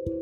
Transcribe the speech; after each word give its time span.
Halo. 0.00 0.16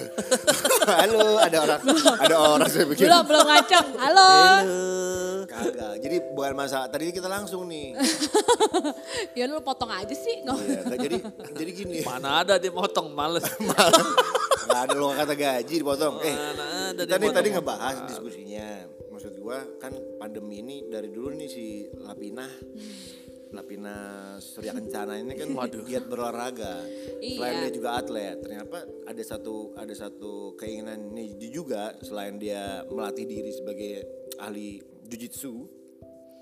Halo, 1.00 1.40
ada 1.40 1.56
orang, 1.64 1.80
ada 2.20 2.36
orang 2.36 2.68
saya 2.68 2.84
pikir. 2.84 3.08
Belum, 3.08 3.24
belum 3.24 3.44
ngaceng. 3.48 3.88
Halo. 3.96 4.28
Halo. 4.60 4.84
Kagak. 5.48 6.04
Jadi 6.04 6.16
bukan 6.36 6.52
masalah. 6.52 6.92
Tadi 6.92 7.16
kita 7.16 7.32
langsung 7.32 7.64
nih. 7.64 7.96
Ya 9.40 9.48
lu 9.48 9.64
potong 9.64 9.88
aja 9.88 10.12
sih. 10.12 10.44
Nggak- 10.44 10.60
Iya, 10.60 10.80
jadi 11.00 11.16
jadi 11.56 11.70
gini. 11.72 11.98
Mana 12.04 12.44
ada 12.44 12.60
dia 12.60 12.68
motong 12.68 13.08
males. 13.16 13.44
Gak 14.70 14.80
ada 14.84 14.94
lo 15.00 15.16
kata 15.16 15.32
gaji 15.32 15.80
dipotong. 15.80 16.20
Eh, 16.20 16.34
Mana 16.36 16.92
ada 16.92 17.02
kita 17.08 17.16
nih 17.16 17.30
tadi 17.32 17.48
ngebahas 17.56 17.96
diskusinya. 18.04 18.68
Maksud 19.08 19.32
gua 19.40 19.64
kan 19.80 19.96
pandemi 20.20 20.60
ini 20.60 20.76
dari 20.92 21.08
dulu 21.08 21.32
nih 21.32 21.48
si 21.48 21.88
Lapina 22.04 22.44
Lapina 23.50 23.96
Surya 24.38 24.70
Kencana 24.70 25.18
ini 25.18 25.34
kan 25.34 25.50
Waduh. 25.50 25.82
giat 25.82 26.06
berolahraga. 26.06 26.86
Selain 27.18 27.54
Iya. 27.56 27.62
dia 27.66 27.72
juga 27.74 27.90
atlet, 27.94 28.36
ternyata 28.38 28.78
ada 29.04 29.22
satu 29.22 29.74
ada 29.74 29.90
satu 29.90 30.54
keinginan 30.54 31.10
dia 31.12 31.50
juga 31.50 31.94
selain 32.00 32.38
dia 32.38 32.86
melatih 32.86 33.26
diri 33.26 33.50
sebagai 33.50 33.92
ahli 34.38 34.78
jujitsu. 35.04 35.66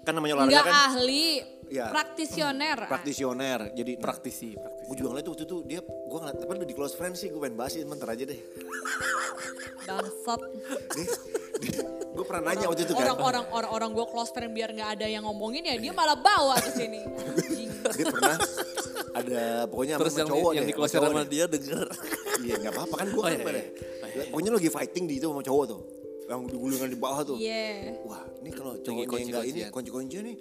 Kan 0.05 0.15
namanya 0.15 0.41
olahraga 0.41 0.53
Nggak 0.55 0.67
kan 0.67 0.77
ahli, 0.91 1.25
Iya. 1.69 1.87
praktisioner. 1.89 2.79
praktisioner. 2.87 3.61
Jadi 3.73 3.93
Praktisi, 3.97 4.53
praktisi. 4.53 4.87
gue 4.87 4.97
juga 4.97 5.09
ngeliat 5.11 5.25
tuh 5.25 5.33
waktu 5.33 5.45
itu 5.45 5.57
dia 5.65 5.81
gue 5.83 6.19
ngeliat 6.19 6.37
tapi 6.39 6.51
udah 6.55 6.69
di 6.69 6.77
close 6.77 6.95
friends 6.95 7.19
sih 7.19 7.29
gue 7.29 7.37
pengen 7.39 7.57
bahas 7.57 7.73
ini 7.73 7.85
bentar 7.85 8.09
aja 8.09 8.25
deh. 8.25 8.41
Bangsat. 9.85 10.41
Pernah 12.29 12.43
nanya 12.47 12.67
waktu 12.69 12.83
itu 12.85 12.93
kan. 12.93 13.01
Orang-orang 13.03 13.45
orang-orang 13.49 13.91
gue 13.97 14.07
close 14.07 14.31
friend 14.31 14.53
biar 14.53 14.71
nggak 14.71 14.91
ada 14.95 15.07
yang 15.09 15.25
ngomongin 15.25 15.65
ya 15.65 15.75
dia 15.75 15.91
malah 15.91 16.15
bawa 16.15 16.61
ke 16.61 16.71
sini. 16.71 17.01
Pernah 17.89 18.37
ada 19.15 19.43
pokoknya 19.67 19.95
Terus 19.97 20.13
sama 20.13 20.21
yang, 20.21 20.31
cowok 20.31 20.51
yang 20.53 20.65
deh, 20.65 20.71
di 20.71 20.75
close 20.77 20.93
sama 20.93 21.09
deh. 21.25 21.27
dia 21.27 21.45
denger. 21.49 21.87
Iya 22.39 22.55
nggak 22.61 22.73
apa-apa 22.77 22.95
kan 22.95 23.07
gue 23.09 23.19
Oh, 23.19 23.25
kan 23.25 23.33
iya, 23.33 23.43
pada. 23.43 23.59
iya. 23.59 24.23
Pokoknya 24.29 24.51
lagi 24.53 24.69
fighting 24.69 25.05
di 25.09 25.15
itu 25.17 25.27
sama 25.27 25.43
cowok 25.43 25.65
tuh. 25.67 25.81
Yang 26.29 26.41
digulungan 26.53 26.89
di 26.93 26.99
bawah 26.99 27.21
tuh. 27.25 27.37
Iya. 27.41 27.97
Wah 28.05 28.23
ini 28.39 28.51
kalau 28.53 28.73
cowoknya 28.77 29.05
nggak 29.09 29.45
ini 29.49 29.61
kunci-kuncian. 29.65 29.71
kunci-kunci 29.73 30.17
nih. 30.23 30.37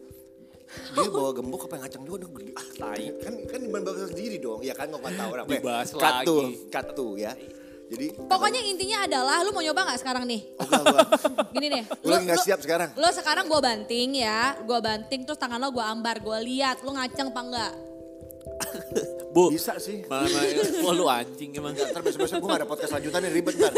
Dia 0.67 1.07
bawa 1.07 1.31
gembok 1.31 1.61
apa 1.63 1.73
yang 1.73 1.83
ngacang 1.87 2.03
juga 2.03 2.15
udah 2.19 2.29
gede. 2.35 2.51
Ah, 2.51 2.67
tai. 2.75 3.03
Kan 3.23 3.33
kan 3.47 3.59
di 3.63 3.69
bahasa 3.71 4.05
sendiri 4.11 4.35
dong. 4.37 4.59
Ya 4.59 4.73
kan 4.75 4.91
nggak 4.91 5.13
tahu 5.15 5.29
orang. 5.31 5.45
Dibahas 5.47 5.89
lagi. 5.95 6.35
cut 6.67 6.87
tuh 6.91 7.11
ya. 7.15 7.31
Jadi 7.87 8.07
Pokoknya 8.19 8.59
intinya 8.61 8.97
adalah 9.01 9.39
lu 9.41 9.49
mau 9.49 9.61
nyoba 9.61 9.81
nggak 9.85 9.99
sekarang 9.99 10.23
nih? 10.23 10.41
Enggak, 10.57 10.81
gua. 10.83 10.99
Gini 11.55 11.67
deh. 11.69 11.83
Lu 12.01 12.11
lagi 12.11 12.23
nggak 12.25 12.41
siap 12.41 12.59
sekarang? 12.59 12.89
Lo 12.93 13.07
sekarang 13.09 13.45
gue 13.45 13.59
banting 13.59 14.09
ya, 14.17 14.59
gue 14.59 14.75
banting 14.77 15.23
terus 15.23 15.37
tangan 15.37 15.55
lo 15.57 15.69
gue 15.69 15.79
ambar, 15.79 16.19
gue 16.19 16.37
lihat 16.43 16.81
lo 16.81 16.91
ngaceng 16.91 17.31
apa 17.31 17.41
enggak? 17.41 17.73
Bu, 19.29 19.47
Bisa 19.49 19.77
sih. 19.77 20.01
mana 20.03 20.27
wah 20.83 20.91
lu 20.91 21.05
anjing 21.05 21.53
emang. 21.53 21.71
Enggak, 21.71 21.87
ntar 21.89 22.01
besok-besok 22.01 22.37
gue 22.37 22.49
gak 22.49 22.59
ada 22.59 22.67
podcast 22.67 22.91
lanjutan 22.91 23.19
nih 23.21 23.31
ribet. 23.33 23.53
Gini, 23.55 23.71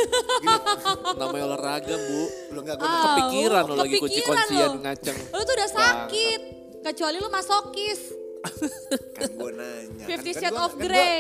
Namanya 1.14 1.46
olahraga, 1.48 1.96
Bu. 2.00 2.22
lu 2.50 2.60
enggak 2.60 2.76
gue 2.76 2.88
Ah, 2.88 3.04
Kepikiran 3.06 3.64
lu 3.64 3.70
lo 3.70 3.74
lagi 3.78 3.94
kepikiran 3.94 4.02
kunci-kuncian 4.02 4.70
lo. 4.72 4.80
ngaceng. 4.82 5.18
Lo 5.30 5.40
tuh 5.40 5.54
udah 5.54 5.70
sakit, 5.70 6.42
kecuali 6.82 7.18
lo 7.18 7.30
masokis. 7.30 8.02
kan 9.14 9.30
gue 9.30 9.52
nanya. 9.52 10.00
Kan- 10.00 10.10
Fifty 10.10 10.32
kan 10.32 10.42
Shades 10.42 10.58
of 10.58 10.72
kan 10.72 10.74
gua- 10.74 10.82
Grey. 10.82 11.20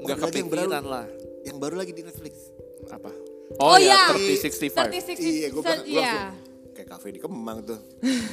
Yang 0.00 0.16
baru- 0.16 0.22
kepikiran 0.24 0.84
lah. 0.86 1.06
Yang 1.42 1.56
baru 1.58 1.74
lagi 1.76 1.92
di 1.92 2.02
Netflix. 2.02 2.34
Apa? 2.88 3.10
Oh, 3.58 3.76
iya. 3.76 4.10
3065. 4.10 4.88
30, 4.88 5.18
Iya, 5.18 5.48
gue 5.50 5.62
Iya. 5.62 5.74
langsung 5.76 6.50
kayak 6.72 6.88
kafe 6.88 7.08
di 7.12 7.20
Kemang 7.20 7.58
tuh. 7.62 7.78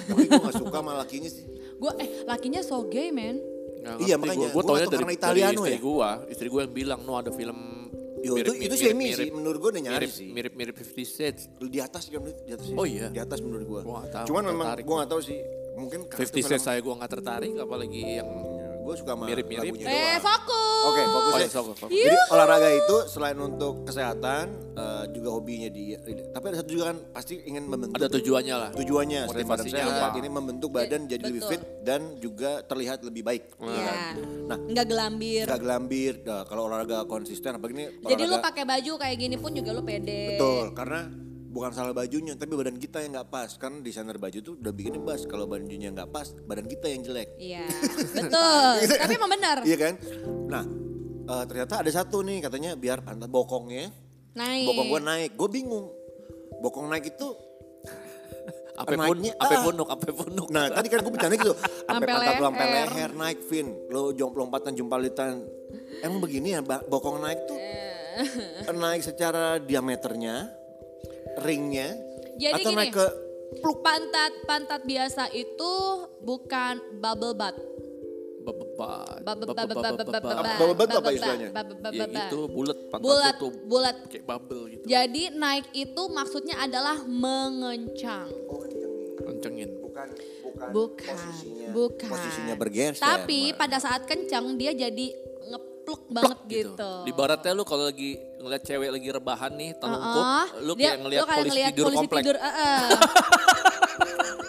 Tapi 0.08 0.22
gue 0.26 0.40
gak 0.40 0.56
suka 0.56 0.78
sama 0.80 0.94
lakinya 0.96 1.28
sih. 1.28 1.44
Gue 1.76 1.92
eh 2.00 2.24
lakinya 2.24 2.62
so 2.62 2.88
gay 2.88 3.12
men. 3.12 3.40
Nggak 3.80 3.96
Iya, 4.00 4.16
makanya. 4.16 4.48
Gue 4.48 4.54
Gua 4.56 4.64
taunya 4.66 4.88
dari, 4.88 5.04
dari 5.04 5.16
Italiano 5.16 5.62
istri 5.62 5.76
ya? 5.76 5.80
gue. 5.80 6.10
Istri 6.32 6.48
gue 6.48 6.62
yang 6.64 6.74
bilang, 6.74 7.00
no 7.04 7.14
ada 7.16 7.32
film 7.32 7.60
Yo, 8.20 8.36
itu 8.36 8.52
itu 8.52 8.76
semi 8.76 9.16
sih 9.16 9.32
menurut 9.32 9.64
gue 9.64 9.80
udah 9.80 9.84
nyari 9.88 10.04
mirip, 10.04 10.12
sih. 10.12 10.28
mirip 10.28 10.52
mirip 10.52 10.76
Fifty 10.76 11.08
Shades. 11.08 11.48
Di 11.56 11.80
atas 11.80 12.12
kan 12.12 12.20
di 12.20 12.52
atas 12.52 12.68
sih. 12.68 12.76
Oh 12.76 12.84
iya? 12.84 13.08
Di 13.08 13.16
atas 13.16 13.40
menurut 13.40 13.64
gue. 13.64 13.80
Gua 13.80 14.04
tahu, 14.12 14.28
Cuman 14.28 14.44
memang 14.44 14.76
gue 14.76 14.96
gak 15.00 15.08
tahu 15.08 15.22
sih. 15.24 15.40
Mungkin 15.80 16.00
Fifty 16.12 16.44
Shades 16.44 16.68
saya 16.68 16.84
gue 16.84 16.92
nggak 16.92 17.08
tertarik, 17.10 17.56
apalagi 17.56 18.20
yang 18.20 18.28
Gue 18.90 18.98
suka 18.98 19.14
sama 19.14 19.30
Mirip-mirip. 19.30 19.70
lagunya 19.70 19.86
Eh 19.86 19.94
doang. 19.94 20.22
fokus. 20.26 20.82
Oke, 20.82 21.02
fokusnya. 21.04 21.30
Oh, 21.30 21.38
iya, 21.38 21.50
fokus, 21.52 21.76
fokus. 21.78 21.94
Jadi 21.94 22.18
olahraga 22.30 22.70
itu 22.72 22.96
selain 23.06 23.38
untuk 23.38 23.74
kesehatan, 23.86 24.46
eh, 24.74 25.04
juga 25.14 25.30
hobinya 25.30 25.70
dia. 25.70 25.98
Tapi 26.02 26.46
ada 26.48 26.58
satu 26.58 26.70
juga 26.72 26.86
kan 26.90 26.98
pasti 27.14 27.38
ingin 27.38 27.70
membentuk 27.70 27.94
ada 27.96 28.10
tujuannya 28.10 28.56
lah. 28.58 28.70
tujuannya 28.74 29.22
Motivasinya 29.30 29.78
sehat, 29.86 30.10
apa? 30.10 30.18
ini 30.18 30.26
membentuk 30.28 30.70
badan 30.72 31.06
jadi 31.06 31.22
lebih 31.22 31.38
betul. 31.40 31.52
fit 31.52 31.62
dan 31.80 32.02
juga 32.18 32.66
terlihat 32.66 33.06
lebih 33.06 33.22
baik. 33.22 33.44
Iya. 33.60 33.94
Nah, 34.50 34.58
Nggak 34.58 34.86
gelambir. 34.88 35.46
Gak 35.46 35.62
gelambir, 35.62 36.14
nah, 36.24 36.42
kalau 36.44 36.66
olahraga 36.66 37.06
konsisten 37.06 37.54
apa 37.54 37.70
gini 37.70 37.94
Jadi 38.02 38.24
lu 38.24 38.34
olahraga- 38.34 38.46
pakai 38.50 38.64
baju 38.66 38.92
kayak 38.98 39.18
gini 39.20 39.36
pun 39.38 39.52
juga 39.54 39.70
lu 39.70 39.86
pede. 39.86 40.34
Betul, 40.34 40.74
karena 40.74 41.29
bukan 41.50 41.74
salah 41.74 41.92
bajunya, 41.92 42.38
tapi 42.38 42.54
badan 42.54 42.78
kita 42.78 43.02
yang 43.02 43.18
nggak 43.18 43.28
pas. 43.28 43.50
Kan 43.58 43.82
desainer 43.82 44.16
baju 44.16 44.38
tuh 44.40 44.54
udah 44.56 44.70
bikin 44.70 45.02
bas, 45.02 45.26
kalau 45.26 45.50
bajunya 45.50 45.90
nggak 45.90 46.14
pas, 46.14 46.30
badan 46.46 46.70
kita 46.70 46.86
yang 46.88 47.02
jelek. 47.02 47.30
Iya, 47.36 47.66
betul. 48.16 48.74
Tapi 48.86 49.14
emang 49.18 49.32
benar. 49.34 49.58
Iya 49.66 49.78
kan? 49.78 49.94
Nah, 50.46 50.64
eh, 51.26 51.44
ternyata 51.50 51.82
ada 51.82 51.92
satu 51.92 52.22
nih 52.22 52.40
katanya 52.40 52.78
biar 52.78 53.02
pantat 53.02 53.28
bokongnya, 53.28 53.90
Naik. 54.38 54.70
bokong 54.70 54.88
gue 54.88 55.02
naik. 55.02 55.32
Gue 55.34 55.50
bingung, 55.50 55.86
bokong 56.62 56.86
naik 56.88 57.10
itu 57.12 57.28
Apa 58.80 58.96
pun, 58.96 59.20
apa 59.20 59.44
ah. 59.60 59.64
punuk, 59.68 59.88
apa 59.92 60.04
punuk. 60.16 60.48
Nah 60.56 60.72
tadi 60.72 60.88
kan 60.88 61.04
gue 61.04 61.12
bercanda 61.12 61.36
gitu, 61.36 61.52
sampai 61.90 62.00
Sampai 62.00 62.08
pantat 62.08 62.34
lu 62.40 62.44
sampai 62.48 62.66
leher. 62.72 63.12
naik, 63.12 63.40
Vin. 63.52 63.68
Lo 63.92 64.16
jom 64.16 64.32
lompatan 64.32 64.72
jumpalitan. 64.72 65.44
Emang 66.00 66.24
begini 66.24 66.56
ya, 66.56 66.64
bokong 66.64 67.20
naik 67.20 67.44
tuh 67.44 67.60
Eh. 67.60 68.72
naik 68.72 69.04
secara 69.04 69.60
diameternya, 69.60 70.48
ringnya, 71.42 71.96
Jadi 72.38 72.62
atau 72.64 72.72
gini. 72.72 72.80
naik 72.80 72.94
ke 72.96 73.08
Pantat 73.82 74.46
pantat 74.46 74.82
biasa 74.86 75.34
itu 75.34 75.72
bukan 76.22 77.02
bubble 77.02 77.34
butt. 77.34 77.58
Bubble 78.46 79.52
bebebat, 79.52 79.94
bubble 79.98 80.74
butt 80.78 80.90
apa 80.94 81.10
istilahnya? 81.12 81.50
Ya 81.92 82.06
itu 82.30 82.40
bulat, 82.46 82.78
pantat 82.94 83.04
Bulat, 83.04 83.36
tuh 83.42 83.52
bulat. 83.66 83.98
kayak 84.06 84.26
bubble 84.26 84.64
gitu. 84.70 84.84
Jadi 84.86 85.34
naik 85.34 85.66
itu 85.74 86.02
maksudnya 86.14 86.62
adalah 86.62 87.02
mengencang. 87.04 88.30
Oh. 88.48 88.62
Kencengin. 89.20 89.70
Bukan, 89.82 90.08
bukan, 90.46 90.68
Bukan, 90.72 91.06
posisinya, 91.12 91.68
bukan. 91.76 92.10
posisinya 92.10 92.56
bergeser. 92.56 93.04
Tapi 93.04 93.54
pada 93.54 93.78
saat 93.78 94.08
kencang 94.08 94.56
dia 94.58 94.72
jadi 94.72 95.12
ngepluk 95.90 96.02
banget 96.08 96.40
gitu. 96.48 96.92
Di 97.02 97.12
baratnya 97.12 97.52
lu 97.52 97.64
kalau 97.64 97.84
lagi 97.84 98.12
ngeliat 98.38 98.62
cewek 98.62 98.90
lagi 98.90 99.10
rebahan 99.10 99.52
nih, 99.52 99.74
telungkup, 99.76 100.22
Heeh. 100.22 100.46
lu 100.62 100.74
Dia- 100.74 100.84
kayak 100.86 100.98
ngeliat 101.02 101.20
lu 101.20 101.26
kayak 101.26 101.40
polisi 101.40 101.50
ngeliat 101.52 101.72
tidur 101.72 101.84
polisi 101.84 101.98
komplek. 101.98 102.22
tidur, 102.22 102.38
heeh. 102.38 102.80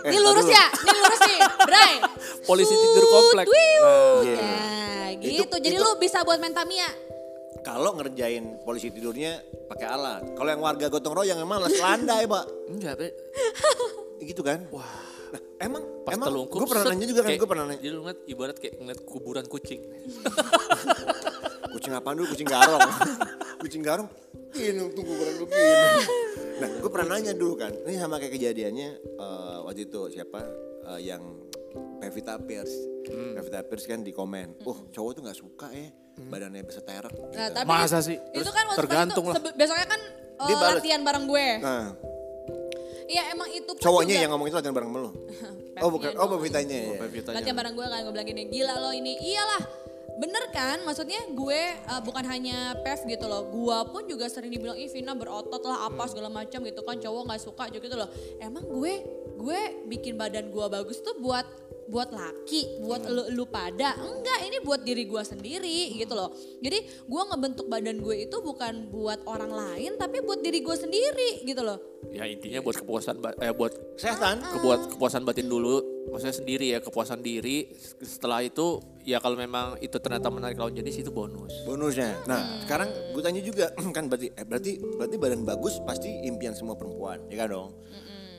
Eh, 0.00 0.08
Ini 0.10 0.18
lurus 0.18 0.48
ya, 0.48 0.66
ini 0.72 0.98
lurus 0.98 1.20
nih, 1.22 1.38
Bray. 1.60 1.94
Polisi 2.42 2.72
tidur 2.72 3.04
komplek. 3.06 3.46
Wiu. 3.46 3.92
Iya. 4.22 4.36
Nah, 4.38 5.08
Itu- 5.12 5.28
gitu. 5.44 5.56
Jadi 5.58 5.76
itu- 5.76 5.84
lu 5.84 5.90
bisa 5.96 6.18
buat 6.22 6.36
main 6.36 6.52
Tamiya. 6.52 6.88
Kalau 7.60 7.92
ngerjain 7.92 8.64
polisi 8.64 8.88
tidurnya 8.88 9.36
pakai 9.66 9.84
alat. 9.86 10.22
Kalau 10.32 10.48
yang 10.48 10.60
warga 10.60 10.88
gotong 10.88 11.12
royong 11.14 11.36
yang 11.36 11.44
malas 11.46 11.72
landai, 11.74 12.24
Pak. 12.24 12.44
Enggak, 12.70 12.94
Be. 12.96 13.08
Gitu 14.24 14.40
kan? 14.40 14.64
Wah. 14.70 14.88
Nah, 15.30 15.40
emang 15.60 15.84
Pas 16.02 16.16
emang 16.16 16.42
gue 16.42 16.66
pernah 16.66 16.84
nanya 16.88 17.06
juga 17.06 17.20
kan, 17.22 17.30
gue 17.36 17.46
pernah 17.46 17.64
nanya. 17.68 17.78
Jadi 17.78 17.92
lu 17.92 18.00
ngeliat 18.02 18.20
ibarat 18.24 18.56
kayak 18.56 18.74
ngeliat 18.80 19.00
kuburan 19.04 19.44
kucing. 19.46 19.84
Kucing 21.70 21.92
apaan 21.92 22.18
dulu? 22.18 22.26
Kucing 22.30 22.48
garong. 22.48 22.80
kucing 23.62 23.82
garong. 23.82 24.08
Ini 24.50 24.74
tunggu 24.90 25.06
kuburan 25.06 25.34
lu 25.38 25.46
gini. 25.46 25.74
Nah, 26.60 26.68
gue 26.76 26.90
pernah 26.90 27.16
nanya 27.16 27.32
dulu 27.32 27.54
kan. 27.54 27.72
Ini 27.86 27.96
sama 27.96 28.18
kayak 28.18 28.34
kejadiannya 28.34 28.88
eh, 28.98 29.56
waktu 29.62 29.86
itu 29.86 30.10
siapa 30.10 30.40
eh, 30.90 31.00
yang 31.06 31.22
Pevita 32.00 32.34
Pierce. 32.36 32.74
Hmm. 33.06 33.38
Pevita 33.38 33.62
Pierce 33.62 33.86
kan 33.86 34.02
di 34.02 34.10
komen. 34.10 34.66
Oh, 34.66 34.90
cowok 34.90 35.10
tuh 35.14 35.22
nggak 35.22 35.38
suka 35.38 35.68
ya. 35.70 35.88
Badannya 36.20 36.66
bisa 36.66 36.82
terek. 36.82 37.14
Nah, 37.32 37.48
gitu. 37.48 37.56
tapi 37.56 37.66
Masa 37.66 37.98
sih? 38.02 38.18
Itu 38.34 38.44
Terus 38.44 38.52
kan 38.52 38.64
waktu 38.68 38.78
tergantung 38.84 39.24
itu, 39.24 39.32
lah. 39.32 39.54
besoknya 39.56 39.86
kan 39.88 40.00
uh, 40.36 40.48
Dia 40.50 40.56
balas. 40.58 40.74
latihan 40.76 41.00
bareng 41.00 41.24
gue. 41.26 41.46
Nah, 41.62 41.86
Iya 43.10 43.34
emang 43.34 43.50
itu 43.50 43.66
pun 43.66 43.82
cowoknya 43.82 44.14
juga- 44.14 44.22
yang 44.22 44.30
ngomong 44.30 44.46
itu 44.46 44.54
latihan 44.54 44.74
bareng 44.76 44.90
sama 44.90 44.98
lu. 45.02 45.10
oh, 45.82 45.90
bukan. 45.90 46.10
Oh, 46.14 46.26
Pevitanya 46.30 46.78
ya. 46.78 46.94
Pevitanya. 47.00 47.36
Latihan 47.42 47.56
bareng 47.56 47.74
gue 47.74 47.86
kan 47.86 47.98
gue 48.04 48.12
bilang 48.14 48.28
gini, 48.28 48.42
gila 48.46 48.74
lo 48.78 48.90
ini. 48.94 49.12
Iyalah, 49.18 49.62
bener 50.18 50.44
kan? 50.50 50.82
Maksudnya 50.82 51.30
gue 51.30 51.60
uh, 51.86 52.00
bukan 52.02 52.24
hanya 52.26 52.74
Pev 52.82 53.06
gitu 53.06 53.28
loh. 53.30 53.46
Gue 53.52 53.78
pun 53.92 54.02
juga 54.08 54.26
sering 54.26 54.50
dibilang, 54.50 54.74
ih 54.74 54.90
Vina 54.90 55.14
berotot 55.14 55.62
lah 55.62 55.86
apa 55.86 56.08
segala 56.10 56.32
macam 56.32 56.64
gitu 56.64 56.80
kan. 56.82 56.96
Cowok 56.98 57.22
gak 57.30 57.42
suka 57.42 57.64
juga 57.70 57.84
gitu 57.86 57.96
loh. 58.00 58.10
Emang 58.42 58.64
gue, 58.66 59.04
gue 59.38 59.60
bikin 59.86 60.18
badan 60.18 60.50
gue 60.50 60.66
bagus 60.66 60.98
tuh 61.04 61.14
buat 61.20 61.46
buat 61.90 62.14
laki, 62.14 62.80
buat 62.86 63.02
lu 63.10 63.26
lu 63.34 63.44
pada. 63.50 63.98
Enggak, 63.98 64.38
ini 64.46 64.62
buat 64.62 64.80
diri 64.86 65.04
gua 65.10 65.26
sendiri 65.26 65.98
gitu 65.98 66.14
loh. 66.14 66.30
Jadi 66.62 67.04
gua 67.10 67.26
ngebentuk 67.34 67.66
badan 67.66 67.98
gue 67.98 68.30
itu 68.30 68.36
bukan 68.38 68.88
buat 68.94 69.26
orang 69.26 69.50
lain 69.50 69.98
tapi 69.98 70.22
buat 70.22 70.38
diri 70.40 70.62
gua 70.62 70.78
sendiri 70.78 71.42
gitu 71.42 71.60
loh. 71.60 71.82
Ya 72.14 72.24
intinya 72.24 72.64
buat 72.64 72.80
kepuasan 72.80 73.20
eh 73.44 73.52
buat 73.52 73.76
Setan. 74.00 74.40
kebuat 74.40 74.96
kepuasan 74.96 75.20
batin 75.26 75.52
dulu 75.52 76.00
maksudnya 76.08 76.32
sendiri 76.32 76.66
ya 76.72 76.80
kepuasan 76.80 77.20
diri 77.20 77.76
setelah 78.00 78.40
itu 78.40 78.80
ya 79.04 79.20
kalau 79.20 79.36
memang 79.36 79.76
itu 79.84 80.00
ternyata 80.00 80.32
menarik 80.32 80.56
lawan 80.56 80.72
jenis 80.72 81.04
itu 81.04 81.12
bonus 81.12 81.52
bonusnya. 81.68 82.24
Nah, 82.24 82.64
sekarang 82.64 82.88
gue 83.12 83.22
tanya 83.22 83.42
juga 83.44 83.68
kan 83.96 84.08
berarti 84.08 84.32
eh, 84.32 84.46
berarti 84.48 84.72
berarti 84.80 85.16
badan 85.20 85.42
bagus 85.44 85.76
pasti 85.84 86.08
impian 86.24 86.56
semua 86.56 86.72
perempuan, 86.72 87.20
ya 87.28 87.44
kan 87.44 87.48
dong? 87.52 87.70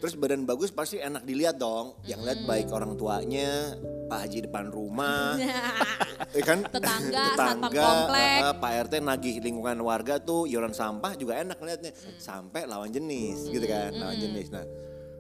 Terus 0.01 0.17
badan 0.17 0.49
bagus 0.49 0.73
pasti 0.73 0.97
enak 0.97 1.21
dilihat 1.21 1.61
dong. 1.61 1.93
Yang 2.09 2.21
lihat 2.25 2.39
baik 2.49 2.67
orang 2.73 2.97
tuanya, 2.97 3.77
Pak 4.09 4.17
Haji 4.25 4.49
depan 4.49 4.73
rumah, 4.73 5.37
ya 6.37 6.41
kan? 6.41 6.65
Tetangga, 6.65 7.37
satpam 7.37 7.69
komplek. 7.69 8.39
eh, 8.41 8.55
Pak 8.57 8.71
RT 8.89 8.93
nagih 8.97 9.35
lingkungan 9.45 9.77
warga 9.85 10.17
tuh 10.17 10.49
iuran 10.49 10.73
sampah 10.73 11.13
juga 11.13 11.37
enak 11.37 11.61
ngeliatnya. 11.61 11.93
Sampai 12.17 12.65
lawan 12.65 12.89
jenis 12.89 13.45
gitu 13.47 13.63
kan, 13.63 13.93
lawan 13.93 14.17
jenis. 14.17 14.49
Nah, 14.49 14.65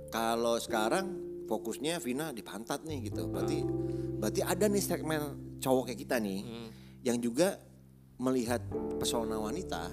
kalau 0.09 0.57
sekarang 0.57 1.13
fokusnya 1.45 2.01
Vina 2.01 2.33
di 2.33 2.41
pantat 2.41 2.81
nih 2.81 3.13
gitu. 3.13 3.29
Berarti 3.29 3.61
berarti 4.17 4.41
ada 4.41 4.65
nih 4.65 4.81
segmen 4.81 5.21
cowok 5.61 5.93
kayak 5.93 5.99
kita 5.99 6.17
nih 6.17 6.41
yang 7.01 7.17
juga 7.17 7.57
melihat 8.17 8.61
pesona 8.97 9.37
wanita 9.37 9.89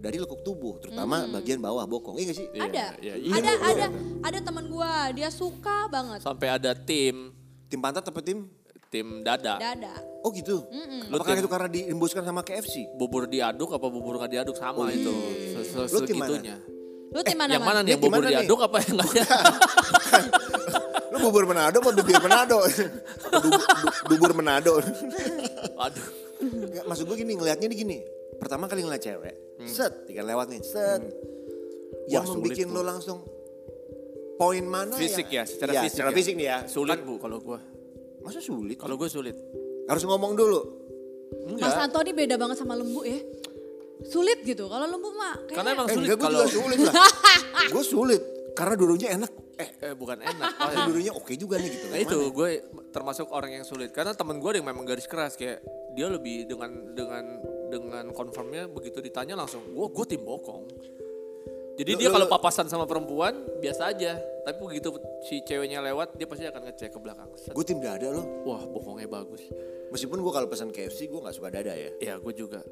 dari 0.00 0.16
lekuk 0.16 0.40
tubuh, 0.40 0.76
terutama 0.78 1.28
bagian 1.30 1.58
bawah 1.58 1.84
bokong. 1.84 2.16
Iya 2.16 2.24
gak 2.26 2.36
sih? 2.36 2.46
Iya, 2.50 2.62
ada, 2.62 2.84
iya, 2.98 3.14
iya. 3.14 3.32
ada, 3.32 3.50
Iya. 3.50 3.68
ada, 3.70 3.86
ada 4.22 4.38
teman 4.40 4.64
gua, 4.66 4.92
dia 5.10 5.28
suka 5.28 5.86
banget 5.86 6.18
sampai 6.20 6.48
ada 6.50 6.72
tim 6.72 7.36
Tim 7.66 7.78
pantat 7.78 8.02
apa 8.02 8.18
tim? 8.18 8.48
tim 8.88 9.22
dada 9.22 9.54
dada. 9.54 9.94
Oh 10.20 10.32
gitu. 10.32 10.66
Lu 11.06 11.14
Apakah 11.14 11.32
tim- 11.32 11.40
itu 11.40 11.48
karena 11.48 11.68
diimbuskan 11.68 12.20
sama 12.20 12.42
KFC? 12.42 12.90
bubur 12.92 13.24
diaduk 13.24 13.70
apa 13.70 13.86
bubur 13.86 14.18
nggak 14.18 14.32
diaduk 14.32 14.56
sama 14.56 14.90
itu 14.90 15.14
Se- 15.54 15.86
se- 15.86 15.86
Lu 15.86 16.02
tim 16.02 16.18
mana? 16.18 16.26
segitunya 16.26 16.56
Lu 17.06 17.20
tim 17.22 17.36
mana? 17.36 17.50
yang 17.52 17.62
mana 17.62 17.70
Man? 17.72 17.84
nih 17.84 17.90
yang 17.92 18.00
Dia 18.00 18.06
bubur 18.08 18.20
nih? 18.20 18.32
diaduk 18.34 18.58
apa 18.60 18.76
yang 18.80 18.92
nggak 18.92 19.10
ada 19.12 19.24
Lu 21.06 21.16
bubur 21.20 21.44
Manado 21.44 21.76
apa 21.78 21.90
bibir 21.92 22.18
Manado? 22.18 22.58
bubur 24.06 24.32
Manado. 24.32 24.72
aduh 25.84 26.06
maksud 26.82 27.04
gue 27.04 27.16
gini, 27.16 27.36
ngelihatnya 27.36 27.66
nih 27.66 27.78
gini. 27.78 27.98
Pertama 28.40 28.64
kali 28.66 28.80
ngeliat 28.80 28.98
cewek, 28.98 29.34
set, 29.68 30.08
tinggal 30.08 30.24
lewat 30.26 30.48
nih, 30.48 30.60
set. 30.64 31.04
Yang 32.08 32.24
Wah, 32.26 32.34
membuat 32.34 32.68
lo 32.72 32.82
langsung 32.82 33.18
poin 34.34 34.64
mana 34.64 34.96
fisik 34.96 35.28
ya 35.28 35.44
secara 35.44 35.70
Ya, 35.70 35.80
fisik 35.84 35.94
secara 35.94 36.10
ya. 36.10 36.16
fisik 36.16 36.34
nih 36.34 36.46
ya. 36.48 36.58
sulit 36.64 36.96
Kan- 36.96 37.06
bu 37.06 37.14
kalau 37.20 37.38
gua 37.38 37.60
Masa 38.20 38.40
sulit? 38.40 38.76
kalau 38.76 38.96
gue 38.96 39.06
sulit 39.06 39.36
Harus 39.84 40.04
ngomong 40.04 40.32
dulu. 40.32 40.60
Mas 41.50 41.70
enggak 41.70 41.86
Antoni 41.86 42.12
beda 42.12 42.34
banget 42.34 42.56
sama 42.56 42.74
lembu 42.74 43.02
ya. 43.02 43.18
Sulit 44.02 44.40
gitu. 44.42 44.64
Kalau 44.66 44.86
lembu 44.86 45.10
mah 45.12 45.34
kayaknya 45.44 45.56
karena 45.56 45.70
emang 45.74 45.86
Eh, 45.86 45.94
sulit 45.94 46.06
enggak, 46.06 46.18
gue 46.18 46.26
kalau 46.26 46.40
juga 46.40 46.54
sulit 46.56 46.78
lah. 46.80 46.94
gue 47.74 47.84
sulit. 47.84 48.22
Karena 48.54 48.74
dulunya 48.74 49.08
enak. 49.12 49.32
Eh, 49.56 49.68
eh 49.82 49.94
bukan 49.94 50.18
enak 50.20 50.50
Oh, 50.56 50.64
eh, 50.64 50.72
ya. 50.72 50.84
dulunya 50.86 51.12
oke 51.12 51.32
juga 51.34 51.58
nih 51.58 51.68
gitu. 51.68 51.86
Nah 51.90 51.98
itu 51.98 52.16
gue 52.30 52.50
termasuk 52.88 53.28
orang 53.28 53.50
yang 53.52 53.64
sulit 53.64 53.90
karena 53.90 54.14
temen 54.14 54.38
gue 54.38 54.50
yang 54.56 54.64
memang 54.64 54.84
garis 54.84 55.04
keras 55.04 55.34
kayak 55.34 55.60
dia 56.00 56.08
lebih 56.08 56.48
dengan 56.48 56.96
dengan 56.96 57.24
dengan 57.68 58.04
confirmnya 58.16 58.64
begitu 58.72 59.04
ditanya 59.04 59.36
langsung 59.36 59.60
gue 59.68 59.86
gue 59.92 60.06
tim 60.08 60.24
bokong. 60.24 60.64
Jadi 61.76 61.96
dia 61.96 62.08
kalau 62.08 62.24
papasan 62.24 62.72
sama 62.72 62.88
perempuan 62.88 63.36
biasa 63.60 63.92
aja, 63.92 64.16
tapi 64.48 64.64
begitu 64.64 64.96
si 65.28 65.44
ceweknya 65.44 65.84
lewat 65.84 66.16
dia 66.16 66.24
pasti 66.24 66.48
akan 66.48 66.72
ngecek 66.72 66.96
ke 66.96 66.98
belakang. 67.04 67.28
Gue 67.52 67.64
tim 67.68 67.84
dada 67.84 68.08
loh. 68.16 68.24
Wah 68.48 68.64
bokongnya 68.64 69.12
bagus. 69.12 69.44
Meskipun 69.92 70.24
gue 70.24 70.32
kalau 70.32 70.48
pesan 70.48 70.72
KFC 70.72 71.12
gue 71.12 71.20
gak 71.20 71.36
suka 71.36 71.52
dada 71.52 71.76
ya. 71.76 71.92
Ya 72.00 72.14
gue 72.16 72.32
juga. 72.32 72.64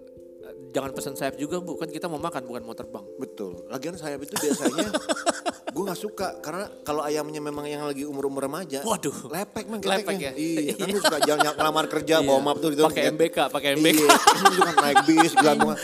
Jangan 0.73 0.97
pesan 0.97 1.13
sayap 1.13 1.37
juga 1.37 1.61
bu, 1.61 1.77
kan 1.77 1.93
kita 1.93 2.09
mau 2.09 2.17
makan 2.17 2.49
bukan 2.49 2.65
mau 2.65 2.73
terbang. 2.73 3.05
Betul. 3.21 3.69
Lagian 3.69 4.01
sayap 4.01 4.25
itu 4.25 4.33
biasanya 4.41 4.89
gue 5.69 5.83
nggak 5.85 6.01
suka 6.01 6.29
karena 6.41 6.65
kalau 6.81 7.05
ayamnya 7.05 7.41
memang 7.45 7.69
yang 7.69 7.85
lagi 7.85 8.09
umur-umur 8.09 8.49
remaja. 8.49 8.81
Waduh. 8.83 9.29
Lepek 9.29 9.65
man 9.69 9.79
Lepek 9.85 10.17
ya? 10.17 10.33
Iya. 10.33 10.73
Kan 10.81 10.87
lu 10.89 10.99
suka 11.01 11.19
jalan 11.23 11.41
ngelamar 11.53 11.87
kerja 11.93 12.15
bawa 12.25 12.41
map 12.41 12.57
tuh 12.59 12.73
gitu. 12.73 12.89
Pakai 12.89 13.13
MBK, 13.13 13.39
pakai 13.53 13.69
MBK. 13.77 14.01
Iya. 14.01 14.17
Itu 14.49 14.61
kan 14.65 14.75
naik 14.81 14.99
bis 15.05 15.33
gabungan. 15.37 15.77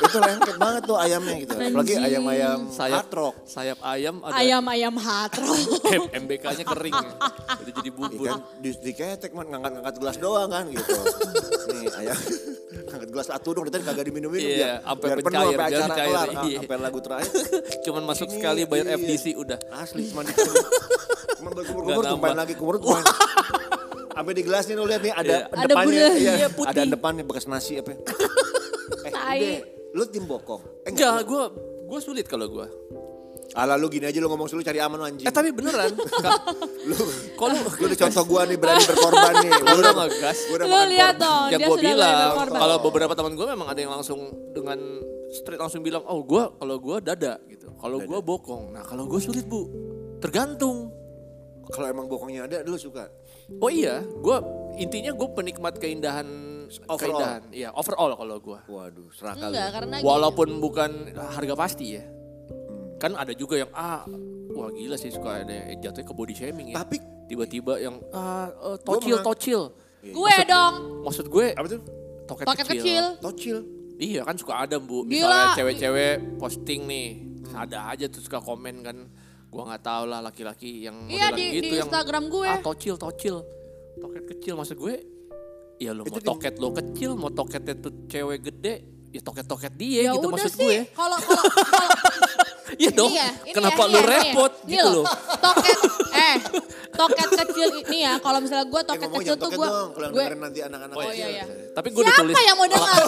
itu 0.00 0.18
lengket 0.18 0.56
banget 0.56 0.82
tuh 0.84 0.96
ayamnya 0.98 1.34
gitu. 1.40 1.54
Apalagi 1.56 1.94
Anjing. 1.96 2.06
ayam-ayam 2.06 2.58
Sayap 2.70 2.96
hard 3.06 3.12
rock. 3.16 3.34
sayap 3.46 3.78
ayam 3.80 4.14
ada 4.24 4.34
ayam-ayam 4.36 4.94
hatro. 5.00 5.54
MBK-nya 6.10 6.64
kering 6.64 6.96
ya. 6.96 7.12
Udah 7.60 7.72
jadi 7.80 7.90
bubur. 7.90 8.26
Ikan 8.26 8.40
di, 8.60 8.70
di 8.76 8.92
ketek 8.92 9.32
man 9.32 9.46
ngangkat-ngangkat 9.48 9.94
gelas 10.00 10.16
doang 10.20 10.50
kan 10.52 10.64
gitu. 10.68 10.92
Nih 11.74 11.88
ayam 11.96 12.16
ngangkat 12.16 12.59
gelas 13.10 13.26
satu 13.26 13.48
dong 13.52 13.66
tadi 13.66 13.82
kagak 13.82 14.06
diminum-minum 14.06 14.46
Iya, 14.46 14.56
biar, 14.56 14.74
sampai 14.80 15.06
biar 15.06 15.18
penuh 15.18 15.26
pencair, 15.26 15.50
sampai 15.50 15.66
acara 15.66 15.94
kelar 15.98 16.28
iya. 16.46 16.58
sampai 16.58 16.76
lagu 16.78 16.98
terakhir. 16.98 17.32
Cuman 17.84 18.02
masuk 18.06 18.26
Ini, 18.26 18.34
sekali 18.34 18.60
bayar 18.64 18.86
iya. 18.86 18.96
FDC 18.96 19.24
udah. 19.34 19.58
Asli 19.72 20.02
cuma 20.06 20.22
di 20.26 20.32
cuma 21.36 21.50
berkumur-kumur 21.50 21.98
Nggak 21.98 22.12
tumpahin 22.14 22.38
lagi 22.38 22.54
kumur 22.54 22.76
tumpahin. 22.78 23.02
Sampai 24.10 24.32
di 24.32 24.42
gelas 24.42 24.64
nih 24.64 24.76
lo 24.76 24.84
lihat 24.84 25.00
nih 25.00 25.14
ada 25.14 25.32
Iya. 25.32 25.48
Ada 25.48 25.64
depannya 25.66 25.86
bunda, 26.04 26.18
iya, 26.18 26.32
iya, 26.36 26.48
putih. 26.48 26.70
ada 26.70 26.82
depannya 26.84 27.24
bekas 27.24 27.44
nasi 27.46 27.72
apa. 27.76 27.90
eh, 29.00 29.10
Tai. 29.10 29.38
udah, 29.40 29.58
lu 29.90 30.04
tim 30.06 30.24
bokong. 30.24 30.62
Eh, 30.84 30.92
Enggak, 30.92 31.24
gue 31.24 31.42
gue 31.88 32.00
sulit 32.00 32.26
kalau 32.26 32.46
gue. 32.46 32.66
Ala 33.50 33.74
lu 33.74 33.86
gini 33.86 34.04
aja 34.04 34.16
lu 34.16 34.26
ngomong 34.26 34.46
selalu 34.46 34.62
cari 34.62 34.78
aman 34.78 34.96
lu 34.96 35.04
anjing. 35.04 35.26
Eh 35.26 35.34
tapi 35.34 35.50
beneran. 35.50 35.90
lu 36.86 36.96
Kalau 37.34 37.54
lu 37.56 37.84
udah 37.84 37.98
contoh 37.98 38.24
gua 38.24 38.40
nih 38.44 38.56
berani 38.56 38.82
berkorban 38.84 39.32
nih. 39.40 39.50
Gua 39.56 39.78
udah 39.80 39.94
ngegas. 39.96 40.38
gua 40.44 40.56
udah 40.56 40.66
Lu 40.66 40.72
makan 40.72 40.88
lihat 40.88 41.14
korban. 41.14 41.24
dong, 41.26 41.44
ya 41.44 41.50
dia 41.50 41.58
gue 41.60 41.70
sudah 41.72 41.82
mulai 41.90 42.10
bilang 42.12 42.30
kalau 42.52 42.76
beberapa 42.80 43.12
teman 43.12 43.32
gue 43.32 43.46
memang 43.48 43.68
ada 43.68 43.80
yang 43.80 43.92
langsung 43.92 44.20
dengan 44.50 44.78
straight 45.30 45.58
langsung 45.58 45.80
bilang 45.80 46.02
oh 46.04 46.22
gue 46.22 46.42
kalau 46.52 46.76
gue 46.76 46.96
dada 47.00 47.38
gitu 47.44 47.70
kalau 47.76 47.98
gue 47.98 48.18
bokong 48.20 48.64
nah 48.70 48.82
kalau 48.82 49.06
gue 49.06 49.18
sulit 49.18 49.42
bu 49.44 49.66
tergantung 50.18 50.90
Kalau 51.66 51.86
emang 51.86 52.06
bokongnya 52.06 52.44
ada 52.44 52.62
lu 52.62 52.74
suka. 52.74 53.06
oh 53.52 53.66
iya 53.66 54.02
gue 54.02 54.36
intinya 54.76 55.10
gue 55.10 55.28
penikmat 55.30 55.74
keindahan 55.76 56.26
Overall. 56.84 56.98
keindahan 56.98 57.42
iya 57.50 57.70
overall 57.70 58.14
kalau 58.14 58.36
gue 58.38 58.58
Waduh, 58.64 59.06
serakal. 59.10 59.50
Enggak, 59.50 59.68
karena 59.72 59.94
walaupun 60.00 60.48
bukan 60.58 60.90
harga 61.14 61.54
pasti 61.56 61.94
ya 61.94 62.04
kan 63.00 63.12
ada 63.14 63.32
juga 63.32 63.56
yang 63.56 63.70
ah 63.72 64.04
wah 64.50 64.68
gila 64.68 64.94
sih 64.94 65.08
suka 65.08 65.40
ada 65.40 65.54
yang 65.66 65.80
jatuhnya 65.80 66.04
ke 66.04 66.12
body 66.12 66.34
shaming 66.34 66.66
ya 66.70 66.76
Tapi 66.76 66.96
tiba-tiba 67.26 67.78
yang 67.78 67.96
ah 68.12 68.52
eh, 68.52 68.76
tocil 68.78 69.16
tocil 69.20 69.60
gini, 69.98 70.12
gue 70.12 70.34
dong, 70.44 70.74
maksud 71.02 71.26
gue 71.26 71.46
apa 71.50 71.66
tuh? 71.66 71.80
toket, 72.22 72.44
paket 72.44 72.66
kecil. 72.70 73.04
Tocil. 73.18 73.56
Iya 73.96 74.22
kan 74.22 74.32
suka 74.34 74.54
ada 74.60 74.76
bu, 74.76 75.02
Gila. 75.02 75.10
misalnya 75.10 75.46
cewek-cewek 75.54 76.12
posting 76.36 76.80
nih, 76.84 77.08
ada 77.52 77.90
aja 77.90 78.06
tuh 78.06 78.18
suka 78.18 78.38
komen 78.38 78.80
kan, 78.80 78.96
gua 79.46 79.62
nggak 79.66 79.82
tahu 79.82 80.04
lah 80.06 80.20
laki-laki 80.22 80.84
yang 80.84 81.04
Iya, 81.04 81.28
di- 81.30 81.52
gitu 81.54 81.64
di 81.66 81.76
yang 81.76 81.84
Instagram 81.84 82.24
gue. 82.26 82.48
ah 82.48 82.60
tocil 82.60 82.96
tocil, 82.96 83.44
toket 83.94 84.24
kecil 84.26 84.54
maksud 84.54 84.78
gue, 84.78 84.94
ya 85.76 85.92
lo 85.92 86.02
mau 86.02 86.16
di- 86.16 86.24
toket 86.24 86.54
lo 86.56 86.72
kecil, 86.72 87.12
mau 87.12 87.28
toketnya 87.28 87.74
tuh 87.74 87.92
cewek 88.06 88.40
gede, 88.42 88.74
ya 89.10 89.20
toket-toket 89.20 89.72
dia 89.74 90.00
Ya 90.02 90.12
gitu 90.12 90.26
udah 90.26 90.38
maksud 90.38 90.52
sih, 90.54 90.64
gue. 90.64 90.78
kalau 90.90 91.18
kalau 91.18 91.44
Iya 92.78 92.90
dong, 92.94 93.10
ya, 93.10 93.28
ini 93.42 93.50
kenapa 93.50 93.82
ya, 93.82 93.90
lu 93.90 93.98
ya, 93.98 94.02
repot 94.06 94.52
ini 94.62 94.62
ya. 94.62 94.70
gitu 94.70 94.86
Nih 94.86 94.94
loh. 94.94 95.04
Toket, 95.40 95.78
eh, 96.14 96.34
toket 96.92 97.28
kecil 97.42 97.68
ini 97.82 97.98
ya. 98.06 98.12
Kalau 98.20 98.38
misalnya 98.38 98.66
gue 98.68 98.80
Eh, 98.80 98.86
toket 98.86 99.08
ngomong 99.08 99.20
kecil 99.24 99.34
tuh 99.34 99.50
gue, 99.50 99.68
gue 99.90 100.24
nanti 100.38 100.60
anak-anak. 100.62 100.94
Oh, 100.94 101.10
iya, 101.10 101.26
iya. 101.30 101.44
Tapi 101.74 101.88
gue 101.90 102.02
udah 102.02 102.14
Siapa 102.14 102.22
tulis 102.22 102.34
yang 102.46 102.56
mau 102.58 102.66
dengar? 102.68 103.00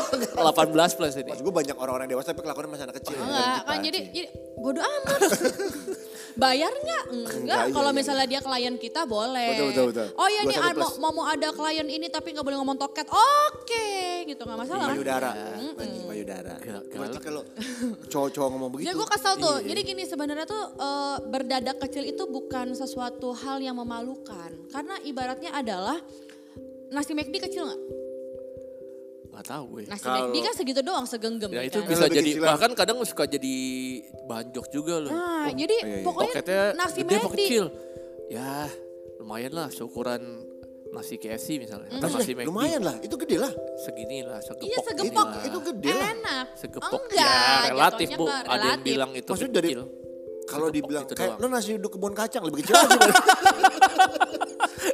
18 0.74 0.98
plus 0.98 1.14
ini. 1.14 1.30
Maksud 1.30 1.44
gue 1.46 1.54
banyak 1.54 1.76
orang-orang 1.78 2.08
dewasa 2.10 2.26
tapi 2.34 2.40
kelakuannya 2.42 2.70
masih 2.74 2.84
anak 2.90 2.96
kecil. 2.98 3.16
enggak 3.20 3.58
kan 3.62 3.78
jadi, 3.84 3.98
jadi 4.10 4.28
bodo 4.58 4.80
amat. 4.82 5.20
Bayar 6.34 6.72
nggak? 6.72 7.04
Enggak. 7.12 7.34
Enggak, 7.42 7.62
iya, 7.68 7.74
Kalau 7.74 7.90
iya, 7.92 7.98
misalnya 7.98 8.26
dia 8.26 8.40
klien 8.40 8.74
kita 8.80 9.00
boleh. 9.04 9.50
Betul, 9.52 9.66
betul, 9.72 9.84
betul. 9.92 10.06
Oh 10.16 10.28
iya 10.28 10.42
nih 10.48 10.58
ah, 10.58 10.72
mau, 10.72 10.90
mau 10.98 11.12
mau 11.22 11.26
ada 11.28 11.48
klien 11.52 11.86
ini 11.88 12.06
tapi 12.08 12.32
nggak 12.32 12.46
boleh 12.46 12.58
ngomong 12.60 12.78
toket. 12.80 13.06
Oke, 13.12 14.24
gitu 14.26 14.42
nggak 14.42 14.58
masalah. 14.58 14.88
payudara. 14.92 15.30
Anjing 15.76 16.04
payudara. 16.08 16.54
Galak. 16.60 16.84
Berarti 16.92 17.18
kalau 17.20 17.42
cowok-cowok 18.08 18.48
ngomong 18.56 18.70
begitu. 18.72 18.86
Jadi 18.90 18.96
gue 18.96 19.08
tau 19.22 19.34
tuh, 19.38 19.56
iya. 19.62 19.66
jadi 19.72 19.80
gini 19.86 20.02
sebenarnya 20.08 20.46
tuh 20.48 20.62
eh, 20.76 21.16
berdadak 21.28 21.76
kecil 21.88 22.04
itu 22.08 22.24
bukan 22.26 22.74
sesuatu 22.74 23.32
hal 23.36 23.60
yang 23.60 23.76
memalukan. 23.78 24.50
Karena 24.72 24.96
ibaratnya 25.04 25.52
adalah 25.52 26.00
nasi 26.92 27.12
McD 27.16 27.36
kecil 27.40 27.68
nggak? 27.68 28.01
Gak 29.32 29.44
tahu 29.48 29.64
gue. 29.72 29.82
Nasi 29.88 30.04
Kalau- 30.04 30.28
McD 30.28 30.36
kan 30.38 30.54
segitu 30.54 30.80
doang 30.82 31.06
segenggam 31.08 31.48
Ya 31.48 31.64
ya 31.64 31.72
itu 31.72 31.80
kan? 31.80 31.88
bisa 31.88 32.04
jadi, 32.06 32.20
kecilan. 32.36 32.48
bahkan 32.52 32.70
kadang 32.76 32.96
suka 33.02 33.24
jadi 33.24 33.56
bahan 34.22 34.46
jok 34.52 34.66
juga 34.68 34.94
loh. 35.00 35.08
Nah, 35.10 35.48
jadi 35.50 35.72
iya, 35.74 35.88
iya. 35.88 36.04
pokoknya 36.04 36.32
nasi 36.74 37.00
McD. 37.00 37.24
kecil? 37.32 37.64
Ya 38.28 38.68
lumayan 39.16 39.52
lah 39.52 39.68
seukuran 39.68 40.20
nasi 40.92 41.16
KFC 41.16 41.56
misalnya. 41.56 41.88
Atau 41.90 42.12
nasi 42.12 42.36
McD. 42.36 42.44
Lumayan 42.44 42.84
lah, 42.84 43.00
itu 43.00 43.16
gede 43.16 43.40
lah. 43.40 43.48
Segini 43.78 44.20
lah, 44.20 44.36
segepok. 44.38 44.68
Iya 44.68 44.78
segepok 44.84 45.26
inilah. 45.26 45.48
itu 45.48 45.58
gede 45.64 45.90
lah. 45.90 46.08
enak. 46.12 46.46
Segepok. 46.52 47.00
Enggak, 47.02 47.16
ya 47.16 47.72
relatif 47.72 48.08
bu. 48.12 48.24
ke 48.24 48.28
Ada 48.28 48.44
yang 48.44 48.52
relatif. 48.52 48.84
bilang 48.84 49.10
itu 49.16 49.30
Maksudnya 49.32 49.54
dari- 49.56 49.72
kecil. 49.72 49.84
Kalau 50.42 50.68
dibilang 50.68 51.06
itu 51.06 51.14
kayak 51.14 51.38
doang. 51.38 51.48
lo 51.48 51.54
nasi 51.54 51.70
uduk 51.72 51.96
kebun 51.96 52.12
kacang 52.12 52.42
lebih 52.44 52.60
kecil. 52.60 52.76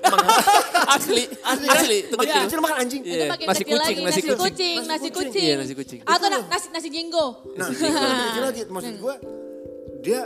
Asli, 0.99 1.25
asli, 1.45 1.67
asli, 1.69 1.97
itu 2.03 2.17
kecil. 2.17 2.43
kecil 2.49 2.61
makan 2.61 2.77
anjing. 2.81 3.03
Iya. 3.05 3.13
Itu 3.15 3.25
makin 3.29 3.47
nasi 3.47 3.63
kucing, 3.63 3.77
nasi 3.77 4.01
nasi 4.01 4.21
kucing. 4.23 4.39
kucing, 4.41 4.77
Nasi 4.83 5.09
kucing. 5.11 5.45
Iya, 5.45 5.55
nasi 5.57 5.75
kucing. 5.77 6.01
Atau 6.03 6.27
na- 6.29 6.47
nasi 6.49 6.67
nasi 6.71 6.89
jenggo. 6.89 7.27
Nah, 7.55 7.69
lagi. 8.47 8.63
Maksud 8.65 8.95
gue, 8.97 9.15
dia 10.01 10.21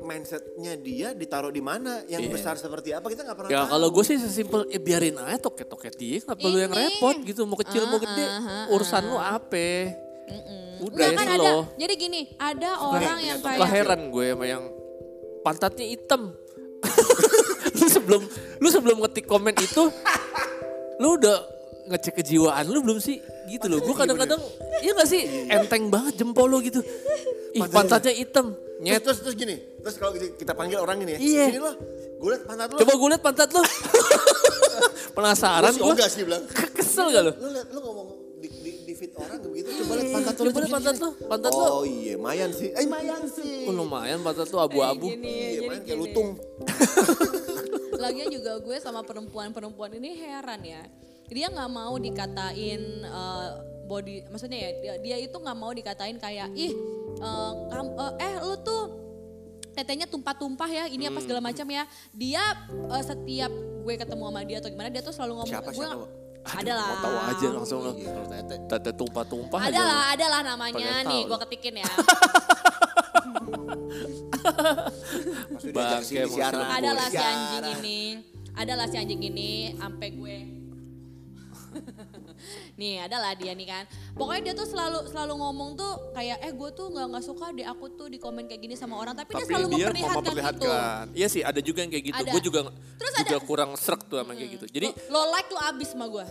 mindsetnya 0.00 0.74
dia 0.76 1.08
ditaruh 1.12 1.48
di 1.48 1.60
mana, 1.60 2.02
yang 2.04 2.20
Iya. 2.20 2.30
besar 2.30 2.54
seperti 2.54 2.90
apa 2.90 3.06
kita 3.06 3.22
nggak 3.22 3.36
pernah 3.36 3.50
Ya 3.50 3.62
tahu. 3.62 3.70
kalau 3.72 3.88
gue 3.88 4.04
sih 4.04 4.16
sesimpel, 4.18 4.66
ya 4.66 4.78
biarin 4.78 5.16
aja 5.16 5.38
toket-toket 5.38 5.94
dia, 5.94 6.18
kenapa 6.18 6.44
lu 6.44 6.58
yang 6.58 6.72
repot 6.72 7.16
gitu, 7.22 7.46
mau 7.46 7.56
kecil 7.56 7.86
mau 7.86 7.96
gede, 7.96 8.26
urusan 8.68 9.02
lu 9.04 9.16
apa. 9.16 9.94
Udah 10.78 11.08
Enggak 11.08 11.08
ya 11.08 11.16
kan 11.16 11.26
ada. 11.32 11.52
Jadi 11.74 11.94
gini, 11.96 12.20
ada 12.36 12.70
orang 12.78 13.18
yang 13.18 13.38
Suka 13.38 13.56
kayak 13.56 13.70
heran 13.72 14.00
gue 14.08 14.26
sama 14.28 14.44
yang 14.44 14.62
pantatnya 15.40 15.86
hitam. 15.86 16.22
lu 18.08 18.16
sebelum 18.16 18.22
lu 18.58 18.68
sebelum 18.70 18.96
ngetik 19.00 19.24
komen 19.24 19.52
itu, 19.54 19.82
lu 20.96 21.08
udah 21.14 21.36
ngecek 21.86 22.18
kejiwaan 22.18 22.64
lu 22.64 22.80
belum 22.80 22.98
sih? 22.98 23.20
Gitu 23.46 23.64
loh. 23.64 23.78
Gue 23.78 23.92
kadang-kadang, 23.92 24.40
iya 24.80 24.92
gak 24.92 25.06
sih? 25.06 25.22
Enteng 25.46 25.88
banget 25.88 26.16
jempol 26.16 26.44
lu 26.46 26.60
gitu. 26.60 26.80
Ih 27.50 27.64
pantatnya 27.66 28.12
hitam. 28.12 28.52
Terus, 28.52 28.78
Nyet. 28.78 29.02
terus, 29.02 29.18
terus 29.20 29.34
gini, 29.34 29.56
terus 29.78 29.96
kalau 29.96 30.12
kita, 30.12 30.38
kita 30.38 30.52
panggil 30.52 30.78
orang 30.78 31.02
ini 31.02 31.12
ya, 31.12 31.18
Iya. 31.18 31.44
sini 31.50 31.58
lo, 31.58 31.72
gue 32.14 32.30
liat 32.30 32.44
pantat 32.44 32.68
lo. 32.70 32.78
Coba 32.78 32.92
gue 32.94 33.08
liat 33.10 33.22
pantat 33.22 33.48
lu. 33.50 33.62
Penasaran 35.16 35.66
Terus 35.68 35.82
gue. 35.82 35.92
enggak 35.92 36.08
sih 36.08 36.22
bilang. 36.22 36.42
Kesel 36.72 37.06
gak 37.10 37.22
lu? 37.24 37.32
Lu 37.34 37.48
liat, 37.50 37.68
lu 37.68 37.80
ngomong 37.80 38.06
di, 38.38 38.46
di, 38.54 38.70
di 38.86 38.92
feed 38.94 39.10
orang 39.12 39.42
begitu, 39.42 39.68
coba 39.82 39.92
liat 39.96 40.10
pantat 40.14 40.34
lo. 40.36 40.42
Coba 40.46 40.58
liat 40.60 40.70
pantat 40.70 40.96
lu. 40.96 41.08
Pantat 41.26 41.52
lu. 41.52 41.64
Oh 41.64 41.82
iya, 41.82 42.14
mayan 42.16 42.50
sih. 42.52 42.70
Eh 42.70 42.86
mayan 42.86 43.22
sih. 43.26 43.66
Oh, 43.66 43.74
lumayan 43.74 44.22
pantat 44.22 44.46
lu 44.46 44.58
abu-abu. 44.58 45.06
gini, 45.08 45.26
Iya, 45.26 45.48
jadi 45.50 45.66
mayan 45.66 45.82
kayak 45.82 45.88
gini. 45.90 46.02
lutung. 46.06 46.28
Lagian 47.98 48.28
juga 48.30 48.52
gue 48.62 48.76
sama 48.78 49.02
perempuan-perempuan 49.02 49.90
ini 49.98 50.14
heran 50.16 50.62
ya. 50.62 50.82
Dia 51.28 51.50
nggak 51.50 51.70
mau 51.70 51.98
dikatain 51.98 52.82
eh, 53.04 53.48
body, 53.84 54.30
maksudnya 54.30 54.58
ya 54.58 54.70
dia, 54.80 54.94
dia 55.02 55.16
itu 55.20 55.34
nggak 55.34 55.58
mau 55.58 55.74
dikatain 55.74 56.16
kayak 56.16 56.48
ih 56.54 56.72
eh, 57.18 57.52
kam- 57.68 57.96
eh, 57.98 58.12
eh 58.22 58.34
lu 58.40 58.56
tuh 58.62 58.82
tetenya 59.74 60.10
tumpah-tumpah 60.10 60.66
ya 60.66 60.84
ini 60.90 61.06
apa 61.06 61.18
segala 61.20 61.42
macam 61.42 61.66
ya. 61.68 61.84
Dia 62.14 62.42
eh, 62.70 63.02
setiap 63.04 63.52
gue 63.84 63.94
ketemu 63.98 64.24
sama 64.30 64.40
dia 64.46 64.56
atau 64.62 64.70
gimana 64.70 64.88
dia 64.88 65.02
tuh 65.02 65.12
selalu 65.12 65.32
ngomong 65.42 65.54
Siapa, 65.58 65.70
gue 65.74 65.84
siapa? 65.84 66.06
ada 66.48 66.72
lah. 66.72 66.86
Mau 66.88 66.98
tahu 67.04 67.18
aja 67.28 67.46
langsung. 67.52 67.80
Iya, 67.92 68.12
tete. 68.72 68.90
Tumpah-tumpah 68.96 69.58
aja. 69.58 69.68
Ada 69.68 69.80
lu. 69.80 69.88
lah, 69.90 70.04
ada 70.16 70.26
lah 70.32 70.40
namanya 70.54 70.86
nih 71.04 71.20
gue 71.28 71.38
ketikin 71.44 71.74
ya. 71.84 71.88
Maksudnya 75.52 75.74
Bang, 75.74 76.02
mau 76.02 76.72
Adalah 76.78 77.06
si 77.10 77.18
anjing 77.18 77.66
ini. 77.80 78.00
Adalah 78.58 78.86
si 78.90 78.96
anjing 78.98 79.22
ini 79.22 79.50
sampai 79.76 80.08
gue 80.14 80.36
nih 82.78 83.02
adalah 83.04 83.34
dia 83.34 83.52
nih 83.52 83.66
kan 83.66 83.84
pokoknya 84.14 84.50
dia 84.50 84.54
tuh 84.54 84.66
selalu 84.70 85.10
selalu 85.10 85.34
ngomong 85.36 85.74
tuh 85.74 86.14
kayak 86.14 86.38
eh 86.46 86.52
gue 86.54 86.70
tuh 86.72 86.86
nggak 86.94 87.06
nggak 87.10 87.24
suka 87.26 87.46
deh 87.52 87.66
aku 87.66 87.86
tuh 87.98 88.06
di 88.06 88.16
komen 88.22 88.46
kayak 88.46 88.62
gini 88.62 88.74
sama 88.78 88.96
orang 88.96 89.18
tapi, 89.18 89.34
dia 89.34 89.42
Tapi 89.42 89.50
selalu 89.50 89.66
dia 89.68 89.74
mau 89.74 89.82
memperlihatkan, 89.82 90.14
itu 90.14 90.18
memperlihatkan. 90.22 91.04
Iya 91.12 91.28
sih 91.28 91.42
ada 91.42 91.60
juga 91.60 91.78
yang 91.84 91.92
kayak 91.92 92.04
gitu. 92.06 92.22
Ada. 92.22 92.30
Gue 92.32 92.42
juga 92.42 92.60
Terus 92.70 93.12
juga 93.18 93.36
ada- 93.36 93.46
kurang 93.46 93.70
serak 93.74 94.00
tuh 94.06 94.16
sama 94.22 94.32
yang 94.32 94.38
kayak 94.40 94.52
gitu. 94.54 94.66
Jadi 94.70 94.88
lo 95.10 95.20
like 95.34 95.50
lo 95.50 95.60
abis 95.60 95.88
sama 95.92 96.06
gue 96.06 96.26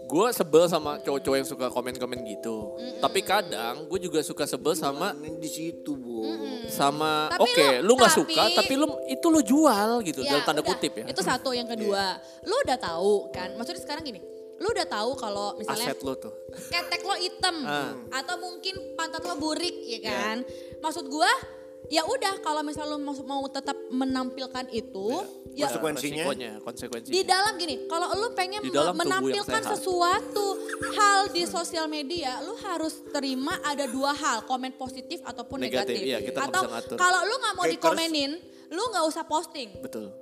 gue 0.00 0.26
sebel 0.30 0.64
sama 0.66 0.96
cowok-cowok 0.98 1.36
yang 1.36 1.46
suka 1.46 1.66
komen-komen 1.66 2.22
gitu. 2.24 2.74
Tapi 2.96 3.20
kadang 3.20 3.84
gue 3.84 4.00
juga 4.00 4.20
suka 4.20 4.44
sebel 4.44 4.72
sama 4.72 5.10
di 5.14 5.46
situ, 5.46 5.92
Bu. 5.92 6.22
sama 6.68 7.32
oke 7.34 7.80
lu- 7.80 7.86
lu 7.86 7.92
nggak 7.94 8.12
tapi- 8.12 8.20
suka 8.28 8.42
tapi 8.54 8.72
lu 8.74 8.86
itu 9.06 9.26
lu 9.26 9.40
jual 9.40 9.90
gitu 10.02 10.20
Ya, 10.20 10.30
dalam 10.30 10.42
tanda 10.44 10.60
udah. 10.60 10.68
kutip 10.70 10.92
ya. 10.94 11.04
itu 11.06 11.20
satu 11.20 11.50
yang 11.50 11.64
kedua 11.64 12.16
lo 12.42 12.54
udah 12.62 12.76
tahu 12.76 13.12
kan 13.30 13.54
maksudnya 13.54 13.80
sekarang 13.80 14.02
gini 14.02 14.20
lo 14.56 14.68
udah 14.68 14.84
tahu 14.84 15.10
kalau 15.14 15.54
misalnya 15.54 15.88
Aset 15.88 16.02
lu 16.02 16.12
tuh. 16.14 16.34
ketek 16.68 17.00
lo 17.00 17.14
hitam 17.14 17.56
Ah. 17.62 17.94
atau 18.12 18.36
mungkin 18.36 18.74
pantat 18.94 19.22
lo 19.22 19.34
burik 19.34 19.76
ya 19.86 20.00
kan. 20.02 20.36
Maksud 20.78 21.06
gua 21.06 21.30
ya 21.88 22.04
udah 22.04 22.40
kalau 22.40 22.60
misalnya 22.60 22.94
lo 22.94 23.00
mau, 23.00 23.16
mau 23.24 23.44
tetap 23.48 23.76
menampilkan 23.88 24.68
itu 24.70 25.24
ya 25.56 25.66
Konsekuensinya? 25.66 26.22
Resikonya, 26.22 26.52
konsekuensinya. 26.60 27.14
di 27.16 27.22
dalam 27.24 27.52
gini, 27.56 27.74
kalau 27.88 28.12
lo 28.14 28.30
pengen 28.32 28.60
Di 28.62 28.70
dalam 28.70 28.94
menampilkan 28.94 29.62
sesuatu 29.64 30.46
hal 30.94 31.32
di 31.32 31.42
sosial 31.44 31.88
media, 31.88 32.38
lo 32.44 32.54
harus 32.62 33.02
terima 33.10 33.58
ada 33.64 33.88
dua 33.88 34.12
hal, 34.14 34.44
komen 34.44 34.76
positif 34.76 35.18
ataupun 35.24 35.64
Negatif, 35.64 35.98
negatif. 35.98 36.06
iya, 36.06 36.18
kita 36.22 36.46
Atau 36.46 36.62
kalau 36.94 37.20
lo 37.26 37.34
nggak 37.40 37.54
mau 37.56 37.66
Haters. 37.66 37.74
dikomenin, 37.80 38.30
lo 38.70 38.82
nggak 38.92 39.04
usah 39.08 39.24
posting. 39.24 39.68
Betul. 39.82 40.12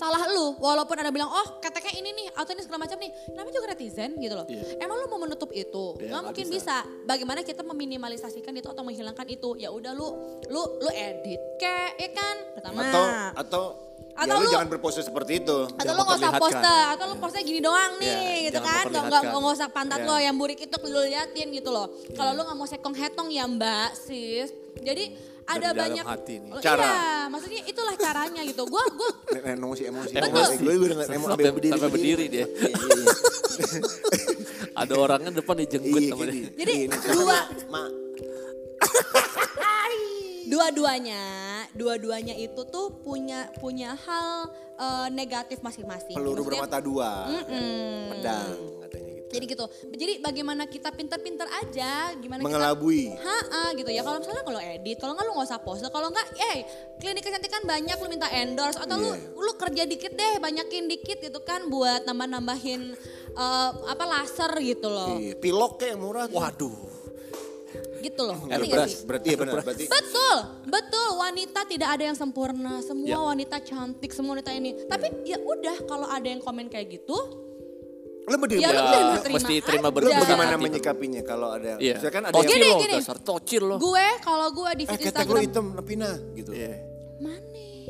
Salah 0.00 0.24
lu, 0.32 0.56
walaupun 0.56 0.96
ada 0.96 1.12
bilang, 1.12 1.28
oh 1.28 1.60
keteknya 1.60 1.92
ini 1.92 2.08
nih, 2.16 2.26
atau 2.32 2.56
ini 2.56 2.64
segala 2.64 2.88
macam 2.88 2.96
nih. 2.96 3.12
Namanya 3.36 3.52
juga 3.52 3.66
netizen 3.68 4.16
gitu 4.16 4.32
loh. 4.32 4.48
Iya. 4.48 4.80
Emang 4.80 4.96
lu 4.96 5.12
mau 5.12 5.20
menutup 5.20 5.52
itu? 5.52 5.92
Iya, 6.00 6.08
nggak 6.08 6.22
mungkin 6.24 6.46
bisa. 6.48 6.80
bisa. 6.80 7.04
Bagaimana 7.04 7.44
kita 7.44 7.60
meminimalisasikan 7.60 8.56
itu 8.56 8.64
atau 8.64 8.80
menghilangkan 8.80 9.28
itu? 9.28 9.60
Ya 9.60 9.68
udah 9.68 9.92
lu, 9.92 10.08
lu, 10.48 10.62
lu 10.80 10.88
edit 10.88 11.36
kayak, 11.60 12.00
ya 12.00 12.08
kan? 12.16 12.36
Pertama. 12.56 12.80
Atau 12.80 13.02
atau 13.36 13.64
Atau 14.10 14.36
ya 14.36 14.40
lu, 14.40 14.44
lu- 14.48 14.52
jangan 14.52 14.68
berpose 14.68 15.00
seperti 15.00 15.44
itu. 15.44 15.58
atau 15.68 15.92
lu 15.92 16.00
nggak 16.00 16.18
usah 16.18 16.32
poster, 16.40 16.84
atau 16.96 17.04
lu 17.04 17.14
postnya 17.20 17.42
gini 17.44 17.60
doang 17.60 17.92
nih, 18.00 18.08
Iya, 18.08 18.44
gitu 18.48 18.58
kan? 18.58 18.84
Nggak 18.88 19.04
nggak 19.04 19.22
nggak 19.36 19.54
usah 19.54 19.68
pantat 19.68 20.00
Iya. 20.00 20.08
lo 20.08 20.16
yang 20.16 20.36
burik 20.40 20.58
itu 20.58 20.76
lu 20.80 21.00
liatin 21.04 21.48
gitu 21.52 21.68
loh. 21.68 21.92
Kalau 22.16 22.32
lu 22.32 22.40
nggak 22.40 22.56
mau 22.56 22.64
sekong 22.64 22.96
hetong 22.96 23.28
ya 23.28 23.44
mbak 23.44 23.92
sis. 23.94 24.48
Jadi 24.80 25.12
ada 25.50 25.66
dalam 25.66 25.76
banyak 25.82 26.04
hati 26.06 26.34
nih. 26.38 26.50
Oh, 26.54 26.60
Cara. 26.60 26.84
Iya, 26.84 27.02
maksudnya 27.28 27.60
itulah 27.66 27.94
caranya 27.96 28.42
gitu. 28.46 28.62
Gua 28.64 28.84
gua 28.94 29.10
Emosi 29.56 29.82
emosi. 29.86 30.12
Betul. 30.14 30.46
Gue 30.60 30.74
gue 30.76 30.88
dengan 30.94 31.06
emosi 31.08 31.30
Sampai- 31.30 31.70
sampai 31.70 31.88
berdiri 31.90 32.24
dia. 32.26 32.46
Iya, 32.46 32.68
iya, 32.68 32.68
iya. 32.70 33.14
Ada 34.72 34.94
orangnya 34.96 35.30
depan 35.34 35.54
dijenggut 35.58 36.02
sama 36.08 36.24
dia. 36.26 36.48
Jadi, 36.54 36.74
dua. 37.10 37.38
Dua-duanya 40.50 41.22
dua-duanya 41.70 42.34
itu 42.34 42.66
tuh 42.66 42.90
punya 42.98 43.46
punya 43.56 43.94
hal 43.94 44.50
eh, 44.74 45.08
negatif 45.10 45.62
masing-masing 45.62 46.18
peluru 46.18 46.42
Maksudnya, 46.42 46.50
bermata 46.58 46.78
dua. 46.82 47.10
Pedang 48.10 48.50
katanya 48.82 49.10
gitu. 49.14 49.28
jadi 49.30 49.44
gitu 49.46 49.64
jadi 49.94 50.12
bagaimana 50.18 50.66
kita 50.66 50.90
pintar-pintar 50.90 51.46
aja 51.46 52.10
gimana 52.18 52.42
Mengelabui. 52.42 53.14
kita 53.14 53.30
ha 53.54 53.70
gitu 53.72 53.86
ya 53.86 54.02
kalau 54.02 54.18
misalnya 54.18 54.42
kalau 54.42 54.58
edit 54.58 54.98
kalau 54.98 55.14
nggak 55.14 55.22
lu 55.22 55.32
nggak 55.32 55.46
usah 55.46 55.60
post 55.62 55.86
kalau 55.86 56.10
nggak 56.10 56.26
eh 56.50 56.66
klinik 56.98 57.22
kecantikan 57.22 57.62
banyak 57.62 57.94
lu 57.94 58.08
minta 58.10 58.26
endorse 58.28 58.74
atau 58.74 58.98
lu 58.98 59.14
Iya. 59.14 59.30
lu 59.38 59.52
kerja 59.54 59.82
dikit 59.86 60.12
deh 60.12 60.34
banyakin 60.36 60.90
dikit 60.90 61.22
gitu 61.22 61.38
kan 61.40 61.70
buat 61.70 62.02
nambah-nambahin 62.02 62.98
eh, 63.30 63.70
apa 63.86 64.04
laser 64.04 64.50
gitu 64.58 64.90
loh 64.90 65.14
Iya, 65.14 65.38
Pilok 65.38 65.78
kayak 65.78 65.94
murah 65.94 66.26
tuh. 66.26 66.34
Waduh. 66.34 66.89
Gitu 68.00 68.22
loh 68.22 68.38
Air 68.42 68.48
ngerti 68.50 68.66
nggak 68.66 68.74
beras, 68.74 68.90
sih? 68.90 69.04
berarti 69.04 69.26
ya 69.26 69.36
benar. 69.36 69.54
Berarti 69.60 69.84
Betul, 69.86 70.36
betul. 70.66 71.08
Wanita 71.12 71.60
tidak 71.64 71.88
ada 71.90 72.04
yang 72.04 72.14
sempurna. 72.14 72.74
Semua 72.80 73.06
Ya. 73.06 73.18
wanita 73.20 73.56
cantik, 73.60 74.10
semua 74.10 74.34
wanita 74.34 74.50
ini. 74.50 74.70
Tapi 74.82 75.06
ya 75.22 75.38
udah 75.38 75.76
kalau 75.84 76.06
ada 76.06 76.24
yang 76.24 76.38
komen 76.38 76.66
kayak 76.66 76.90
gitu, 76.90 77.16
lu 78.22 78.36
berdiri. 78.36 78.60
ya 78.60 78.70
Ya, 78.70 79.18
terima, 79.18 79.36
mesti 79.36 79.54
terima. 79.60 79.86
Lu 79.86 79.94
berbesar 79.96 80.20
bagaimana 80.22 80.54
menyikapinya 80.56 81.22
kalau 81.22 81.48
ada 81.50 81.76
Iya. 81.76 81.94
misalkan 81.96 82.22
ada 82.22 82.34
tocil 82.34 82.48
yang 82.48 82.56
Gini, 82.56 82.68
lo, 82.68 82.78
gini. 82.80 82.94
dasar 82.96 83.18
tocil 83.18 83.62
lo. 83.64 83.76
Gue 83.76 84.06
kalau 84.20 84.48
gue 84.50 84.70
di 84.76 84.84
eh 84.84 84.88
feed 84.88 85.00
ketek 85.02 85.26
lu 85.26 85.38
Instagram, 85.38 85.42
hitam 85.42 85.84
Pina 85.84 86.10
gitu. 86.32 86.50
Iya. 86.52 86.74
mana? 87.18 87.38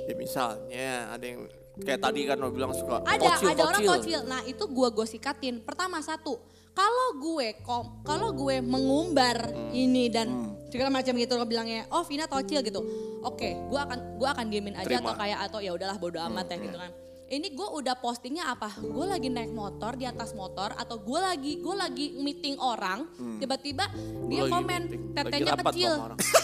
Ya 0.01 0.15
misalnya 0.17 0.89
ada 1.09 1.23
yang 1.23 1.41
kayak 1.79 2.01
tadi 2.01 2.21
kan 2.25 2.37
lo 2.37 2.51
bilang 2.51 2.73
suka 2.73 2.99
Ada, 3.01 3.21
tocil, 3.31 3.47
ada 3.49 3.63
orang 3.65 3.83
tocil. 3.87 4.21
Nah 4.25 4.41
itu 4.43 4.65
gue 4.65 4.89
gue 4.91 5.07
sikatin. 5.07 5.55
Pertama 5.61 6.01
satu, 6.01 6.41
kalau 6.71 7.09
gue 7.19 7.59
kom, 7.61 8.01
kalau 8.03 8.31
gue 8.33 8.63
mengumbar 8.63 9.51
Hmm. 9.51 9.75
ini 9.75 10.09
dan 10.09 10.29
segala 10.71 10.89
macam 10.89 11.13
gitu 11.15 11.35
lo 11.35 11.45
bilangnya, 11.45 11.87
oh 11.91 12.07
Vina 12.07 12.25
tocil 12.25 12.63
gitu. 12.63 12.81
Oke, 13.21 13.53
gue 13.53 13.81
akan 13.81 14.17
gue 14.17 14.29
akan 14.29 14.47
diemin 14.49 14.75
aja 14.79 14.87
Terima. 14.87 15.13
atau 15.13 15.15
kayak 15.19 15.39
atau 15.51 15.59
ya 15.61 15.71
udahlah 15.75 15.99
bodo 15.99 16.19
amat 16.31 16.47
ya 16.51 16.57
gitu 16.63 16.79
kan. 16.79 16.91
Ini 17.31 17.47
gue 17.55 17.69
udah 17.79 17.95
postingnya 17.95 18.51
apa? 18.51 18.75
Gue 18.75 19.07
lagi 19.07 19.31
naik 19.31 19.55
motor 19.55 19.95
di 19.95 20.03
atas 20.03 20.35
motor 20.35 20.75
atau 20.75 20.99
gue 20.99 21.21
lagi 21.21 21.63
gue 21.63 21.75
lagi 21.75 22.07
meeting 22.19 22.59
orang, 22.59 23.07
tiba-tiba 23.39 23.87
dia 24.27 24.43
Gua 24.43 24.47
lagi 24.47 24.53
komen 24.55 24.83
tetenya 25.15 25.55
kecil. 25.63 25.93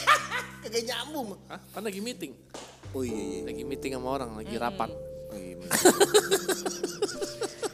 Kagak 0.62 0.82
nyambung. 0.86 1.38
Hah? 1.50 1.58
Kan 1.74 1.82
lagi 1.82 1.98
meeting. 1.98 2.34
Oh 2.94 3.02
iya 3.02 3.18
iya. 3.18 3.40
Lagi 3.50 3.62
meeting 3.66 3.98
sama 3.98 4.08
orang, 4.14 4.30
lagi 4.34 4.54
rapat. 4.58 4.90
Oh, 5.30 5.38
iya. 5.38 5.54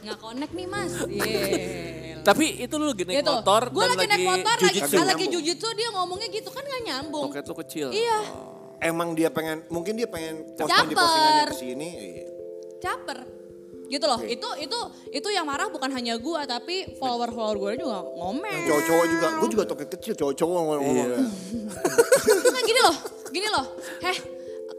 Nggak 0.03 0.17
connect 0.19 0.53
nih 0.53 0.67
mas. 0.67 0.93
Iya. 1.05 2.02
Tapi 2.23 2.45
itu 2.63 2.75
lu 2.79 2.95
lagi 2.95 3.03
naik 3.03 3.19
gitu. 3.19 3.31
motor 3.35 3.61
Gue 3.67 3.83
dan 3.83 3.89
lagi 3.93 4.07
naik 4.07 4.25
motor, 4.25 4.55
lagi, 4.63 4.79
lagi 4.95 5.25
jujitsu 5.27 5.67
dia 5.75 5.89
ngomongnya 5.91 6.27
gitu 6.31 6.49
kan 6.49 6.63
gak 6.63 6.81
nyambung. 6.87 7.27
Toket 7.29 7.45
lu 7.51 7.55
kecil. 7.59 7.87
Iya, 7.91 8.19
Emang 8.83 9.15
dia 9.15 9.31
pengen, 9.31 9.63
mungkin 9.71 9.95
dia 9.95 10.11
pengen 10.11 10.43
posting 10.59 10.91
di 10.91 10.95
Caper. 10.95 11.03
postingannya 11.07 11.45
ke 11.47 11.55
sini. 11.55 11.89
Iya. 11.91 12.25
caper. 12.83 13.19
Gitu 13.87 14.05
loh, 14.09 14.19
itu 14.25 14.49
itu 14.59 14.79
itu 15.13 15.27
yang 15.31 15.47
marah 15.47 15.71
bukan 15.71 15.87
hanya 15.95 16.19
gue 16.19 16.41
tapi 16.49 16.97
follower-follower 16.99 17.55
gue 17.61 17.71
juga 17.87 18.03
ngomel. 18.03 18.51
Yang 18.51 18.65
cowok-cowok 18.67 19.05
juga, 19.07 19.27
gue 19.39 19.49
juga 19.55 19.63
toket 19.69 19.89
kecil, 19.95 20.13
cowok-cowok 20.19 20.51
ngomong. 20.51 20.81
Iya. 20.83 21.05
Nah, 22.43 22.61
gini 22.67 22.79
loh, 22.83 22.95
gini 23.31 23.47
loh. 23.47 23.65
Heh, 24.03 24.17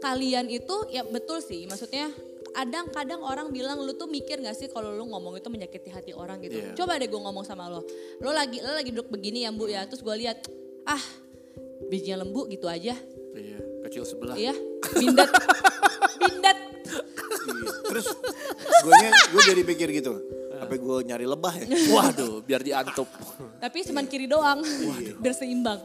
kalian 0.03 0.45
itu 0.53 0.75
ya 0.93 1.01
betul 1.01 1.41
sih, 1.41 1.65
maksudnya 1.65 2.11
kadang-kadang 2.55 3.19
orang 3.19 3.51
bilang 3.51 3.83
lu 3.83 3.91
tuh 3.99 4.07
mikir 4.07 4.39
gak 4.39 4.55
sih 4.55 4.71
kalau 4.71 4.95
lu 4.95 5.03
ngomong 5.11 5.35
itu 5.35 5.51
menyakiti 5.51 5.91
hati 5.91 6.15
orang 6.15 6.39
gitu. 6.39 6.55
Iya. 6.55 6.71
Coba 6.71 6.95
deh 6.95 7.11
gue 7.11 7.19
ngomong 7.19 7.43
sama 7.43 7.67
lo. 7.67 7.83
Lo 8.23 8.31
lagi 8.31 8.63
lo 8.63 8.71
lagi 8.71 8.95
duduk 8.95 9.11
begini 9.11 9.43
ya 9.43 9.51
Bu 9.51 9.67
ya. 9.67 9.83
Terus 9.83 9.99
gue 9.99 10.15
lihat 10.23 10.47
ah 10.87 11.03
bijinya 11.91 12.23
lembu 12.23 12.47
gitu 12.47 12.71
aja. 12.71 12.95
Iya, 13.35 13.59
kecil 13.83 14.07
sebelah. 14.07 14.39
Iya, 14.39 14.55
bindat. 14.95 15.29
bindat. 16.23 16.57
Iya. 17.45 17.69
Terus 17.85 18.07
gue 18.81 19.05
gue 19.05 19.41
jadi 19.53 19.61
pikir 19.61 19.87
gitu. 20.01 20.17
Apa 20.57 20.73
gue 20.81 20.97
nyari 21.05 21.29
lebah 21.29 21.53
ya? 21.61 21.67
Waduh, 21.93 22.41
biar 22.41 22.65
diantup. 22.65 23.05
Tapi 23.61 23.85
cuman 23.85 24.09
kiri 24.09 24.25
doang. 24.25 24.65
Biar 25.21 25.35
seimbang. 25.37 25.77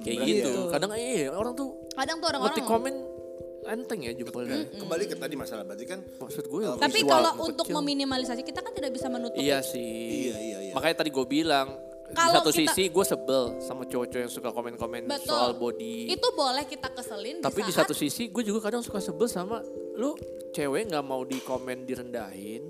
Kayak 0.00 0.16
Berarti 0.24 0.32
gitu. 0.32 0.48
ya. 0.48 0.70
Kadang 0.72 0.90
iya 0.96 1.28
orang 1.34 1.52
tuh 1.52 1.68
Kadang 1.92 2.16
tuh 2.22 2.26
orang-orang 2.30 2.54
ngetik 2.54 2.66
komen 2.70 2.94
enteng 3.68 4.00
ya 4.00 4.12
jempolnya. 4.12 4.64
Kembali 4.72 5.04
ke 5.04 5.14
tadi 5.14 5.34
masalah 5.34 5.62
berarti 5.62 5.84
kan 5.84 6.00
Maksud 6.00 6.44
gue 6.44 6.60
ya 6.62 6.72
Tapi 6.74 6.90
visual 6.98 7.10
kalau 7.10 7.30
kecil. 7.30 7.46
untuk 7.46 7.66
meminimalisasi 7.70 8.42
kita 8.42 8.60
kan 8.60 8.72
tidak 8.72 8.90
bisa 8.90 9.06
menutup. 9.06 9.36
Iya 9.36 9.60
sih. 9.60 9.84
Iya, 10.24 10.36
iya, 10.36 10.58
iya. 10.62 10.72
Makanya 10.72 10.96
tadi 10.98 11.10
gue 11.10 11.26
bilang 11.26 11.68
di 12.02 12.14
Kalau 12.14 12.40
satu 12.40 12.50
kita- 12.50 12.72
sisi 12.72 12.82
gue 12.88 13.04
sebel 13.04 13.42
sama 13.58 13.84
cowok-cowok 13.84 14.22
yang 14.22 14.32
suka 14.32 14.48
komen-komen 14.48 15.02
Betul. 15.06 15.28
soal 15.28 15.52
body. 15.54 16.08
Itu 16.08 16.32
boleh 16.32 16.64
kita 16.64 16.88
keselin 16.90 17.38
Tapi 17.38 17.60
di 17.60 17.68
saat 17.68 17.84
satu 17.84 17.92
sisi 17.92 18.28
gue 18.28 18.40
juga 18.42 18.60
kadang 18.62 18.80
suka 18.80 18.96
sebel 18.98 19.26
sama 19.26 19.60
lu 19.94 20.16
cewek 20.50 20.88
nggak 20.88 21.04
mau 21.04 21.20
di 21.22 21.36
komen 21.38 21.84
direndahin. 21.84 22.64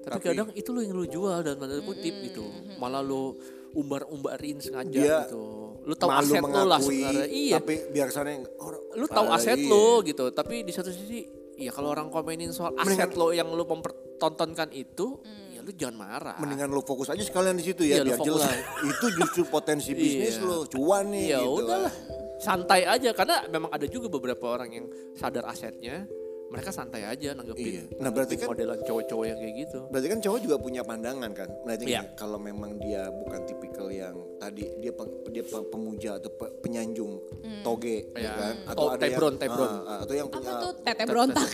Tapi, 0.00 0.10
Tapi- 0.12 0.26
kadang 0.26 0.48
itu 0.50 0.68
lu 0.68 0.80
yang 0.80 0.96
lu 0.96 1.04
jual 1.04 1.38
dan 1.38 1.54
tanda 1.54 1.76
kutip 1.78 2.14
gitu. 2.24 2.42
Malah 2.76 2.98
lu 2.98 3.36
umbar-umbarin 3.72 4.58
sengaja 4.58 4.90
Dia 4.90 5.18
gitu. 5.24 5.59
Lu 5.80 5.94
tahu 5.94 6.08
malu 6.08 6.20
aset 6.26 6.40
lu 6.40 6.46
lah 6.46 6.76
mengakui, 6.76 7.00
sebenarnya. 7.00 7.26
Iya. 7.26 7.56
Tapi 7.58 7.74
biar 7.88 8.08
sana 8.08 8.28
yang 8.30 8.44
lu 8.92 9.06
tahu 9.06 9.26
Ah, 9.26 9.36
aset 9.36 9.56
iya. 9.56 9.68
lu 9.68 9.86
gitu. 10.02 10.24
Tapi 10.28 10.54
di 10.60 10.72
satu 10.72 10.90
sisi 10.90 11.20
ya 11.56 11.70
kalau 11.70 11.88
orang 11.90 12.08
komenin 12.08 12.50
soal 12.50 12.72
aset 12.74 13.12
lo 13.12 13.30
yang 13.30 13.48
lu 13.48 13.64
mempertontonkan 13.64 14.68
itu, 14.70 15.20
ya 15.50 15.60
lu 15.60 15.72
jangan 15.72 15.96
marah. 15.96 16.36
Mendingan 16.36 16.68
lu 16.68 16.80
fokus 16.80 17.08
aja 17.08 17.20
sekalian 17.20 17.54
di 17.54 17.64
situ 17.64 17.82
ya 17.82 18.00
Iya, 18.00 18.04
biar 18.06 18.18
fokus 18.18 18.44
jelas. 18.44 18.56
itu 18.92 19.06
justru 19.16 19.42
potensi 19.46 19.90
bisnis 19.92 20.36
Iya. 20.36 20.44
lu, 20.44 20.58
cuan 20.68 21.04
nih 21.08 21.24
ya 21.28 21.38
gitu. 21.40 21.64
udahlah 21.64 21.94
santai 22.40 22.88
aja 22.88 23.12
karena 23.12 23.44
memang 23.46 23.68
ada 23.68 23.84
juga 23.84 24.08
beberapa 24.08 24.48
orang 24.48 24.72
yang 24.72 24.86
sadar 25.12 25.44
asetnya 25.46 26.08
mereka 26.50 26.70
santai 26.70 27.02
aja 27.04 27.30
nanggepin 27.32 27.62
Iya. 27.62 27.82
Nah, 27.96 28.10
berarti 28.10 28.34
kan- 28.34 28.50
modelan 28.50 28.78
cowok-cowok 28.80 29.24
yang 29.24 29.38
kayak 29.38 29.54
gitu 29.56 29.78
Berarti 29.86 30.06
kan 30.08 30.18
cowok 30.20 30.38
juga 30.40 30.56
punya 30.58 30.82
pandangan 30.82 31.30
kan. 31.30 31.48
Berarti 31.62 31.84
Iya. 31.84 32.02
gini, 32.02 32.10
kalau 32.14 32.38
memang 32.38 32.70
dia 32.76 33.02
bukan 33.08 33.40
tipikal 33.44 33.88
yang 33.88 34.12
tadi 34.36 34.66
dia 34.76 34.90
pe- 34.90 35.10
dia 35.28 35.42
pe- 35.42 35.62
pemuja 35.64 36.10
atau 36.16 36.28
pe- 36.28 36.52
penyanjung 36.60 37.22
toge 37.62 38.10
Iya. 38.10 38.20
ya 38.20 38.30
kan 38.34 38.54
Oh, 38.74 38.90
tebron, 38.92 39.32
yang, 39.32 39.40
tebron. 39.40 39.70
ah, 39.84 39.98
atau 40.00 40.14
yang 40.16 40.26
apa 40.26 40.36
punya 40.36 40.52
tuh 40.58 40.72
tete 40.76 41.02
berontak. 41.04 41.48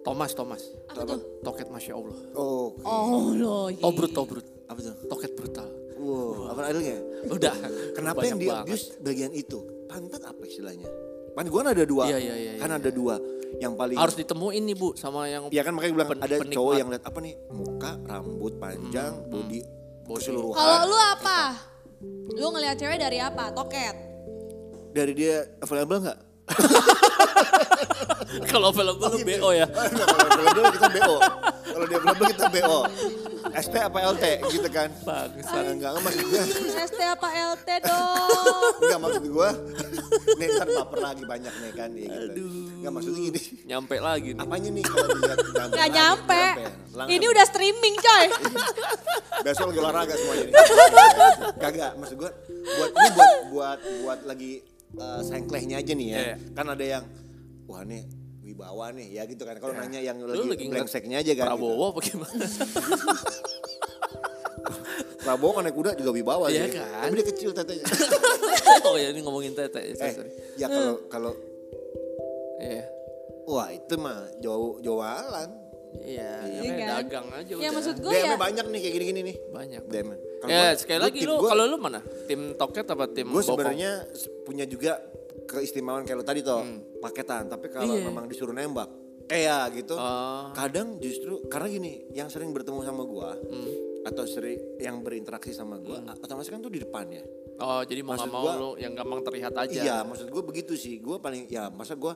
Thomas 0.00 0.32
Thomas 0.32 0.62
Apa 0.86 1.04
tuh? 1.04 1.20
toket 1.40 1.68
masya 1.68 1.92
Allah 1.92 2.16
Oh, 2.32 2.72
Oh 2.80 3.30
loh. 3.32 3.68
iya. 3.68 3.80
tobrut 3.80 4.08
tobrut 4.10 4.46
apa 4.64 4.80
tuh? 4.80 4.94
toket 5.06 5.34
brutal 5.34 5.68
Wow, 5.94 6.48
apa 6.48 6.60
ada 6.64 6.78
nggak? 6.78 7.02
udah 7.28 7.54
Kenapa 7.92 8.18
banyak 8.18 8.30
yang 8.30 8.38
dia 8.38 8.50
banget. 8.54 8.64
abuse 8.66 8.84
bagian 8.98 9.32
itu? 9.34 9.58
Pantat 9.84 10.22
apa 10.22 10.40
istilahnya? 10.42 10.88
Pan 11.30 11.46
gua 11.46 11.58
kan 11.62 11.68
ada 11.72 11.84
dua. 11.86 12.04
Iya, 12.06 12.18
iya, 12.18 12.34
iya, 12.34 12.52
kan 12.58 12.68
iya, 12.68 12.78
ada 12.78 12.90
dua 12.90 13.14
yang 13.58 13.74
paling 13.74 13.98
harus 13.98 14.14
ditemuin 14.14 14.62
nih 14.62 14.76
bu 14.78 14.94
sama 14.94 15.26
yang 15.26 15.50
Ya 15.50 15.66
kan 15.66 15.74
makanya 15.74 15.92
bilang 15.98 16.08
pen- 16.14 16.22
ada 16.22 16.36
penikmat. 16.38 16.54
cowok 16.54 16.74
yang 16.78 16.88
lihat 16.88 17.04
apa 17.04 17.18
nih 17.18 17.34
muka, 17.50 17.92
rambut 18.06 18.52
panjang, 18.56 19.12
body, 19.26 19.60
keseluruhan. 20.06 20.54
Kalau 20.54 20.78
lu 20.86 20.98
apa? 20.98 21.38
Lu 22.38 22.46
ngelihat 22.54 22.76
cewek 22.78 22.98
dari 22.98 23.18
apa? 23.18 23.50
Toket. 23.50 23.96
Dari 24.90 25.12
dia 25.14 25.46
available 25.60 25.98
nggak? 26.00 26.18
kalau 28.50 28.70
film 28.70 28.96
lu 28.98 29.08
gitu. 29.18 29.42
bo 29.42 29.50
ya 29.50 29.66
Kalau 29.66 30.26
available 30.30 30.70
kita 30.74 30.88
BO. 30.90 31.16
Kalau 31.70 31.84
dia 31.86 31.98
available 31.98 32.26
kita 32.30 32.48
BO. 32.50 32.78
ST 33.50 33.74
apa 33.74 33.98
LT 34.14 34.24
gitu 34.52 34.68
kan? 34.70 34.88
Bangsat. 35.02 35.64
Enggak, 35.66 35.90
enggak 35.90 36.02
maksud 36.06 36.24
gue. 36.30 36.42
ST 36.86 37.00
apa 37.02 37.28
LT 37.28 37.68
dong? 37.82 38.72
Enggak 38.84 39.00
maksud 39.00 39.24
gue. 39.26 39.48
Nih 40.38 40.46
ntar 40.54 40.68
baper 40.70 40.98
lagi 41.02 41.22
banyak 41.26 41.54
nih 41.54 41.72
kan 41.74 41.88
dia 41.90 42.06
gitu. 42.06 42.42
Enggak 42.80 42.92
maksudnya 42.94 43.20
gini. 43.28 43.40
nyampe 43.70 43.96
lagi 44.00 44.30
nih 44.34 44.42
Apanya 44.42 44.70
nih 44.72 44.82
kalau 44.82 45.08
dilihat 45.14 45.38
nyampe 45.38 45.76
Gak 45.76 45.88
lagi, 45.88 45.98
nyampe. 45.98 46.42
Langsung. 46.90 47.14
Ini 47.14 47.24
udah 47.30 47.44
streaming 47.46 47.96
coy. 47.98 48.26
besok 49.40 49.72
lagi 49.72 49.78
olahraga 49.80 50.14
semuanya 50.14 50.44
nih. 50.44 50.54
Kagak, 51.62 51.92
maksud 51.96 52.16
gue 52.18 52.30
buat 52.60 52.90
ini 52.92 53.08
buat 53.16 53.32
buat 53.50 53.78
buat 54.04 54.20
lagi 54.28 54.52
eh, 54.92 55.20
sengklehnya 55.22 55.78
aja 55.78 55.92
nih 55.92 56.08
ya. 56.08 56.18
Iya. 56.18 56.34
Kan 56.52 56.66
ada 56.66 56.84
yang 56.84 57.04
wah 57.66 57.82
nih 57.82 58.02
wibawa 58.40 58.90
nih 58.90 59.08
ya 59.14 59.22
gitu 59.24 59.42
kan. 59.42 59.54
Kalau 59.56 59.74
nanya 59.74 60.00
yang 60.00 60.18
lu 60.18 60.32
lagi, 60.32 60.48
lagi 60.48 60.66
brengseknya 60.66 61.22
aja 61.22 61.32
kan. 61.34 61.46
gitu. 61.46 61.50
Prabowo 61.54 61.84
apa 61.90 62.00
gimana 62.02 62.44
Prabowo 65.20 65.52
kan 65.52 65.62
naik 65.68 65.76
kuda 65.76 65.90
juga 65.94 66.10
wibawa 66.10 66.48
Iya 66.48 66.64
sih. 66.66 66.74
kan? 66.80 67.04
Tapi 67.06 67.14
dia 67.14 67.26
kecil 67.28 67.50
tetenya. 67.52 67.84
oh 68.88 68.96
ya 68.96 69.08
ini 69.12 69.20
ngomongin 69.20 69.52
tete 69.52 69.80
eh, 69.84 69.94
sorry, 69.94 70.30
ya 70.56 70.66
kalau 70.66 70.94
kalau 71.12 71.32
Iya. 72.60 72.84
wah 73.44 73.68
itu 73.68 73.94
mah 73.96 74.28
jauh 74.40 74.80
jualan. 74.80 75.48
Iya, 76.00 76.30
Iya 76.42 76.60
kan? 76.70 76.88
dagang 76.96 77.26
aja 77.30 77.50
Ya 77.50 77.56
udah. 77.58 77.70
maksud 77.72 77.96
gue 77.96 78.10
DM-nya 78.10 78.30
ya. 78.30 78.38
banyak 78.38 78.66
nih 78.66 78.80
kayak 78.80 78.94
gini-gini 78.94 79.20
nih. 79.22 79.36
banyak. 79.50 79.82
DM. 79.84 80.08
Kalau 80.40 80.48
Ya, 80.48 80.60
gua- 80.62 80.76
sekali 80.76 80.96
gua 80.96 81.06
lagi 81.06 81.20
lu 81.20 81.34
kalau 81.42 81.64
lu 81.66 81.76
mana? 81.76 82.00
Tim 82.24 82.40
toket 82.54 82.86
apa 82.86 83.04
tim 83.06 83.26
Gue 83.26 83.34
bokong? 83.36 83.48
sebenarnya 83.50 83.90
punya 84.42 84.64
juga 84.64 84.92
keistimewaan 85.44 86.02
kayak 86.02 86.16
lo 86.16 86.24
tadi 86.24 86.40
toh 86.40 86.62
paketan. 86.98 87.46
Tapi 87.46 87.66
kalau 87.68 87.92
Iya. 87.92 88.04
memang 88.04 88.24
disuruh 88.24 88.50
nembak, 88.50 88.88
eh 89.26 89.44
ya 89.44 89.66
gitu. 89.68 89.94
Oh. 89.94 90.48
Kadang 90.50 90.96
justru 90.96 91.44
karena 91.44 91.68
gini, 91.68 91.92
yang 92.10 92.26
sering 92.26 92.50
bertemu 92.50 92.80
sama 92.80 93.02
gua 93.02 93.36
atau 94.00 94.24
sering 94.24 94.56
yang 94.78 95.00
berinteraksi 95.00 95.52
sama 95.52 95.76
gua, 95.76 96.00
otomatis 96.14 96.48
kan 96.48 96.58
tuh 96.58 96.68
di 96.68 96.80
depan 96.80 97.04
ya. 97.06 97.20
Oh, 97.58 97.84
jadi 97.84 98.00
mau 98.00 98.16
Maksud 98.16 98.24
nggak 98.24 98.32
mau 98.32 98.42
gua- 98.42 98.56
lu 98.56 98.70
yang 98.78 98.92
gampang 98.94 99.20
terlihat 99.20 99.52
aja. 99.54 99.76
Iya, 99.78 99.96
maksud 100.02 100.26
gue 100.26 100.42
begitu 100.42 100.72
sih. 100.72 100.96
Gue 100.96 101.20
paling 101.20 101.44
ya 101.46 101.68
masa 101.68 101.92
gue 101.92 102.08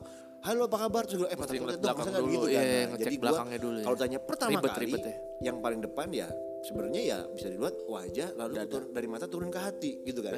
halo 0.45 0.69
apa 0.69 0.77
kabar 0.77 1.03
terus 1.09 1.25
gue 1.25 1.29
eh 1.33 1.37
patah 1.37 1.53
ngeliat 1.57 1.81
dong 1.81 1.97
dulu, 1.97 2.29
gitu 2.29 2.47
iya, 2.53 2.61
kan. 2.61 2.65
Nah, 2.69 2.85
ngecek 2.93 3.01
jadi 3.01 3.15
belakangnya 3.17 3.59
dulu 3.59 3.77
ya. 3.81 3.85
Kalau 3.89 3.97
tanya 3.97 4.19
pertama 4.21 4.51
Ribet, 4.53 4.71
kali 4.71 4.85
ribet 4.85 5.01
ya. 5.01 5.15
yang 5.41 5.57
paling 5.57 5.79
depan 5.81 6.07
ya 6.13 6.27
sebenarnya 6.61 7.01
ya 7.01 7.17
bisa 7.29 7.47
dilihat 7.49 7.75
wajah 7.85 8.27
lalu 8.37 8.53
turun- 8.65 8.91
dari 8.93 9.07
mata 9.09 9.25
turun 9.25 9.49
ke 9.49 9.59
hati 9.61 9.91
gitu 10.05 10.21
kan. 10.21 10.33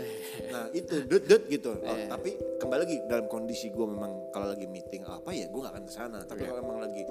nah 0.48 0.66
itu 0.72 0.96
dut 1.04 1.24
dut 1.28 1.44
gitu. 1.52 1.72
Oh, 1.76 1.96
Eh. 1.96 2.08
tapi 2.08 2.30
kembali 2.56 2.80
lagi 2.88 2.98
dalam 3.08 3.26
kondisi 3.28 3.68
gue 3.68 3.84
memang 3.84 4.32
kalau 4.32 4.48
lagi 4.56 4.68
meeting 4.68 5.04
apa 5.04 5.30
ya 5.36 5.52
gue 5.52 5.60
gak 5.60 5.74
akan 5.76 5.84
ke 5.84 5.94
sana. 5.94 6.20
Tapi 6.24 6.40
Iya. 6.44 6.48
kalau 6.56 6.62
memang 6.64 6.80
lagi 6.88 7.04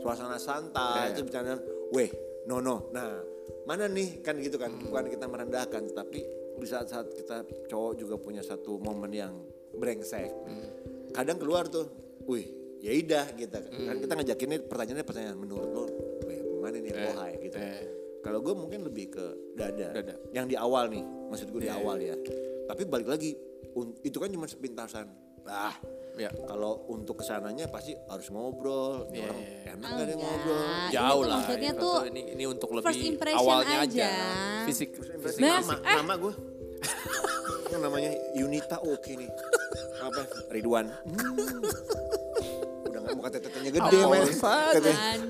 suasana 0.00 0.36
santai 0.40 1.12
Eh. 1.12 1.12
itu 1.12 1.20
bercanda, 1.28 1.60
weh 1.92 2.08
no 2.48 2.64
no. 2.64 2.88
Nah 2.92 3.20
mana 3.68 3.84
nih 3.84 4.24
kan 4.24 4.40
gitu 4.40 4.56
kan. 4.56 4.72
Hmm. 4.72 4.88
Bukan 4.88 5.12
kita 5.12 5.28
merendahkan 5.28 5.82
tapi 5.92 6.24
di 6.56 6.66
saat-saat 6.68 7.12
kita 7.12 7.44
cowok 7.68 7.92
juga 7.96 8.16
punya 8.16 8.40
satu 8.40 8.80
momen 8.80 9.12
yang 9.12 9.32
brengsek. 9.76 10.28
Hmm. 10.44 10.68
Kadang 11.10 11.40
keluar 11.40 11.64
tuh, 11.66 11.88
wih 12.30 12.46
ya 12.78 12.94
udah 12.96 13.26
gitu 13.34 13.58
kan 13.58 13.96
kita 13.98 14.12
ngajakinnya 14.14 14.58
pertanyaannya 14.64 15.04
pertanyaan 15.04 15.36
menurut 15.36 15.68
lo 15.68 15.84
weh 16.22 16.38
mana 16.58 16.76
nih 16.76 16.88
yang 16.88 16.96
Eh, 16.96 17.06
bohai 17.10 17.32
gitu 17.40 17.56
eh. 17.56 17.82
kalau 18.20 18.38
gue 18.38 18.54
mungkin 18.54 18.80
lebih 18.82 19.06
ke 19.10 19.24
dada, 19.52 19.88
Dada. 19.92 20.14
yang 20.30 20.44
di 20.44 20.54
awal 20.54 20.88
nih 20.88 21.02
maksud 21.28 21.48
gue 21.48 21.60
di 21.60 21.68
Iya, 21.68 21.76
awal 21.76 21.96
ya 21.98 22.14
tapi 22.64 22.82
balik 22.84 23.08
lagi 23.08 23.34
itu 24.00 24.16
kan 24.16 24.28
cuma 24.28 24.46
sepintasan 24.46 25.10
ah 25.44 25.74
Ya. 26.12 26.26
kalau 26.44 26.84
untuk 26.86 27.16
ke 27.16 27.24
sananya 27.24 27.64
pasti 27.66 27.96
harus 28.04 28.28
ngobrol 28.28 29.08
Iya, 29.08 29.24
orang 29.24 29.40
enak 29.72 29.88
gak 29.88 30.04
ada 30.04 30.14
ngobrol 30.16 30.58
ini 30.58 30.90
Jauh 30.90 31.22
lah. 31.22 31.36
maksudnya 31.38 31.70
ini, 31.70 31.80
tuh 31.80 31.96
ini 32.04 32.22
ini 32.30 32.44
untuk 32.44 32.68
first 32.68 32.84
lebih 32.92 33.00
impression 33.08 33.40
awalnya 33.40 33.76
aja. 33.78 34.04
aja. 34.04 34.10
Fisik, 34.66 34.90
fisik. 34.98 35.38
Nah, 35.38 35.58
nama, 35.58 35.74
eh. 35.78 35.96
nama 35.96 36.14
gue 36.18 36.32
Kan 37.66 37.80
namanya 37.86 38.10
Yunita 38.34 38.76
oke 38.80 39.12
nih 39.12 39.30
apa 39.98 40.22
Ridwan 40.50 40.86
Hmm. 41.06 42.19
Mau 43.10 43.22
kata 43.22 43.38
tetenya 43.38 43.70
gede 43.70 43.96
Oh, 43.98 44.08
men. 44.08 44.24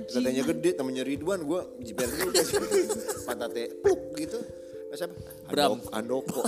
Tetenya 0.07 0.43
gede 0.45 0.71
namanya 0.75 1.03
Ridwan 1.03 1.41
gue 1.43 1.61
jiper 1.81 2.09
dulu 2.09 2.29
deh. 2.31 2.47
Pantatnya 3.25 3.65
pluk 3.79 4.01
gitu. 4.15 4.39
Nah, 4.91 4.97
siapa? 4.97 5.15
Bram. 5.47 5.79
Andok- 5.87 5.91
Andoko. 5.95 6.41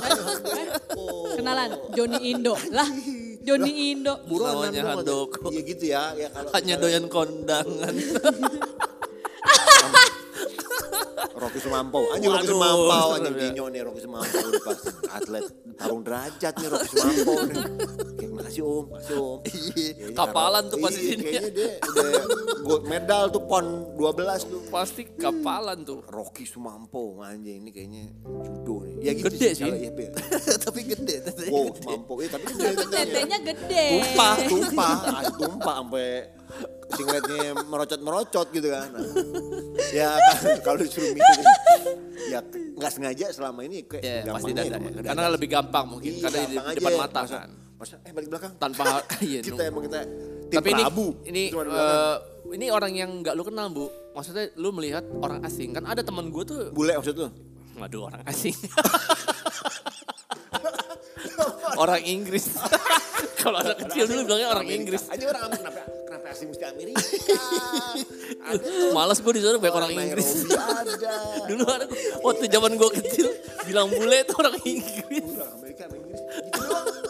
Kenalan 1.38 1.70
Joni 1.92 2.18
Indo. 2.28 2.54
Lah. 2.70 2.88
Joni 3.40 3.72
Indo. 3.90 4.14
Namanya 4.22 4.82
Handoko. 4.92 5.48
iya 5.48 5.60
gitu 5.62 5.84
ya 5.86 6.02
ya 6.14 6.28
kalau 6.28 6.50
Hanya 6.52 6.74
doyan 6.76 7.06
kondangan. 7.06 7.94
Rocky 11.32 11.58
Sumampo. 11.58 12.06
Anjing 12.14 12.30
Rocky 12.30 12.46
anjing. 12.46 12.60
serem 13.18 13.34
ya. 13.34 13.40
Dinyo 13.42 13.64
nih 13.66 13.80
Rocky 13.82 14.00
Sumampo 14.00 14.36
udah 14.38 14.62
pasti 14.62 14.90
atlet 15.08 15.44
tarung 15.74 16.02
derajat 16.02 16.54
nih 16.54 16.68
Rocky 16.70 16.88
Sumampo 16.88 17.32
nih 17.42 17.56
makasih 18.52 18.62
om 18.62 18.84
makasih 18.86 19.16
om 19.16 19.38
Kayaknya 19.42 20.12
Kapalan 20.12 20.62
tuh 20.64 20.76
iya, 20.76 20.84
pasti 20.84 21.00
sini. 21.02 21.22
kayaknya 21.22 21.50
dia 21.50 21.70
udah 21.88 22.10
gold 22.62 22.84
medal 22.84 23.22
tuh 23.28 23.42
pon 23.42 23.64
12 23.94 24.12
tuh 24.44 24.60
Pasti 24.68 25.02
kapalan 25.10 25.78
tuh. 25.82 25.98
Rocky 26.04 26.44
Sumampo 26.44 27.02
anjing 27.18 27.62
ini 27.62 27.70
kayaknya 27.70 28.04
judo 28.22 28.74
nih 28.82 28.94
ya 29.00 29.12
gitu 29.14 29.26
Gede 29.30 29.48
sih. 29.50 29.62
kalau 29.62 29.76
iya, 29.78 29.90
Bil. 29.90 30.10
Tapi 30.64 30.80
gede. 30.84 31.14
wow 31.48 31.64
gede. 31.66 31.78
Sumampo 31.78 32.12
iya 32.18 32.28
tapi 32.30 32.44
gede 32.46 32.66
Tapi 32.68 32.84
tetenya. 32.86 33.38
gede. 33.42 33.84
tumpah 33.94 34.34
tumpah 34.44 34.94
ah, 35.02 35.22
tumpah 35.30 35.76
sampai 35.78 36.08
singletnya 36.92 37.40
merocot-merocot 37.64 38.46
gitu 38.52 38.68
kan. 38.68 38.92
Nah, 38.92 39.00
ya 39.90 40.12
kalau 40.60 40.76
disuruh 40.78 41.08
milih 41.08 41.44
ya 42.28 42.44
nggak 42.44 42.92
sengaja 42.92 43.26
selama 43.30 43.64
ini 43.64 43.80
kayak 43.82 44.04
Ya, 44.04 44.28
pasti 44.28 44.52
dada. 44.52 44.76
ya. 44.76 45.00
Karena 45.02 45.28
lebih 45.30 45.48
gampang 45.48 45.84
mungkin. 45.88 46.12
Iya, 46.12 46.20
Karena 46.22 46.36
di 46.38 46.44
gampang 46.50 46.66
aja. 46.66 46.76
depan 46.76 46.92
mata 46.94 47.22
kan. 47.24 47.48
Masa, 47.82 47.98
eh 48.06 48.14
balik 48.14 48.30
belakang. 48.30 48.54
Tanpa 48.62 49.02
iya, 49.26 49.42
kita 49.42 49.66
emang 49.66 49.82
kita 49.82 50.06
tim 50.46 50.54
Tapi 50.62 50.70
ini 50.70 50.82
Prabu. 50.86 51.06
ini 51.26 51.42
di 51.50 51.50
belakang. 51.50 51.74
eh, 51.74 52.16
ini 52.54 52.66
orang 52.70 52.92
yang 52.94 53.10
nggak 53.26 53.34
lu 53.34 53.42
kenal 53.42 53.66
bu. 53.74 53.90
Maksudnya 54.14 54.54
lu 54.54 54.70
melihat 54.70 55.02
orang 55.18 55.42
asing 55.42 55.74
kan 55.74 55.82
ada 55.90 56.06
teman 56.06 56.30
gue 56.30 56.46
tuh. 56.46 56.70
bule 56.70 56.94
maksud 56.94 57.18
tuh. 57.18 57.34
Waduh 57.74 58.06
orang 58.06 58.22
asing. 58.30 58.54
orang 61.82 62.06
Inggris. 62.06 62.54
Kalau 63.42 63.58
anak 63.58 63.82
kecil 63.82 64.06
dulu 64.06 64.30
bilangnya 64.30 64.54
orang 64.54 64.66
Inggris. 64.70 65.02
Aja 65.10 65.26
orang 65.26 65.42
Amerika. 65.50 65.66
Kenapa, 65.66 65.82
kenapa 66.06 66.26
asing 66.30 66.48
mesti 66.54 66.64
Amerika? 66.70 67.02
Males 68.94 69.18
gue 69.18 69.32
di 69.34 69.42
sana 69.42 69.58
banyak 69.58 69.74
orang 69.74 69.90
Inggris. 69.90 70.46
Ada. 70.54 71.14
Dulu 71.50 71.64
ada 71.66 71.86
waktu 72.22 72.46
zaman 72.46 72.78
gue 72.78 72.90
kecil 73.02 73.26
bilang 73.66 73.90
bule 73.90 74.22
itu 74.22 74.34
orang 74.38 74.54
Inggris. 74.62 75.26
Amerika 75.50 75.90
Inggris. 75.90 76.22
Gitu 76.22 77.01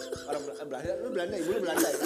Belanda, 0.73 0.93
lu 0.99 1.09
Belanda, 1.13 1.35
ibu 1.37 1.51
lu 1.53 1.61
Belanda 1.61 1.85
ya. 1.85 2.01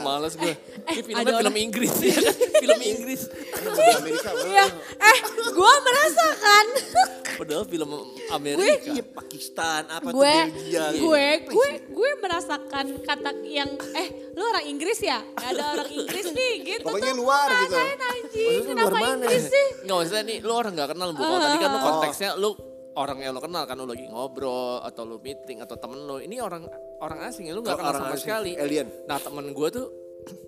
Males 0.04 0.34
gue. 0.34 0.52
Ini 0.52 1.00
filmnya 1.00 1.24
ada 1.24 1.30
film 1.32 1.46
orang- 1.46 1.62
Inggris 1.62 1.92
ya 1.96 2.12
kan? 2.12 2.34
Film 2.60 2.80
Inggris. 2.82 3.22
Di 3.80 3.90
Amerika. 3.96 4.30
Iya, 4.44 4.64
eh 4.98 5.18
gue 5.48 5.74
merasakan. 5.80 6.64
Padahal 7.40 7.64
film 7.64 7.88
Iya, 7.88 8.36
Amerika. 8.36 8.92
Pakistan, 9.16 9.88
apa 9.88 10.12
tuh 10.12 10.20
gue 10.20 10.28
Belgia. 10.52 10.84
gitu. 10.92 11.08
gue 11.08 11.26
gue 11.48 11.68
gue 11.88 12.10
merasakan 12.20 12.86
kata 13.00 13.30
yang 13.40 13.70
eh 13.96 14.08
lu 14.36 14.42
orang 14.44 14.64
Inggris 14.66 15.00
ya 15.00 15.24
ada 15.34 15.72
orang 15.72 15.88
Inggris 15.88 16.28
nih 16.28 16.52
gitu 16.66 16.84
Pokoknya 16.84 17.12
tuh 17.12 17.16
luar 17.16 17.48
gitu. 17.48 17.76
Anjing 17.80 18.60
kenapa? 18.66 18.96
Inggris 19.16 19.44
sih 19.48 19.66
Nggak 19.88 19.96
maksudnya 19.96 20.24
nih 20.26 20.38
lu 20.42 20.52
orang 20.52 20.72
gak 20.74 20.88
kenal 20.92 21.08
bu. 21.10 21.20
Kalau 21.22 21.38
tadi 21.40 21.56
kan 21.56 21.68
lu 21.70 21.80
konteksnya 21.80 22.30
lu 22.36 22.50
orang 22.92 23.18
yang 23.18 23.30
lu 23.30 23.40
kenal 23.40 23.62
kan 23.64 23.74
lu 23.74 23.86
lagi 23.86 24.06
ngobrol 24.06 24.80
atau 24.80 25.02
lu 25.04 25.16
meeting 25.18 25.60
atau 25.60 25.74
temen 25.74 26.00
lu. 26.00 26.18
Ini 26.18 26.38
orang 26.38 26.66
orang 26.98 27.26
asing 27.26 27.46
ya 27.46 27.52
lu 27.52 27.60
gak 27.60 27.74
Kalau 27.74 27.80
kenal 27.80 27.92
orang 27.92 28.02
sama 28.02 28.14
asing, 28.14 28.24
sekali. 28.26 28.52
alien. 28.56 28.88
Nah 29.06 29.18
temen 29.18 29.46
gue 29.50 29.68
tuh 29.70 29.86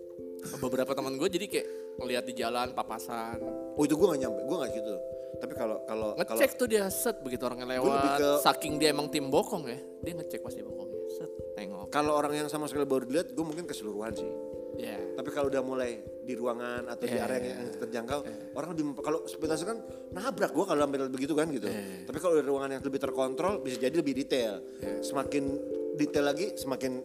beberapa 0.62 0.92
temen 0.92 1.14
gue 1.14 1.28
jadi 1.28 1.46
kayak 1.46 1.66
ngeliat 1.98 2.24
di 2.24 2.34
jalan 2.34 2.68
papasan. 2.72 3.38
Oh 3.76 3.82
itu 3.82 3.94
gue 3.94 4.06
gak 4.08 4.20
nyampe, 4.20 4.40
gue 4.42 4.56
gak 4.58 4.72
gitu. 4.74 4.94
Tapi 5.32 5.54
kalau 5.54 5.76
kalau 5.82 6.08
Ngecek 6.14 6.54
tuh 6.54 6.66
dia 6.66 6.86
set 6.86 7.18
begitu 7.18 7.42
orang 7.42 7.62
lebih 7.62 7.82
lewat. 7.82 8.18
ke- 8.18 8.40
Saking 8.42 8.78
dia 8.78 8.90
emang 8.90 9.10
tim 9.10 9.26
bokong 9.26 9.66
ya. 9.66 9.78
Dia 10.00 10.12
ngecek 10.14 10.38
pasti 10.38 10.62
bokongnya. 10.62 10.98
Set 11.10 11.30
tengok. 11.52 11.90
kalau 11.90 12.14
orang 12.14 12.32
yang 12.36 12.48
sama 12.48 12.64
sekali 12.64 12.86
baru 12.86 13.04
dilihat, 13.04 13.34
gue 13.34 13.44
mungkin 13.44 13.66
keseluruhan 13.66 14.14
sih. 14.14 14.30
Ya. 14.78 14.96
Tapi 15.12 15.28
kalau 15.28 15.50
udah 15.50 15.60
mulai 15.60 15.98
di 16.22 16.34
ruangan 16.34 16.86
atau 16.86 17.04
di 17.04 17.18
Iya. 17.18 17.26
area 17.26 17.38
yang 17.52 17.74
terjangkau, 17.76 18.20
orang 18.54 18.68
lebih 18.72 18.84
kalau 19.02 19.26
sepintas 19.26 19.66
kan 19.66 19.76
nabrak 20.10 20.54
gue 20.54 20.64
kalau 20.64 20.80
sampai 20.86 21.10
begitu 21.10 21.34
kan 21.34 21.46
gitu. 21.50 21.66
Tapi 22.06 22.18
kalau 22.22 22.34
di 22.38 22.44
ruangan 22.46 22.70
yang 22.78 22.82
lebih 22.82 23.00
terkontrol 23.02 23.58
bisa 23.58 23.76
jadi 23.76 23.94
lebih 23.94 24.14
detail. 24.14 24.62
Semakin 25.02 25.44
detail 25.98 26.24
lagi 26.24 26.54
semakin 26.54 27.02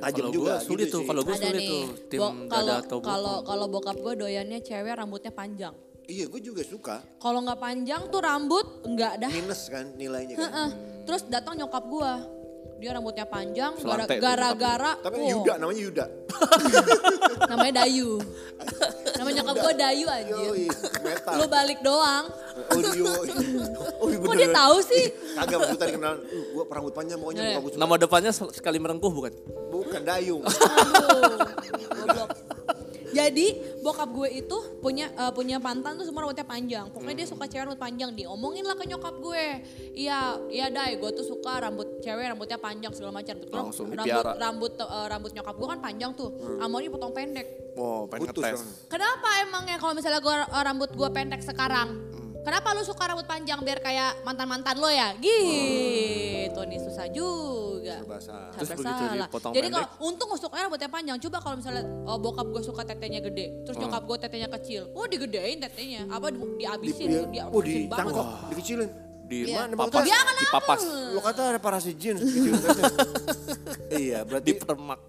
tajam 0.00 0.30
juga. 0.30 0.56
gua 0.56 0.64
sulit 0.64 0.86
gitu 0.88 1.02
tuh. 1.02 1.02
Kalau 1.04 1.22
gue 1.26 1.36
sulit 1.36 1.58
nih 1.58 1.68
tuh. 1.68 1.84
Tim 2.06 2.20
kalau 2.46 2.74
atau 2.78 2.98
kalau 3.02 3.34
kalau 3.42 3.66
bokap 3.66 3.98
gue 3.98 4.14
doyannya 4.16 4.62
cewek 4.62 4.94
rambutnya 4.94 5.34
panjang 5.34 5.74
Iya 6.02 6.26
gue 6.26 6.40
juga 6.42 6.66
suka. 6.66 6.98
kalau 7.22 7.46
nggak 7.46 7.62
panjang 7.62 8.10
tuh 8.10 8.18
rambut 8.18 8.66
nggak 8.82 9.22
dah 9.22 9.30
Minus 9.30 9.70
kan 9.70 9.86
nilainya 9.94 10.34
kan. 10.34 10.70
Terus 11.06 11.22
datang 11.30 11.54
nyokap 11.58 11.84
gue 11.86 12.12
dia 12.82 12.90
rambutnya 12.90 13.22
panjang 13.22 13.78
gara-gara 14.18 14.98
Tapi 14.98 15.14
wow, 15.14 15.30
Yuda 15.38 15.52
namanya 15.62 15.82
Yuda. 15.86 16.04
namanya 17.54 17.72
Dayu 17.86 18.18
namanya 19.22 19.34
nyokap 19.38 19.56
gue 19.62 19.74
Dayu 19.78 20.06
aja 20.10 20.34
lu 21.38 21.46
balik 21.46 21.78
doang 21.86 22.26
Oh 22.52 22.78
iya. 22.84 23.08
Oh 23.96 24.06
kok 24.12 24.28
bener. 24.28 24.36
dia 24.36 24.48
tahu 24.52 24.76
sih 24.84 25.04
Kagak 25.32 25.56
waktu 25.56 25.76
tadi 25.80 25.90
kenalan, 25.96 26.20
uh, 26.20 26.44
gue 26.52 26.64
rambut 26.68 26.92
panjang 26.92 27.16
pokoknya 27.16 27.42
suka. 27.56 27.80
Nama 27.80 27.94
depannya 27.96 28.30
sekali 28.52 28.76
merengkuh 28.76 29.08
bukan? 29.08 29.32
Bukan 29.72 30.00
dayung. 30.04 30.44
Aduh, 30.44 31.40
goblok. 31.96 32.28
Jadi 33.12 33.46
bokap 33.84 34.08
gue 34.10 34.28
itu 34.40 34.56
punya 34.80 35.12
eh, 35.12 35.32
punya 35.32 35.60
pantan 35.60 36.00
tuh 36.00 36.08
semua 36.08 36.24
rambutnya 36.24 36.44
panjang. 36.48 36.88
Pokoknya 36.90 37.16
dia 37.24 37.28
suka 37.28 37.44
cewek 37.46 37.68
rambut 37.68 37.80
panjang. 37.80 38.10
Diomongin 38.16 38.64
lah 38.64 38.76
ke 38.76 38.84
nyokap 38.88 39.14
gue. 39.20 39.44
Iya, 39.92 40.40
iya 40.48 40.66
dai, 40.72 40.96
gue 40.96 41.10
tuh 41.12 41.24
suka 41.24 41.60
rambut 41.60 42.00
cewek 42.00 42.32
rambutnya 42.32 42.58
panjang 42.58 42.92
segala 42.96 43.20
macam. 43.20 43.36
Langsung 43.52 43.92
rambut 43.92 44.08
dipiara. 44.08 44.32
rambut 44.40 44.72
eh, 44.80 45.06
rambut 45.12 45.30
nyokap 45.36 45.54
gue 45.54 45.68
kan 45.68 45.80
panjang 45.80 46.10
tuh. 46.16 46.30
Amornya 46.58 46.90
potong 46.90 47.12
pendek. 47.12 47.46
Wow, 47.72 48.04
pengen 48.04 48.28
Putus 48.28 48.42
ngetes. 48.44 48.60
dong. 48.60 48.68
Kenapa 48.92 49.28
emangnya 49.44 49.76
kalau 49.80 49.92
misalnya 49.96 50.20
gue 50.20 50.36
eh, 50.36 50.62
rambut 50.64 50.90
gue 50.92 51.08
pendek 51.12 51.40
sekarang? 51.44 52.11
Kenapa 52.42 52.74
lu 52.74 52.82
suka 52.82 53.06
rambut 53.06 53.22
panjang 53.22 53.62
biar 53.62 53.78
kayak 53.78 54.26
mantan-mantan 54.26 54.74
lo 54.74 54.90
ya? 54.90 55.14
Gitu 55.14 56.58
nih 56.66 56.78
susah 56.82 57.06
juga. 57.06 58.02
Serba 58.02 58.18
salah. 58.18 58.50
Terus 58.50 58.68
begitu 58.74 58.90
salah. 58.98 59.26
dipotong 59.26 59.52
Jadi 59.54 59.66
kalau 59.70 59.88
untung 60.02 60.26
gue 60.26 60.40
sukanya 60.42 60.62
rambutnya 60.66 60.90
panjang. 60.90 61.16
Coba 61.22 61.38
kalau 61.38 61.56
misalnya 61.62 61.82
oh, 62.02 62.18
bokap 62.18 62.46
gue 62.50 62.62
suka 62.62 62.82
tetenya 62.82 63.22
gede, 63.22 63.46
terus 63.62 63.78
nyokap 63.78 64.02
gue 64.02 64.16
tetenya 64.18 64.48
kecil. 64.50 64.90
Oh 64.90 65.06
digedein 65.06 65.62
tetenya, 65.62 66.02
apa 66.10 66.34
di- 66.34 66.42
dihabisin, 66.58 67.06
Di, 67.08 67.18
dia 67.30 67.44
oh 67.46 67.62
ditangkap, 67.62 68.26
dikecilin. 68.50 68.90
Di 69.22 69.48
Iya. 69.48 69.64
mana? 69.64 69.74
Papas. 69.78 70.02
Dia 70.04 70.18
Di 70.18 70.46
papas. 70.50 70.80
Lo 71.14 71.20
kata 71.22 71.42
reparasi 71.56 71.90
jeans 71.94 72.20
gitu 72.20 72.52
iya, 73.94 74.18
Di 74.20 74.28
berarti 74.28 74.50
permak. 74.58 75.00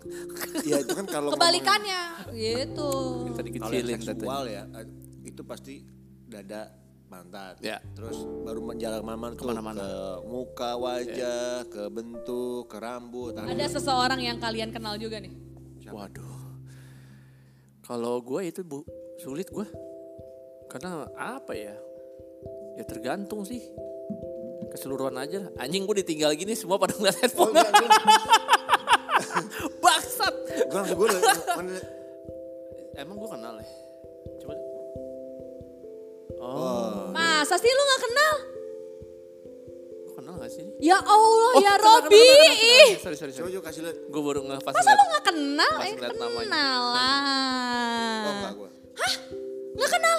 ya 0.64 0.80
itu 0.80 0.94
kan 0.94 1.06
kalau 1.10 1.30
Kebalikannya, 1.34 2.02
gitu. 2.32 2.92
Yang 3.26 3.46
dikecilin 3.50 4.00
seksual 4.00 4.42
tetenya. 4.46 4.64
ya 4.70 4.80
eh, 4.80 4.88
itu 5.26 5.42
pasti 5.44 5.82
dada 6.24 6.83
pantat. 7.14 7.56
Ya. 7.62 7.78
Terus 7.94 8.18
baru 8.42 8.60
menjalan 8.60 9.00
ke 9.00 9.06
mana-mana 9.06 9.32
tuh 9.32 9.46
Ke 9.46 9.50
mana-mana. 9.54 9.78
ke 9.78 9.94
muka, 10.26 10.72
wajah, 10.76 11.62
ke 11.70 11.84
bentuk, 11.88 12.66
ke 12.66 12.78
rambut. 12.78 13.38
Ada 13.38 13.70
seseorang 13.72 14.18
yang 14.18 14.42
kalian 14.42 14.74
kenal 14.74 14.98
juga 14.98 15.22
nih. 15.22 15.30
Waduh. 15.86 16.42
Kalau 17.84 18.18
gue 18.20 18.42
itu 18.44 18.66
bu 18.66 18.82
sulit 19.20 19.46
gue. 19.48 19.68
Karena 20.66 21.06
apa 21.14 21.54
ya? 21.54 21.78
Ya 22.74 22.84
tergantung 22.84 23.46
sih. 23.46 23.62
Keseluruhan 24.74 25.14
aja. 25.16 25.46
lah. 25.46 25.52
Anjing 25.62 25.86
gue 25.86 26.02
ditinggal 26.02 26.34
gini 26.34 26.58
semua 26.58 26.82
pada 26.82 26.98
ngeliat 26.98 27.14
Oh, 27.14 27.22
handphone. 27.22 27.54
gue, 27.54 27.62
Bangsat. 29.84 30.34
gue 30.50 30.74
langsung 30.74 30.98
gue 30.98 31.08
mana 31.54 31.78
Emang 32.94 33.18
gue 33.18 33.30
kenal 33.30 33.56
ya? 33.58 33.68
Coba. 34.42 34.54
Oh, 36.44 37.08
Masa 37.10 37.56
sih 37.56 37.72
lu 37.72 37.84
gak 37.86 38.02
kenal? 38.04 38.34
gue 40.04 40.14
kenal 40.14 40.34
gak 40.38 40.52
sih? 40.52 40.66
Ya 40.78 41.00
Allah 41.00 41.52
Oh, 41.56 41.62
ya 41.62 41.74
Robi. 41.78 42.28
Sorry, 43.00 43.16
sorry, 43.16 43.32
coba 43.32 43.48
sorry. 43.48 43.54
coba 43.56 43.64
kasih 43.66 43.82
lihat. 43.82 43.98
Gue 44.06 44.22
baru 44.22 44.40
nggak 44.44 44.60
pas 44.62 44.74
Masa 44.76 44.92
lu 44.92 45.04
gak 45.10 45.26
kenal? 45.26 45.74
Eh 45.80 45.94
kenal 45.96 46.82
lah. 46.92 48.20
Oh 48.20 48.34
enggak 48.34 48.54
gue. 48.54 48.70
Nggak 49.74 49.90
kenal? 49.90 50.18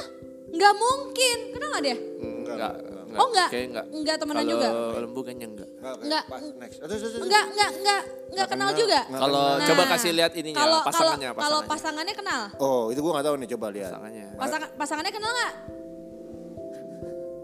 Nggak 0.51 0.73
mungkin. 0.75 1.39
Kenal 1.53 1.69
gak 1.71 1.83
dia? 1.83 1.97
Enggak, 2.25 2.73
enggak. 2.73 2.73
Oh, 3.15 3.27
enggak? 3.31 3.49
Kayaknya 3.49 3.69
enggak. 3.71 3.87
Enggak 3.95 4.17
temenan 4.19 4.43
Kalau 4.43 4.51
juga? 4.51 4.69
lembu 4.99 5.21
kayaknya 5.23 5.47
enggak. 5.47 5.69
Enggak. 5.71 5.95
Enggak. 6.03 6.25
Enggak, 6.25 7.45
enggak, 7.47 7.71
enggak, 7.77 8.01
enggak 8.33 8.47
kenal 8.49 8.71
juga. 8.75 9.01
Kalau 9.07 9.45
kenal. 9.55 9.69
coba 9.69 9.83
kasih 9.95 10.11
lihat 10.17 10.33
ininya, 10.35 10.59
kalau 10.59 10.79
pasangannya, 10.83 11.29
kalau 11.29 11.39
kalau 11.39 11.61
pasangannya. 11.63 11.71
pasangannya 11.71 12.15
kenal. 12.17 12.41
Oh, 12.59 12.83
itu 12.91 12.99
gue 12.99 13.13
gak 13.13 13.27
tahu 13.29 13.37
nih, 13.39 13.49
coba 13.55 13.67
lihat. 13.71 13.93
Pasangannya. 13.93 14.27
Pasangan 14.35 14.69
pasangannya 14.75 15.13
kenal 15.13 15.31
nggak? 15.31 15.53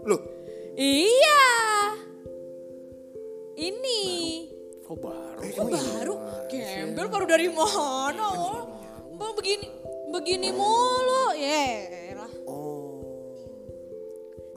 Loh, 0.07 0.21
Iya. 0.73 1.43
Ini. 3.59 4.01
Oh 4.89 4.97
baru. 4.97 5.39
Oh, 5.39 5.67
baru. 5.69 6.13
Gembel 6.49 7.07
baru 7.11 7.25
dari 7.29 7.47
mana? 7.51 8.25
Oh, 8.33 8.61
Bang 9.15 9.33
begini 9.37 9.67
begini 10.11 10.49
mulu. 10.51 11.31
Ya 11.37 12.15
lah. 12.17 12.31
oh. 12.49 12.97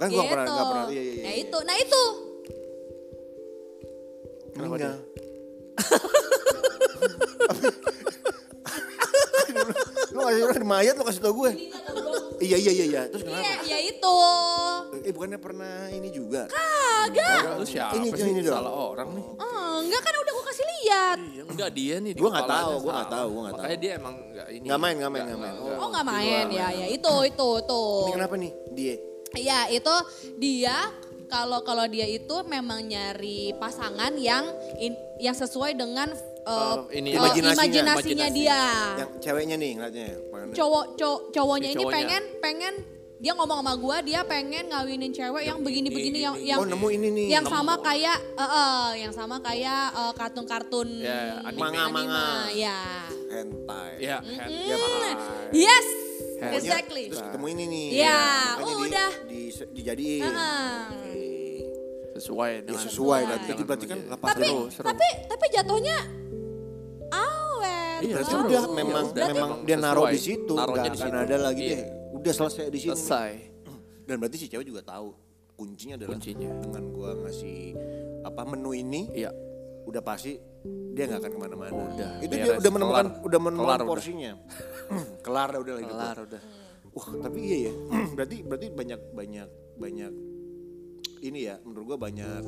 Kan 0.00 0.08
pernah, 0.10 0.44
Gitu. 0.46 0.54
gak 0.54 0.66
pernah. 0.70 0.86
Iya, 0.90 1.02
iya, 1.02 1.12
iya. 1.12 1.22
Nah 1.22 1.34
itu, 1.38 1.58
nah 1.62 1.76
itu. 1.78 2.02
Kenapa 4.54 4.74
Meninggal. 4.74 4.96
lu 10.14 10.20
kasih 10.22 10.42
orang 10.46 10.66
mayat 10.66 10.94
lu 10.94 11.04
kasih 11.04 11.22
tau 11.22 11.34
gue. 11.34 11.50
Iya 12.36 12.56
iya 12.56 12.72
iya 12.72 12.84
iya. 12.86 13.02
Terus 13.06 13.22
Iya, 13.22 13.30
kenapa? 13.32 13.62
ya 13.64 13.78
itu. 13.80 14.16
Eh 15.00 15.12
bukannya 15.12 15.38
pernah 15.38 15.74
ini 15.88 16.08
juga? 16.08 16.46
Kagak. 16.46 17.58
Lu 17.58 17.64
siapa 17.64 17.94
Ini, 17.94 18.08
sih? 18.10 18.28
ini 18.28 18.40
dong. 18.40 18.54
Salah 18.54 18.72
orang 18.72 19.08
nih. 19.12 19.24
Oh, 19.36 19.74
enggak 19.80 20.00
kan 20.00 20.12
udah 20.14 20.32
gue 20.32 20.44
kasih 20.44 20.66
lihat. 20.66 21.18
Iya, 21.20 21.42
enggak 21.44 21.70
dia 21.72 21.94
nih. 22.00 22.12
Gua 22.14 22.28
nggak 22.30 22.48
tahu, 22.48 22.72
gua 22.80 22.92
nggak 22.94 23.10
tahu, 23.10 23.26
gua 23.28 23.40
nggak 23.42 23.54
Makanya 23.54 23.78
dia 23.78 23.92
emang 23.94 24.14
enggak 24.24 24.46
ini. 24.50 24.64
Nggak 24.64 24.80
main, 24.80 24.94
nggak 24.96 25.10
main, 25.10 25.22
nggak 25.24 25.40
main. 25.40 25.54
Oh 25.76 25.88
nggak 25.88 26.06
main 26.06 26.46
ya, 26.50 26.68
ya 26.70 26.86
itu 26.88 27.12
itu 27.24 27.48
tuh. 27.64 27.94
Ini 28.02 28.12
kenapa 28.12 28.34
nih? 28.34 28.52
Dia. 28.70 28.94
Iya 29.34 29.58
itu 29.68 29.94
dia 30.36 30.76
kalau 31.26 31.60
kalau 31.60 31.84
dia 31.84 32.06
itu 32.06 32.36
memang 32.44 32.80
nyari 32.80 33.50
pasangan 33.56 34.14
yang 34.14 34.46
in- 34.78 34.94
yang 35.18 35.34
sesuai 35.34 35.74
dengan 35.74 36.14
uh, 36.44 36.86
Eh, 36.88 37.02
ini, 37.02 37.10
uh, 37.10 37.18
imajinasinya, 37.18 37.82
imajinasinya 37.82 38.26
imajinasi. 38.30 38.38
dia. 38.38 38.60
Yang 38.96 39.10
ceweknya 39.20 39.56
nih 39.56 39.70
ngeliatnya. 39.74 40.08
Pengen 40.44 40.54
cowok 40.54 40.84
cow- 40.94 41.22
cowoknya 41.30 41.68
Si 41.68 41.72
ini 41.72 41.80
cowoknya. 41.80 41.96
pengen 41.96 42.22
pengen 42.38 42.74
dia 43.14 43.32
ngomong 43.32 43.58
sama 43.58 43.72
gua 43.74 43.96
dia 43.98 44.20
pengen 44.22 44.68
ngawinin 44.68 45.08
cewek 45.08 45.42
yang 45.42 45.58
begini-begini 45.58 46.18
yang 46.20 46.36
yang 46.36 46.58
Oh 46.58 46.66
nemu 46.66 46.88
ini 46.92 47.08
nih. 47.10 47.28
yang 47.30 47.46
sama 47.46 47.78
kayak 47.78 48.18
eh, 48.20 48.44
eh, 48.44 48.88
yang 49.00 49.10
sama 49.10 49.40
kayak 49.40 49.84
eh, 49.90 50.12
kartun-kartun 50.12 50.88
Ya, 51.00 51.40
anime. 51.40 51.56
Manga-manga. 51.58 52.52
ya 52.52 53.08
Hentai. 53.26 53.90
Ya, 53.98 54.18
Hmm. 54.18 54.36
hand- 54.36 55.16
yes 55.50 55.86
Pokoknya 56.34 56.58
exactly 56.60 57.04
Terus 57.08 57.22
ketemu 57.22 57.46
ini 57.48 57.64
nih. 57.64 57.86
Iya, 57.96 58.20
Makanya 58.52 58.74
udah. 58.76 59.10
Di, 59.24 59.40
di, 59.48 59.64
dijadiin. 59.72 60.22
Heeh. 60.22 60.76
sesuai 62.14 62.50
Ya 62.52 62.60
dengan 62.62 62.84
sesuai. 62.84 63.20
Sesuai. 63.24 63.50
Itu 63.50 63.62
berarti 63.64 63.86
kan 63.88 63.98
lepas 64.04 64.28
tapi 64.30 64.44
Seru, 64.44 64.62
seru. 64.68 64.84
tapi 64.84 65.06
tapi 65.24 65.44
jatuhnya 65.50 65.98
awet 67.94 68.02
Iya, 68.04 68.14
Berarti 68.14 68.34
udah 68.34 68.50
Ya 68.54 68.62
memang 68.66 69.04
udah. 69.04 69.26
memang 69.26 69.50
Memang 69.50 69.50
dia 69.62 69.76
naruh 69.76 70.06
di 70.06 70.20
situ, 70.20 70.52
nggak 70.52 70.68
di 70.68 70.78
akan 70.80 70.94
situ. 70.96 71.16
ada 71.18 71.36
lagi 71.38 71.62
Iya. 71.62 71.74
deh. 71.74 71.82
Udah 72.14 72.32
selesai 72.32 72.64
di 72.66 72.78
sini. 72.78 72.90
selesai. 72.90 73.30
Dan 74.06 74.14
berarti 74.16 74.36
si 74.36 74.46
cewek 74.46 74.64
juga 74.64 74.82
tahu 74.82 75.08
kuncinya 75.54 75.94
adalah 75.94 76.10
Kuncinya. 76.12 76.50
dengan 76.58 76.82
gua 76.90 77.10
ngasih 77.16 77.58
apa 78.22 78.42
menu 78.44 78.70
ini, 78.72 79.00
Iya. 79.12 79.30
udah 79.84 80.02
pasti 80.02 80.34
dia 80.90 81.04
nggak 81.04 81.20
akan 81.20 81.30
ke 81.30 81.38
mana-mana. 81.38 81.72
Udah, 81.86 82.10
itu 82.18 82.32
dia 82.32 82.54
udah 82.54 82.70
menemukan 82.70 83.06
kelar. 83.06 83.22
udah 83.22 83.40
menemukan 83.40 83.76
Kelar 83.76 83.86
porsinya. 83.86 84.32
kelar 85.20 85.48
dah 85.50 85.60
udah 85.60 85.74
hidup. 85.76 85.90
Kelar 85.90 86.16
udah. 86.24 86.42
Wah 86.90 87.06
tapi 87.24 87.38
iya 87.40 87.58
ya. 87.64 87.72
berarti 88.16 88.36
berarti 88.40 88.66
banyak 88.68 89.00
banyak 89.10 89.48
banyak 89.74 90.12
ini 91.20 91.38
ya 91.42 91.56
menurut 91.60 91.84
gua 91.86 91.98
banyak 92.00 92.42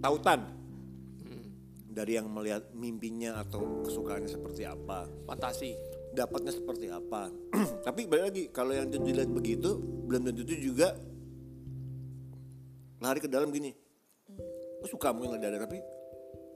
tautan 0.00 0.40
dari 1.90 2.14
yang 2.14 2.30
melihat 2.30 2.70
mimpinya 2.70 3.42
atau 3.42 3.82
kesukaannya 3.82 4.30
seperti 4.30 4.62
apa 4.62 5.10
Fantasi. 5.26 5.74
dapatnya 6.10 6.50
seperti 6.54 6.86
apa 6.90 7.30
tapi 7.86 8.06
balik 8.06 8.24
lagi 8.30 8.42
kalau 8.50 8.74
yang 8.74 8.90
dilihat 8.90 9.30
begitu 9.30 9.78
belum 10.06 10.26
tentu 10.26 10.42
juga 10.58 10.94
lari 12.98 13.18
ke 13.22 13.30
dalam 13.30 13.50
gini 13.54 13.70
gue 14.80 14.88
suka 14.90 15.14
mungkin 15.14 15.38
dada 15.38 15.60
tapi 15.60 15.78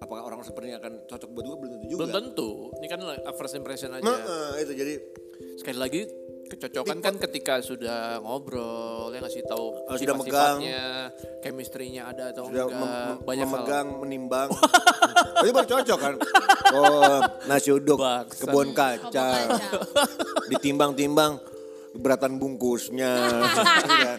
apakah 0.02 0.22
orang 0.26 0.42
seperti 0.44 0.74
ini 0.74 0.76
akan 0.76 0.92
cocok 1.06 1.28
buat 1.32 1.44
gue 1.44 1.56
belum 1.60 1.70
tentu 1.78 1.86
juga 1.88 2.00
Belum 2.04 2.12
tentu. 2.12 2.50
Ini 2.76 2.86
kan 2.92 3.00
first 3.36 3.54
impression 3.56 3.90
aja. 3.94 4.04
Nah, 4.04 4.18
eh, 4.20 4.64
itu 4.64 4.72
jadi 4.76 4.94
Sekali 5.56 5.78
lagi 5.80 6.00
kecocokan 6.44 6.98
kan 7.00 7.14
ketika 7.16 7.58
sudah 7.64 8.20
ngobrol 8.20 9.10
ya 9.16 9.24
ngasih 9.24 9.42
tahu 9.48 9.66
Oh, 9.88 9.96
sudah 9.96 10.14
megang. 10.14 10.58
Chemistry-nya 11.44 12.02
ada 12.06 12.32
atau 12.32 12.48
sudah 12.48 12.64
enggak, 12.64 12.80
mem- 12.80 13.20
banyak 13.22 13.44
hal. 13.44 13.52
memegang 13.52 13.86
menimbang 13.98 14.48
itu 15.44 15.52
baru 15.52 15.68
cocok 15.68 15.98
kan 15.98 16.14
oh 16.72 17.20
nasi 17.44 17.68
uduk 17.70 17.98
Bangsat. 17.98 18.40
kebun 18.40 18.68
kaca 18.72 19.26
ditimbang-timbang 20.48 21.36
beratan 21.94 22.36
bungkusnya 22.36 23.12
kan. 24.02 24.18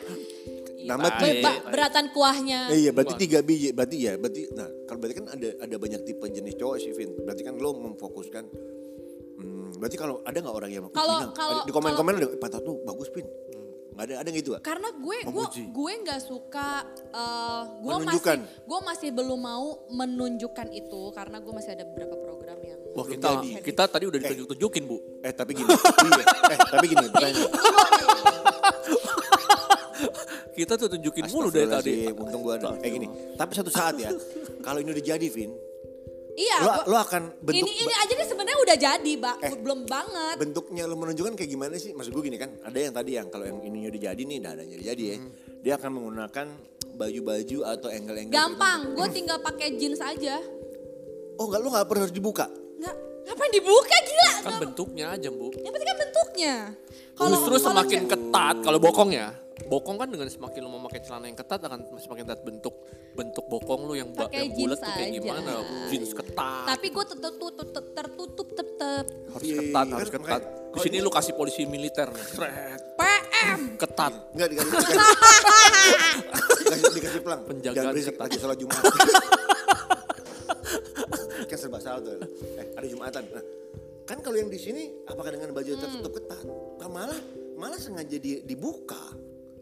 Nambah 0.86 1.12
Baik. 1.12 1.42
tiga. 1.42 1.52
Beratan 1.66 2.06
kuahnya 2.14 2.70
Eh, 2.70 2.78
iya, 2.80 2.92
berarti 2.94 3.18
tiga 3.18 3.42
biji. 3.42 3.74
Berarti 3.74 3.98
ya, 4.00 4.14
berarti 4.16 4.54
nah 4.54 4.70
kalau 4.86 5.02
berarti 5.02 5.16
kan 5.18 5.26
ada 5.28 5.50
ada 5.60 5.76
banyak 5.76 6.06
tipe 6.06 6.22
jenis 6.30 6.54
cowok 6.54 6.78
sih, 6.78 6.94
Vin. 6.94 7.10
Berarti 7.18 7.42
kan 7.42 7.58
lo 7.58 7.74
memfokuskan 7.74 8.46
hmm, 9.36 9.82
berarti 9.82 9.98
kalau 9.98 10.22
ada 10.22 10.38
nggak 10.38 10.54
orang 10.54 10.70
yang 10.70 10.86
Kalau- 10.94 11.66
di 11.66 11.74
komen-komen 11.74 12.14
ada 12.16 12.28
"Eh, 12.28 12.38
pantat 12.38 12.62
tuh 12.62 12.86
bagus, 12.86 13.10
Vin. 13.10 13.26
Nggak 13.96 14.06
ada 14.12 14.16
ada 14.20 14.28
yang 14.28 14.38
gitu, 14.44 14.50
Kak? 14.60 14.62
karena 14.68 14.92
gue 14.92 15.18
gue 15.24 15.46
gue 15.72 15.92
nggak 16.04 16.20
suka 16.20 16.84
eh, 17.16 17.62
gue 17.80 17.96
masih 18.04 18.44
gue 18.44 18.80
masih 18.84 19.10
belum 19.16 19.40
mau 19.40 19.88
menunjukkan 19.88 20.68
itu 20.76 21.16
karena 21.16 21.40
gue 21.40 21.54
masih 21.56 21.80
ada 21.80 21.88
beberapa 21.88 22.20
program 22.20 22.60
yang 22.60 22.76
Wah 22.96 23.04
Belum 23.04 23.12
kita 23.12 23.28
jadi. 23.28 23.50
kita 23.60 23.84
tadi 23.92 24.06
udah 24.08 24.20
ditunjuk-tunjukin 24.24 24.84
bu. 24.88 24.98
Eh, 25.20 25.36
tapi 25.36 25.52
gini. 25.52 25.68
iya. 25.68 26.24
Eh, 26.48 26.60
tapi 26.64 26.86
gini, 26.88 27.06
pertanyaan. 27.12 27.52
Kita 30.56 30.80
tuh 30.80 30.88
tunjukin 30.88 31.28
mulu 31.28 31.52
dari 31.52 31.68
tadi. 31.68 32.08
Untung 32.16 32.40
gua 32.40 32.56
ada. 32.56 32.80
Eh 32.80 32.88
gini, 32.88 33.12
tapi 33.36 33.52
satu 33.52 33.68
saat 33.68 34.00
ya, 34.00 34.16
kalau 34.64 34.80
ini 34.80 34.96
udah 34.96 35.04
jadi, 35.04 35.28
Vin, 35.28 35.52
iya 36.36 36.56
lo, 36.58 36.68
gua- 36.70 36.86
lo 36.86 36.98
akan 37.00 37.22
bentuk 37.40 37.64
ini 37.64 37.82
ini 37.82 37.94
aja 37.96 38.14
nih 38.14 38.28
sebenarnya 38.28 38.58
udah 38.62 38.78
jadi 38.78 39.12
bak 39.18 39.38
Eh. 39.40 39.52
belum 39.58 39.80
banget 39.86 40.36
bentuknya 40.38 40.84
lo 40.84 40.96
menunjukkan 40.96 41.34
kayak 41.34 41.50
gimana 41.50 41.76
sih? 41.76 41.92
Maksud 41.92 42.12
gue 42.12 42.24
gini 42.24 42.36
kan, 42.36 42.52
ada 42.60 42.76
yang 42.76 42.92
tadi 42.92 43.12
yang 43.14 43.28
kalau 43.28 43.44
yang 43.44 43.60
ininya 43.62 43.88
udah 43.88 44.02
jadi 44.06 44.22
nih, 44.22 44.40
dadanya 44.40 44.76
udah 44.76 44.88
jadi 44.88 45.04
ya. 45.06 45.18
Dia 45.62 45.74
akan 45.76 45.90
menggunakan 45.92 46.48
baju-baju 46.94 47.58
atau 47.66 47.88
angle-angle. 47.90 48.32
gampang 48.32 48.80
gue 48.94 49.08
tinggal 49.10 49.38
pakai 49.40 49.68
jeans 49.74 49.98
aja. 49.98 50.40
Oh 51.36 51.46
enggak, 51.46 51.60
lo 51.60 51.68
gak 51.70 51.86
perlu 51.86 52.02
harus 52.02 52.14
dibuka. 52.14 52.48
nggak 52.76 52.96
ngapain 53.26 53.52
dibuka 53.52 53.96
gila 53.98 54.32
Kan 54.42 54.54
bentuknya 54.62 55.06
aja 55.10 55.28
bu. 55.30 55.50
yang 55.56 55.72
penting 55.72 55.88
kan 55.88 55.98
bentuknya 55.98 56.54
Justru 57.16 57.56
kalau 57.56 57.60
semakin 57.66 58.00
ce- 58.00 58.10
ketat 58.10 58.56
kalau 58.62 58.78
bokong 58.78 59.10
ya. 59.10 59.32
Bokong 59.56 59.96
kan 59.96 60.12
dengan 60.12 60.28
semakin 60.28 60.60
lo 60.62 60.70
memakai 60.70 61.00
celana 61.00 61.26
yang 61.26 61.34
ketat 61.34 61.64
akan 61.64 61.80
semakin 61.96 62.28
ketat 62.28 62.44
bentuk 62.44 62.76
bentuk 63.16 63.48
bokong 63.48 63.88
lo 63.88 63.96
yang, 63.96 64.12
Pakai 64.12 64.44
yang 64.44 64.52
bulat 64.52 64.78
tuh 64.78 64.92
kayak 64.92 65.08
aja. 65.08 65.16
gimana? 65.16 65.52
Jeans 65.88 66.12
ketat. 66.12 66.64
tapi 66.68 66.88
gue 66.92 67.06
tertutup 67.08 67.56
tertutup, 67.56 67.86
tertutup 67.90 68.48
tetep 68.52 69.06
harus 69.32 69.46
Iya, 69.48 69.56
ketat, 69.58 69.86
iya, 69.86 69.96
harus 69.96 70.10
kan 70.10 70.22
ketat. 70.22 70.44
Di 70.76 70.80
sini 70.84 70.98
lu 71.00 71.08
kasih 71.08 71.34
polisi 71.34 71.64
militer. 71.64 72.12
PM 72.12 73.62
Ketat. 73.80 74.14
Enggak 74.36 74.48
dikasih 74.52 74.72
dikasih, 76.92 77.22
pelang. 77.22 77.42
Penjagaan 77.48 77.76
Jangan 77.80 77.94
berisik 77.96 78.14
ketat. 78.14 78.24
lagi 78.28 78.38
sholat 78.38 78.58
Jumat. 78.60 78.82
kan 81.46 81.58
serba 81.58 81.80
salah 81.80 82.02
tuh. 82.02 82.20
Eh, 82.58 82.66
ada 82.74 82.86
Jumatan. 82.86 83.24
Nah, 83.30 83.44
kan 84.04 84.18
kalau 84.20 84.36
yang 84.36 84.50
di 84.50 84.58
sini 84.58 84.84
apakah 85.06 85.32
dengan 85.32 85.52
baju 85.52 85.72
tertutup 85.74 86.12
ketat? 86.14 86.44
Kan 86.76 86.90
malah 86.90 87.20
malah 87.56 87.80
sengaja 87.80 88.18
di, 88.18 88.44
dibuka. 88.44 89.00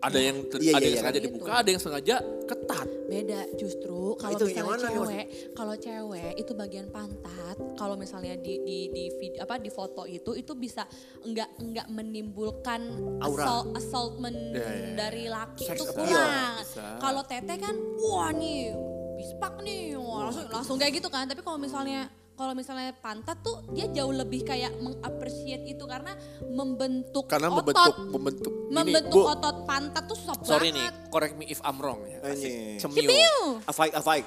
Ada 0.04 0.20
yang 0.20 0.38
ter- 0.46 0.60
Iya, 0.60 0.72
ada 0.72 0.78
iya, 0.78 0.84
yang 0.84 0.84
iya, 0.84 1.00
sengaja 1.00 1.16
kan? 1.16 1.26
dibuka, 1.26 1.52
ada 1.56 1.70
yang 1.70 1.82
sengaja 1.82 2.16
ketat. 2.44 2.88
beda 3.04 3.42
justru 3.56 4.18
kalau 4.18 4.34
itu 4.34 4.46
yang 4.50 4.66
misalnya 4.66 4.90
cewek 4.90 5.26
kalau 5.54 5.76
cewek 5.78 6.32
itu 6.36 6.52
bagian 6.52 6.88
pantat 6.90 7.56
kalau 7.76 7.94
misalnya 7.94 8.34
di 8.36 8.58
di 8.60 8.90
di 8.90 9.04
vid- 9.14 9.38
apa 9.38 9.56
di 9.56 9.70
foto 9.70 10.04
itu 10.04 10.34
itu 10.34 10.54
bisa 10.54 10.82
enggak 11.22 11.46
enggak 11.58 11.88
menimbulkan 11.88 12.82
Aura. 13.22 13.38
assault, 13.40 13.68
assaultment 13.76 14.34
Ya, 14.52 14.60
ya, 14.60 14.66
ya. 14.66 14.88
dari 14.98 15.26
laki 15.28 15.64
Sex 15.64 15.78
itu 15.78 15.86
kurang 15.88 16.58
kalau 16.98 17.22
tete 17.22 17.54
kan 17.56 17.76
wah 18.02 18.30
nih 18.30 18.74
bispak 19.16 19.62
nih 19.62 19.94
wah, 19.96 20.28
langsung 20.28 20.46
langsung 20.50 20.76
kayak 20.76 20.98
gitu 20.98 21.08
kan 21.08 21.24
tapi 21.24 21.40
kalau 21.40 21.56
misalnya 21.56 22.10
kalau 22.34 22.54
misalnya 22.54 22.92
pantat 22.98 23.38
tuh 23.40 23.62
dia 23.72 23.86
jauh 23.88 24.10
lebih 24.10 24.42
kayak 24.42 24.74
mengapresiasi 24.78 25.78
itu 25.78 25.86
karena 25.86 26.18
membentuk 26.44 27.30
Karena 27.30 27.54
otot 27.54 27.62
membentuk 27.62 27.96
membentuk 28.10 28.54
membentuk 28.68 29.14
Bu, 29.14 29.30
otot 29.30 29.58
pantat 29.64 30.04
tuh 30.06 30.18
susah 30.18 30.58
Sorry 30.58 30.74
nih, 30.74 30.90
banget 30.90 31.12
correct 31.14 31.36
me 31.38 31.46
if 31.46 31.62
I'm 31.62 31.78
wrong 31.78 32.02
ya. 32.04 32.18
Ini. 32.20 32.34
Asik. 32.34 32.54
Cemil. 32.82 33.06
Cipiu. 33.06 33.38
Afaik, 33.64 33.94
afaik. 33.94 34.26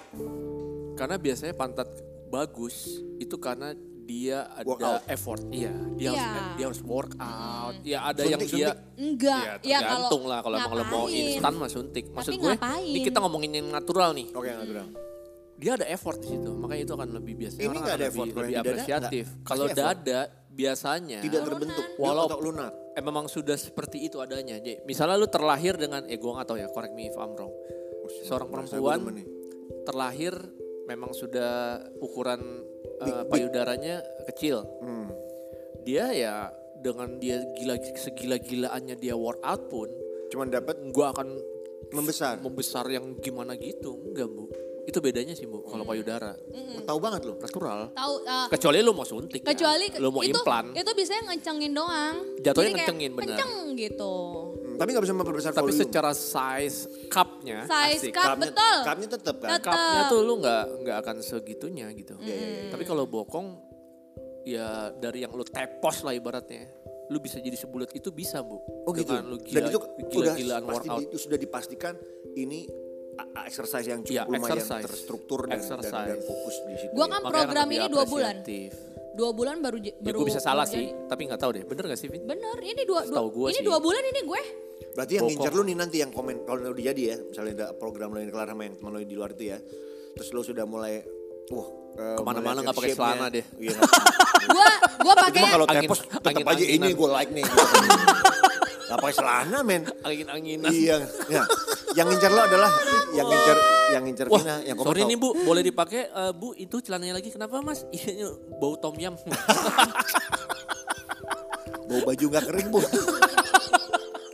Karena 0.95 1.16
biasanya 1.19 1.53
pantat 1.53 1.88
bagus 2.27 2.87
itu 3.19 3.37
karena 3.37 3.75
dia 4.07 4.47
ada 4.55 4.62
Workout. 4.62 5.03
effort. 5.11 5.42
Iya, 5.51 5.75
dia 5.99 6.14
harus 6.14 6.23
Iya. 6.23 6.42
dia 6.55 6.64
harus 6.71 6.81
workout. 6.81 7.75
Ya 7.83 7.99
ada 8.07 8.23
yang 8.23 8.38
Suntik, 8.38 8.55
dia 8.55 8.71
suntik. 8.71 8.97
Enggak, 8.97 9.42
Ya, 9.42 9.53
ya, 9.59 9.79
tergantung 9.83 10.23
kalau 10.23 10.31
lah 10.31 10.40
kalau 10.40 10.57
emang 10.57 10.73
lo 10.73 10.85
mau 10.87 11.05
instan 11.11 11.53
mah 11.59 11.66
suntik. 11.66 12.05
Maksud 12.14 12.33
Tapi 12.33 12.38
gue, 12.38 12.53
ngapain? 12.55 12.87
ini 12.87 12.99
kita 13.03 13.19
ngomongin 13.19 13.51
yang 13.53 13.66
natural 13.66 14.14
nih. 14.14 14.27
Oke, 14.31 14.47
nggak 14.47 14.69
bilang. 14.71 14.88
Dia 15.57 15.73
ada 15.81 15.87
effort 15.88 16.21
di 16.21 16.29
situ, 16.37 16.51
makanya 16.53 16.83
itu 16.85 16.95
akan 16.95 17.09
lebih 17.16 17.35
biasa. 17.40 17.57
Ini 17.64 17.77
nggak 17.81 17.97
ada 17.97 18.07
effort, 18.12 18.29
lebih 18.29 18.45
di 18.45 18.55
dada 18.55 18.61
apresiatif. 18.69 19.25
Kalau 19.40 19.66
effort. 19.66 19.79
dada 19.81 20.21
biasanya 20.53 21.19
Tidak 21.25 21.40
terbentuk. 21.45 21.85
Walau- 21.97 22.29
lunak. 22.40 22.73
eh, 22.97 23.05
memang 23.05 23.29
sudah 23.29 23.57
seperti 23.57 24.09
itu 24.09 24.21
adanya. 24.21 24.57
Jadi, 24.57 24.85
misalnya 24.85 25.16
lu 25.16 25.29
terlahir 25.29 25.77
dengan, 25.77 26.05
eh 26.09 26.16
gue 26.16 26.33
tahu 26.45 26.57
ya, 26.57 26.69
correct 26.73 26.92
me 26.97 27.09
if 27.09 27.16
I'm 27.16 27.33
wrong. 27.37 27.53
Seorang 28.25 28.49
Bahasa 28.49 28.77
perempuan 28.79 29.01
gua 29.03 29.12
terlahir 29.85 30.33
memang 30.87 31.11
sudah 31.12 31.83
ukuran 31.99 32.40
eh, 33.03 33.25
payudaranya 33.29 34.01
kecil. 34.33 34.64
Hmm. 34.81 35.11
Dia 35.85 36.12
ya 36.14 36.35
dengan 36.81 37.19
dia 37.21 37.42
gila 37.57 37.77
segila-gilaannya 37.77 38.97
dia 38.97 39.12
workout 39.16 39.69
pun, 39.69 39.88
Cuman 40.33 40.49
dapat 40.51 40.81
gue 40.90 41.07
akan 41.07 41.29
membesar. 41.92 42.40
membesar 42.42 42.87
yang 42.88 43.14
gimana 43.21 43.55
gitu. 43.59 43.95
Enggak 44.11 44.27
bu, 44.31 44.49
itu 44.87 44.99
bedanya 44.99 45.35
sih 45.35 45.44
bu. 45.44 45.61
Kalau 45.62 45.83
payudara 45.83 46.38
Tahu 46.81 46.99
banget 46.99 47.22
loh. 47.22 47.37
natural. 47.37 47.90
Tahu 47.90 48.12
uh, 48.22 48.46
Kecuali 48.49 48.79
lu 48.79 48.92
mau 48.92 49.03
suntik. 49.03 49.42
ya. 49.42 49.51
kecuali 49.51 49.90
lu 49.92 50.09
mau 50.09 50.22
itu 50.22 50.33
implan. 50.33 50.70
itu 50.72 50.87
biasanya 50.88 51.22
ngecengin 51.29 51.72
doang. 51.72 52.14
Jatuhnya 52.38 52.46
Jadi 52.46 52.55
kayak 52.55 52.75
ngecengin, 52.79 53.11
benar. 53.12 53.27
Kenceng 53.35 53.53
gitu. 53.77 54.14
Hmm, 54.57 54.77
Tapi 54.77 54.88
nggak 54.88 55.05
bisa 55.05 55.14
memperbesar 55.14 55.51
Tapi 55.51 55.62
volume. 55.66 55.81
secara 55.83 56.12
size 56.12 56.79
cupnya, 57.09 57.59
Size 57.64 57.99
asik. 58.01 58.12
cup 58.12 58.22
Cupnya- 58.29 58.42
betul. 58.46 58.77
Cupnya 58.81 59.09
tetap 59.11 59.37
kan. 59.37 59.49
Tetap. 59.53 59.75
cupnya 59.75 60.03
tuh 60.07 60.20
lu 60.22 60.35
nggak 60.38 60.62
nggak 60.81 60.96
akan 61.03 61.16
segitunya 61.20 61.87
gitu. 61.92 62.14
Hmm. 62.14 62.70
Tapi 62.70 62.83
kalau 62.85 63.05
bokong 63.05 63.46
ya 64.44 64.68
dari 64.92 65.18
yang 65.20 65.33
lu 65.33 65.42
tepos 65.42 66.01
lah 66.01 66.12
ibaratnya, 66.12 66.70
lu 67.09 67.18
bisa 67.18 67.38
jadi 67.38 67.55
sebulat 67.55 67.90
itu 67.90 68.09
bisa 68.11 68.38
bu. 68.38 68.62
Oh 68.85 68.92
gitu. 68.92 69.11
Dengan 69.11 69.27
lu 69.27 69.37
Dan 69.37 69.66
gila, 69.66 69.68
itu 69.68 69.79
gila-gilaan 70.09 70.62
udah 70.62 70.70
pasti 70.70 70.87
workout. 70.87 71.01
di- 71.01 71.07
itu 71.09 71.16
sudah 71.18 71.35
dipastikan 71.37 71.94
ini 72.33 72.61
exercise 73.43 73.87
yang 73.87 74.01
cukup 74.01 74.13
Iya, 74.13 74.23
lumayan 74.27 74.59
exercise. 74.59 74.85
terstruktur 74.85 75.41
dan, 75.45 75.49
dan, 75.49 75.59
dan 75.59 75.79
Exercise. 75.79 76.21
fokus 76.23 76.55
di 76.63 76.75
situ. 76.77 76.93
Gua 76.93 77.01
ya. 77.01 77.09
kan 77.09 77.21
Makanya 77.23 77.31
program 77.31 77.67
ini 77.69 77.87
dua 77.87 78.05
bulan. 78.05 78.35
dua 79.17 79.31
bulan 79.33 79.57
baru 79.65 79.77
Ya 79.81 79.93
baru 79.97 80.17
gue 80.21 80.29
bisa 80.29 80.43
salah 80.45 80.69
sih, 80.69 80.93
tapi 81.09 81.25
nggak 81.25 81.41
tahu 81.41 81.51
deh. 81.57 81.65
Bener 81.65 81.89
gak 81.89 81.97
sih, 81.97 82.13
Vin? 82.13 82.29
Bener, 82.29 82.57
ini 82.61 82.85
dua, 82.85 83.01
dua 83.09 83.25
gua 83.27 83.49
ini 83.49 83.57
sih. 83.57 83.65
dua 83.65 83.81
bulan 83.81 84.03
ini 84.05 84.21
gue. 84.21 84.41
Berarti 84.93 85.13
yang 85.17 85.25
ngincer 85.25 85.53
lu 85.53 85.63
nih 85.65 85.77
nanti 85.77 85.97
yang 86.05 86.13
komen 86.13 86.45
kalau 86.45 86.69
udah 86.69 86.85
jadi 86.85 87.03
ya, 87.03 87.17
misalnya 87.25 87.53
ada 87.53 87.67
program 87.73 88.13
lo 88.13 88.21
yang 88.21 88.29
kelar 88.29 88.49
sama 88.53 88.69
yang 88.69 88.77
teman 88.77 88.91
lo 88.93 89.01
di 89.01 89.17
luar 89.17 89.33
itu 89.33 89.45
ya. 89.49 89.59
Terus 90.13 90.29
lo 90.33 90.41
sudah 90.41 90.65
mulai 90.69 91.01
wah 91.49 91.69
eh, 91.97 92.17
Ke 92.17 92.23
mana-mana 92.25 92.59
nggak 92.61 92.77
pakai 92.77 92.93
celana 92.93 93.27
deh. 93.33 93.45
Iya. 93.57 93.77
Gua 94.53 94.67
gua 95.01 95.15
Cuma 95.17 95.23
pakainya 95.27 95.51
kalau 95.51 95.67
Angin- 95.67 95.89
tepos 95.89 96.01
tetap 96.05 96.47
aja 96.47 96.65
ini 96.67 96.89
gue 96.93 97.09
like 97.09 97.33
nih. 97.33 97.45
Gak 98.87 99.03
pakai 99.03 99.17
celana 99.19 99.59
men. 99.67 99.83
Angin-anginan. 100.07 100.71
Iya. 100.71 100.97
Ya. 101.27 101.43
Yang 101.97 102.07
ngincer 102.09 102.31
lo 102.31 102.43
adalah 102.43 102.71
yang 103.11 103.27
ngincer 103.27 103.57
yang 103.87 104.03
ngincer 104.05 104.27
Wah, 104.29 104.37
Vina, 104.37 104.57
yang 104.61 104.77
sorry 104.79 105.03
nih 105.03 105.17
bu, 105.17 105.33
boleh 105.41 105.63
dipakai 105.63 106.03
Eh, 106.07 106.33
bu 106.33 106.53
itu 106.53 106.77
celananya 106.79 107.17
lagi. 107.17 107.31
Kenapa 107.31 107.59
mas? 107.59 107.89
Iya 107.95 108.29
bau 108.55 108.77
tom 108.77 108.95
yum. 108.95 109.17
Bau 111.87 112.03
baju 112.03 112.27
gak 112.29 112.45
kering 112.45 112.69
bu. 112.69 112.81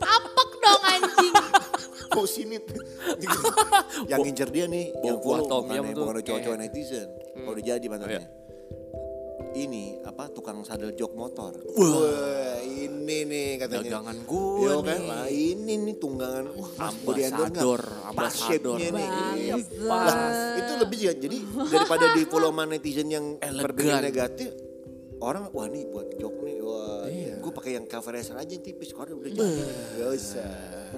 apek 0.01 0.49
dong 0.57 0.83
anjing. 0.83 1.33
Bau 2.13 2.25
sinit. 2.25 2.65
yang 4.05 4.21
ngincer 4.21 4.49
dia 4.49 4.65
nih, 4.65 4.89
Bau 4.91 5.05
yang 5.05 5.17
buah 5.17 5.39
follow 5.39 5.49
tom 5.61 5.63
yang 5.69 5.85
tuh. 5.87 6.01
bukan 6.03 6.17
cowok-cowok 6.19 6.57
Eh. 6.57 6.59
netizen. 6.59 7.07
Kalau 7.31 7.53
udah 7.53 7.63
jadi 7.63 7.85
mantannya. 7.87 8.21
Ini 9.53 10.01
apa 10.01 10.33
tukang 10.33 10.65
sadel 10.65 10.91
jok 10.91 11.13
motor. 11.13 11.53
Wah. 11.53 11.77
Wah, 11.77 12.57
ini 12.65 13.21
nih 13.21 13.61
katanya. 13.61 14.01
Dagangan 14.01 14.17
gue 14.25 14.49
Yo 14.59 14.73
nih. 14.73 14.89
kan, 14.89 15.01
lah 15.05 15.25
ini 15.29 15.73
nih 15.79 15.95
tunggangan. 15.95 16.45
Wah? 16.51 16.71
Ambasador, 16.89 17.81
Pas 17.85 18.07
ambasador. 18.09 18.77
nih. 18.81 18.89
Bangsat. 18.89 19.69
Lah, 19.77 20.17
itu 20.57 20.73
lebih 20.75 20.97
juga. 20.99 21.13
Jadi 21.15 21.37
daripada 21.69 22.05
di 22.11 22.21
follow 22.25 22.49
sama 22.49 22.63
netizen 22.65 23.07
yang 23.07 23.25
berpikir 23.37 23.93
negatif, 24.01 24.49
orang 25.19 25.53
wah 25.53 25.69
nih 25.69 25.85
buat 25.85 26.07
jok 26.17 26.35
nih. 26.41 26.57
Wah, 26.59 27.05
Iya. 27.05 27.33
gue 27.37 27.51
pakai 27.53 27.71
yang 27.77 27.85
cover 27.85 28.13
aja 28.15 28.33
yang 28.33 28.57
tipis. 28.57 28.89
Kalau 28.89 29.21
udah 29.21 29.29
jadi, 29.29 29.53
gak 29.95 30.09
usah. 30.11 30.51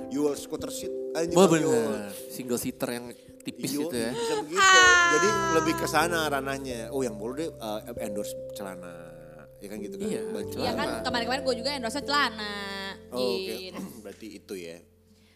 Jual 0.08 0.34
scooter 0.36 0.72
seat. 0.72 0.94
Wah 1.32 1.48
bener. 1.48 2.08
Single 2.30 2.56
seater 2.56 2.88
yang 2.90 3.12
tipis 3.46 3.72
Iya, 3.72 3.80
gitu 3.80 3.96
ya. 3.96 4.12
Bisa 4.12 4.34
begitu. 4.44 4.78
Jadi 5.14 5.28
lebih 5.54 5.74
ke 5.78 5.88
sana 5.88 6.20
ranahnya. 6.26 6.90
Oh 6.90 7.00
yang 7.00 7.16
boleh 7.16 7.36
deh 7.38 7.50
uh, 7.56 7.80
endorse 8.02 8.34
celana. 8.52 9.14
Ya 9.62 9.68
kan 9.70 9.78
gitu 9.80 9.96
kan. 9.96 10.06
Iya, 10.06 10.22
Baju 10.28 10.56
Iya 10.58 10.72
kan 10.74 10.88
kemarin-kemarin 11.02 11.42
gue 11.44 11.56
juga 11.56 11.70
endorse 11.72 12.02
celana. 12.02 12.54
Oh, 13.10 13.22
Oke, 13.22 13.54
Gitu. 13.70 13.82
berarti 14.04 14.28
itu 14.34 14.54
ya. 14.58 14.78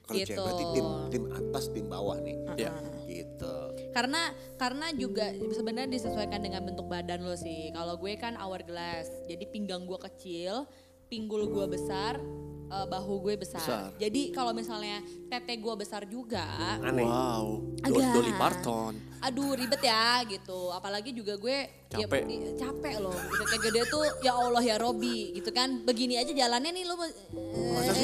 Kalau 0.04 0.18
Gitu. 0.18 0.28
cewek 0.28 0.42
berarti 0.42 0.66
tim 0.74 0.88
tim 1.08 1.24
atas 1.30 1.64
tim 1.70 1.86
bawah 1.86 2.18
nih. 2.18 2.38
Iya. 2.58 2.72
Gitu. 3.06 3.56
Karena 3.90 4.22
karena 4.56 4.90
juga 4.92 5.30
sebenarnya 5.34 5.90
disesuaikan 5.90 6.42
dengan 6.42 6.62
bentuk 6.62 6.86
badan 6.86 7.22
lo 7.22 7.34
sih. 7.34 7.70
Kalau 7.72 7.94
gue 7.96 8.14
kan 8.18 8.34
hourglass, 8.36 9.06
jadi 9.26 9.46
pinggang 9.46 9.86
gue 9.86 9.98
kecil, 10.02 10.66
pinggul 11.10 11.50
gue 11.50 11.66
besar, 11.68 12.22
eh, 12.70 12.86
bahu 12.88 13.14
gue 13.20 13.36
besar. 13.36 13.60
Besar. 13.60 13.90
Jadi 13.98 14.30
kalau 14.30 14.54
misalnya 14.54 15.02
tete 15.26 15.58
gue 15.58 15.74
besar 15.76 16.06
juga, 16.06 16.46
Aneh. 16.80 17.04
Wow. 17.04 17.66
Do- 17.82 17.98
Agak. 17.98 18.14
Dolly 18.14 18.34
Parton. 18.34 18.94
aduh 19.20 19.52
ribet 19.52 19.84
ya 19.84 20.24
gitu. 20.24 20.72
Apalagi 20.72 21.12
juga 21.12 21.36
gue 21.36 21.68
ya, 21.92 22.08
Capek. 22.08 22.24
di- 22.24 22.56
capek 22.56 23.04
loh. 23.04 23.12
Kayak 23.44 23.62
gede 23.68 23.82
tuh 23.86 24.00
ya 24.22 24.32
Allah 24.32 24.64
ya 24.64 24.80
Robi 24.80 25.36
gitu 25.36 25.52
kan. 25.52 25.84
Begini 25.84 26.16
aja 26.16 26.32
jalannya 26.32 26.72
nih 26.72 26.86
lo. 26.88 26.96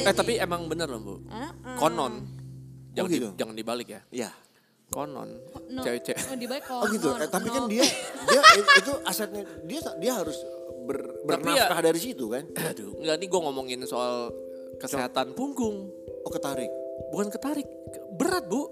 Eh 0.03 0.11
tapi 0.11 0.35
emang 0.35 0.67
bener 0.67 0.91
loh 0.91 0.99
bu. 0.99 1.15
Konon. 1.77 2.19
Jangan, 2.91 3.07
di- 3.07 3.15
gitu? 3.15 3.29
jangan 3.37 3.55
dibalik 3.55 3.87
ya. 3.87 4.01
Iya. 4.11 4.29
Konon. 4.85 5.29
No, 5.71 5.81
Cewek-cewek. 5.81 6.19
oh, 6.19 6.35
di 6.35 6.47
balik 6.47 6.63
Oh 6.67 6.87
gitu. 6.87 7.09
Eh, 7.15 7.27
tapi 7.27 7.47
kan 7.47 7.63
No. 7.63 7.71
dia 7.71 7.83
dia 8.27 8.41
eh, 8.43 8.65
itu 8.79 8.93
asetnya 9.03 9.43
dia 9.63 9.79
dia 9.95 10.13
harus 10.15 10.35
ber, 10.85 10.97
Tapi 11.01 11.25
bernafkah 11.25 11.79
ya- 11.81 11.85
dari 11.91 11.99
situ 11.99 12.25
kan. 12.29 12.45
Aduh. 12.71 13.01
Enggak 13.01 13.15
nih 13.19 13.27
gue 13.27 13.41
ngomongin 13.41 13.79
soal 13.89 14.31
kesehatan 14.77 15.33
punggung. 15.33 15.89
Oh 16.23 16.31
ketarik. 16.31 16.69
Bukan 17.11 17.27
ketarik. 17.33 17.67
Berat 18.15 18.45
bu. 18.45 18.69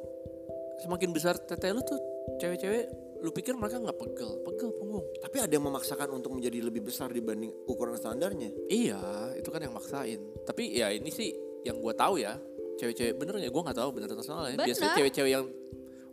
Semakin 0.85 1.09
besar 1.11 1.37
tete 1.37 1.69
lu 1.71 1.81
tuh 1.81 1.99
cewek-cewek 2.39 2.85
lu 3.23 3.31
pikir 3.31 3.55
mereka 3.55 3.79
nggak 3.79 3.95
pegel. 3.95 4.43
Pegel 4.43 4.69
punggung. 4.75 5.05
Tapi 5.23 5.37
ada 5.39 5.53
yang 5.53 5.63
memaksakan 5.63 6.11
untuk 6.11 6.35
menjadi 6.35 6.59
lebih 6.59 6.83
besar 6.83 7.07
dibanding 7.07 7.49
ukuran 7.65 7.95
standarnya. 7.95 8.51
Iya, 8.67 9.31
itu 9.39 9.47
kan 9.47 9.63
yang 9.63 9.71
maksain. 9.71 10.19
Tapi 10.43 10.75
ya 10.75 10.91
ini 10.91 11.07
sih 11.07 11.31
yang 11.63 11.79
gue 11.79 11.93
tahu 11.95 12.19
ya, 12.19 12.35
cewek-cewek 12.75 13.15
bener 13.15 13.39
ya, 13.39 13.47
gue 13.47 13.61
nggak 13.63 13.79
tahu 13.79 13.89
bener 13.95 14.11
atau 14.11 14.25
salah 14.27 14.51
ya. 14.51 14.59
Biasanya 14.59 14.99
cewek-cewek 14.99 15.31
yang 15.31 15.47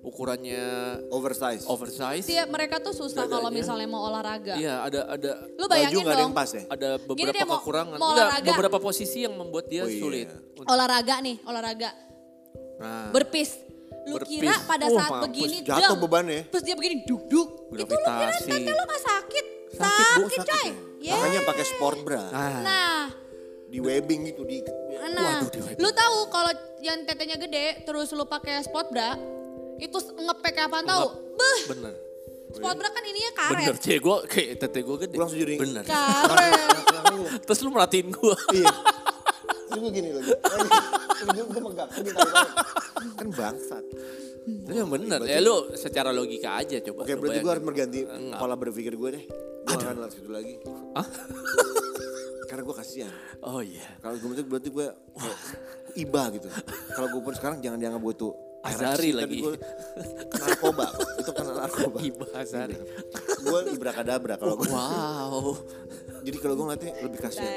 ukurannya 0.01 0.65
Oversize. 1.09 1.65
oversize. 1.65 2.25
Tiap 2.25 2.49
mereka 2.49 2.79
tuh 2.79 2.93
susah 2.93 3.25
kalau 3.25 3.49
misalnya 3.49 3.85
mau 3.85 4.05
olahraga. 4.05 4.57
Iya, 4.57 4.81
ada 4.83 5.01
ada 5.11 5.31
Lu 5.53 5.65
Baju 5.65 5.71
bayangin 5.71 5.97
nggak 5.99 6.09
ada 6.11 6.23
yang 6.23 6.33
dong. 6.33 6.41
pas 6.41 6.51
ya. 6.51 6.63
ada 6.67 6.89
beberapa 6.99 7.33
dia 7.33 7.45
mau- 7.45 7.61
kekurangan. 7.61 7.97
mau 7.97 8.09
Enggak, 8.09 8.27
olahraga. 8.27 8.49
beberapa 8.51 8.79
posisi 8.79 9.19
yang 9.21 9.35
membuat 9.35 9.65
dia 9.67 9.83
Oh, 9.83 9.89
iya. 9.89 10.01
sulit. 10.01 10.29
Olahraga 10.63 11.15
nih, 11.21 11.37
olahraga. 11.43 11.91
Nah, 12.77 13.09
Berpis. 13.11 13.51
Lu 14.03 14.17
Berpis. 14.17 14.33
kira 14.33 14.57
pada 14.65 14.87
Oh, 14.87 14.97
saat 14.97 15.11
mampus. 15.13 15.25
begini 15.29 15.57
Jatuh 15.61 15.93
dang, 15.93 16.01
bebannya. 16.01 16.41
Terus 16.49 16.65
dia 16.65 16.75
begini 16.75 17.05
duk 17.05 17.23
duk. 17.29 17.49
Itu 17.71 17.85
lu 17.85 18.09
kira 18.17 18.33
tete 18.41 18.71
lu 18.71 18.83
gak 18.83 19.03
sakit? 19.03 19.45
Sakit, 19.71 20.05
Bu, 20.09 20.21
sakit, 20.25 20.41
Sakit 20.41 20.49
coy. 20.49 20.67
ya. 20.67 20.73
Ya. 21.03 21.15
Makanya 21.15 21.41
pakai 21.45 21.65
sport 21.67 21.99
bra. 22.01 22.23
nah, 22.27 22.61
Nah, 22.61 23.03
Di 23.67 23.79
webbing 23.79 24.27
gitu 24.27 24.43
di 24.43 24.65
nah. 25.15 25.39
Waduh, 25.39 25.49
di 25.49 25.61
webbing. 25.61 25.79
Lu 25.79 25.91
tahu 25.93 26.17
kalau 26.27 26.51
yang 26.81 27.05
tetenya 27.05 27.37
gede 27.37 27.85
terus 27.85 28.11
lu 28.11 28.25
pakai 28.25 28.59
sport 28.61 28.91
bra, 28.91 29.15
itu 29.81 29.97
ngepek 29.99 30.55
apaan 30.61 30.85
tahu? 30.85 31.07
Beh, 31.35 31.61
bener. 31.69 31.95
sport 32.51 32.75
bra 32.75 32.91
kan 32.91 33.05
ininya 33.05 33.31
Bener, 33.31 33.71
karet. 33.71 33.79
cewek 33.79 34.01
gue 34.01 34.17
kayak 34.27 34.51
tete 34.59 34.81
gue 34.83 34.97
gede. 34.99 35.17
Langsung 35.17 35.39
jadi- 35.39 35.55
Bener. 35.57 35.85
Karet. 35.87 36.53
Terus 37.47 37.59
lu 37.63 37.71
merhatiin 37.71 38.11
gue. 38.11 38.37
Iya. 38.53 38.75
Terus 39.71 39.81
gue 39.81 39.93
gini 39.93 40.11
lagi. 40.11 40.35
Gue 41.21 41.45
gue 41.47 41.61
megang. 41.63 41.87
Kan 43.15 43.29
bangsat. 43.31 43.85
Itu 44.43 44.73
yang 44.73 44.89
bener. 44.89 45.21
Ya 45.23 45.39
lu 45.39 45.71
secara 45.77 46.11
logika 46.11 46.59
aja 46.59 46.81
coba. 46.83 47.05
Oke 47.05 47.13
berarti 47.13 47.23
gue 47.23 47.29
bayangin. 47.39 47.53
harus 47.53 47.63
berganti 47.63 47.99
Enggak. 48.03 48.39
pola 48.41 48.55
berpikir 48.57 48.93
gue 48.97 49.11
deh. 49.15 49.25
Gue 49.63 49.77
akan 49.77 49.95
lewat 50.01 50.11
situ 50.11 50.27
lagi. 50.27 50.55
Hah? 50.91 51.07
Karena 52.51 52.63
gue 52.65 52.75
kasihan. 52.75 53.13
Oh 53.47 53.63
iya. 53.63 53.85
Kalau 54.01 54.17
gue 54.17 54.43
berarti 54.43 54.71
gue 54.73 54.87
iba 55.95 56.23
gitu. 56.35 56.49
Kalau 56.91 57.09
gue 57.09 57.21
pun 57.23 57.35
sekarang 57.37 57.61
jangan 57.61 57.79
dianggap 57.79 58.03
gue 58.03 58.15
tuh 58.19 58.33
Azari 58.61 59.11
lagi. 59.17 59.41
Gue 59.41 59.57
narkoba. 60.41 60.87
itu 61.17 61.31
kan 61.33 61.45
narkoba. 61.49 61.99
Iba 62.05 62.27
Azari. 62.37 62.77
gue 63.41 63.61
ibrakadabra 63.73 64.35
kalau 64.37 64.55
gue. 64.61 64.69
Wow. 64.69 65.57
Jadi 66.21 66.37
kalau 66.37 66.55
gue 66.57 66.65
ngeliatnya 66.69 66.93
lebih 67.01 67.19
kasihan. 67.25 67.49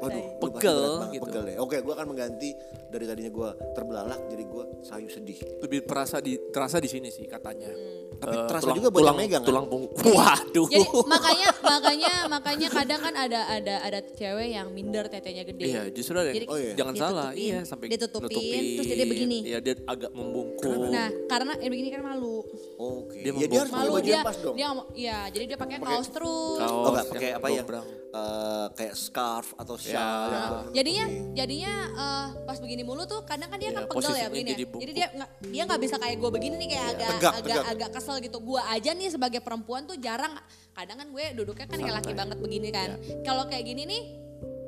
Waduh, 0.00 0.24
Pegel 0.40 0.84
gitu. 1.12 1.24
Pegel 1.28 1.44
ya. 1.52 1.56
Oke, 1.60 1.76
gue 1.84 1.92
akan 1.92 2.06
mengganti 2.08 2.56
dari 2.88 3.04
tadinya 3.04 3.28
gue 3.28 3.48
terbelalak 3.76 4.20
jadi 4.32 4.44
gue 4.48 4.64
sayu 4.80 5.08
sedih. 5.12 5.38
Lebih 5.60 5.84
terasa 5.84 6.16
di 6.24 6.40
terasa 6.48 6.80
di 6.80 6.88
sini 6.88 7.12
sih 7.12 7.28
katanya. 7.28 7.68
Tapi 8.16 8.32
Eh, 8.34 8.44
terasa 8.46 8.64
tulang- 8.64 8.76
juga 8.76 8.88
buat 8.88 9.00
tulang, 9.00 9.14
yang 9.14 9.22
megang 9.22 9.42
kan? 9.42 9.48
Tulang 9.48 9.66
punggung. 9.66 9.92
Waduh. 10.16 10.66
Jadi 10.66 10.86
makanya 11.04 11.48
makanya 11.60 12.12
makanya 12.26 12.68
kadang 12.70 13.00
kan 13.00 13.14
ada 13.14 13.40
ada 13.46 13.74
ada 13.80 13.98
cewek 14.02 14.48
yang 14.50 14.66
minder 14.70 15.04
tetenya 15.06 15.42
gede. 15.42 15.64
Iya, 15.66 15.82
justru 15.90 16.14
ada 16.14 16.28
yang, 16.28 16.36
Jadi 16.36 16.46
Oh, 16.46 16.56
iya. 16.56 16.72
jangan 16.74 16.94
salah, 16.94 17.28
ditutupin, 17.30 17.46
iya 17.46 17.58
sampai 17.62 17.86
ditutupin, 17.86 18.24
nutupin. 18.26 18.62
terus 18.74 18.86
dia 18.88 19.06
begini. 19.06 19.38
Iya, 19.42 19.58
dia 19.60 19.74
agak 19.84 20.10
membungkuk. 20.10 20.88
Nah, 20.88 21.08
karena 21.26 21.52
eh, 21.56 21.68
begini 21.68 21.88
kan 21.88 22.02
malu. 22.02 22.40
Oke. 22.76 23.18
Dia 23.18 23.32
ya 23.32 23.46
dia 23.46 23.58
harus 23.58 23.72
Malu 23.72 23.90
baju 23.92 24.02
dia 24.02 24.20
pas 24.22 24.36
dong. 24.36 24.54
dia 24.54 24.66
mau 24.68 24.84
iya, 24.92 25.18
jadi 25.28 25.44
dia 25.46 25.58
pakai 25.58 25.76
kaos 25.78 26.08
terus. 26.08 26.58
Kaos 26.58 26.72
Oh 26.72 26.90
enggak 26.90 27.06
pakai 27.08 27.30
apa 27.32 27.46
yang 27.50 27.66
eh, 28.08 28.66
kayak 28.72 28.94
scarf 28.94 29.52
atau 29.54 29.74
shawl. 29.74 29.90
Ya. 29.90 29.98
yang 29.98 30.30
Nah, 30.30 30.46
menutupi. 30.52 30.74
jadinya 30.74 31.04
jadinya 31.34 31.72
eh, 31.92 32.26
pas 32.42 32.58
begini 32.58 32.82
mulu 32.82 33.02
tuh 33.04 33.20
kadang 33.22 33.48
kan 33.48 33.56
dia 33.56 33.68
Iya, 33.68 33.76
kan 33.76 33.84
pegel 33.86 34.14
ya 34.14 34.26
begini 34.26 34.46
ya. 34.46 34.52
jadi 34.52 34.54
Jadi 34.56 34.64
bungkuk. 34.66 34.92
dia 34.92 35.06
nggak 35.12 35.30
dia 35.46 35.62
nggak 35.64 35.80
bisa 35.80 35.94
kayak 35.96 36.16
gue 36.16 36.30
begini 36.30 36.54
nih 36.56 36.68
kayak 36.70 36.86
agak 36.88 37.08
Tegak, 37.08 37.32
agak 37.32 37.42
tegak. 37.46 37.64
agak 37.68 37.90
kesel 37.92 38.16
gitu. 38.18 38.38
Gue 38.38 38.60
aja 38.62 38.90
nih 38.92 39.08
sebagai 39.08 39.40
perempuan 39.40 39.82
tuh 39.84 39.96
jarang 39.96 40.32
kadang 40.72 40.96
kan 40.96 41.08
gue 41.08 41.24
duduknya 41.34 41.66
kan 41.66 41.78
kayak 41.78 41.96
laki 41.96 42.12
banget 42.12 42.38
begini 42.38 42.68
kan. 42.70 42.88
Iya. 42.94 43.22
Kalau 43.22 43.44
kayak 43.46 43.64
gini 43.64 43.82
nih 43.84 44.02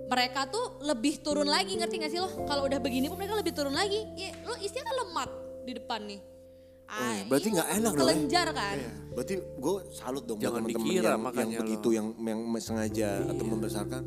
mereka 0.09 0.48
tuh 0.48 0.81
lebih 0.81 1.20
turun 1.20 1.44
lagi 1.44 1.77
ngerti 1.77 2.01
gak 2.01 2.09
sih 2.09 2.16
lo? 2.16 2.33
Kalau 2.42 2.64
udah 2.64 2.81
begini 2.81 3.07
pun 3.07 3.16
mereka 3.16 3.37
lebih 3.37 3.53
turun 3.53 3.72
lagi. 3.72 4.09
Ya, 4.14 4.33
lo 4.40 4.57
isinya 4.57 4.83
kan 4.83 4.96
lemak 4.98 5.31
di 5.62 5.72
depan 5.74 6.01
nih. 6.03 6.20
Oh, 6.88 6.96
iya. 6.96 7.20
Ah, 7.20 7.29
Berarti 7.29 7.48
iya, 7.48 7.55
nggak 7.61 7.68
enak 7.68 7.92
dong? 7.92 8.01
Kelenjar 8.01 8.46
kan. 8.57 8.77
Berarti 9.12 9.35
gue 9.37 9.74
salut 9.92 10.24
dong 10.24 10.38
Jangan 10.40 10.61
teman-teman 10.64 10.88
yang, 10.88 11.20
yang 11.37 11.51
lo. 11.53 11.61
begitu 11.61 11.88
yang 11.92 12.07
yang 12.16 12.40
sengaja 12.59 13.09
atau 13.29 13.44
membesarkan. 13.44 14.03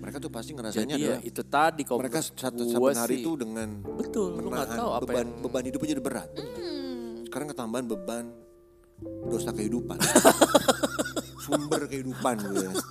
Mereka 0.00 0.16
tuh 0.20 0.28
pasti 0.28 0.52
ngerasanya 0.52 0.96
Jadi 0.96 1.04
ya 1.04 1.16
itu 1.24 1.42
tadi 1.48 1.80
kalau 1.80 2.00
mereka 2.04 2.20
satu 2.20 2.60
saben 2.68 2.92
hari 2.92 3.16
sih, 3.16 3.24
itu 3.24 3.30
dengan 3.40 3.80
betul 3.96 4.36
lu 4.36 4.52
nggak 4.52 4.68
menahan 4.68 4.76
tahu 4.76 4.90
apa 4.92 5.00
beban 5.00 5.16
yang 5.16 5.28
beban 5.40 5.62
hidupnya 5.64 5.88
jadi 5.96 6.02
berat. 6.04 6.28
Hmm. 6.36 7.24
Sekarang 7.24 7.48
ketambahan 7.52 7.86
beban 7.88 8.24
dosa 9.28 9.50
kehidupan. 9.52 9.96
Sumber 11.44 11.82
kehidupan 11.84 12.34
gitu 12.40 12.56
ya. 12.64 12.72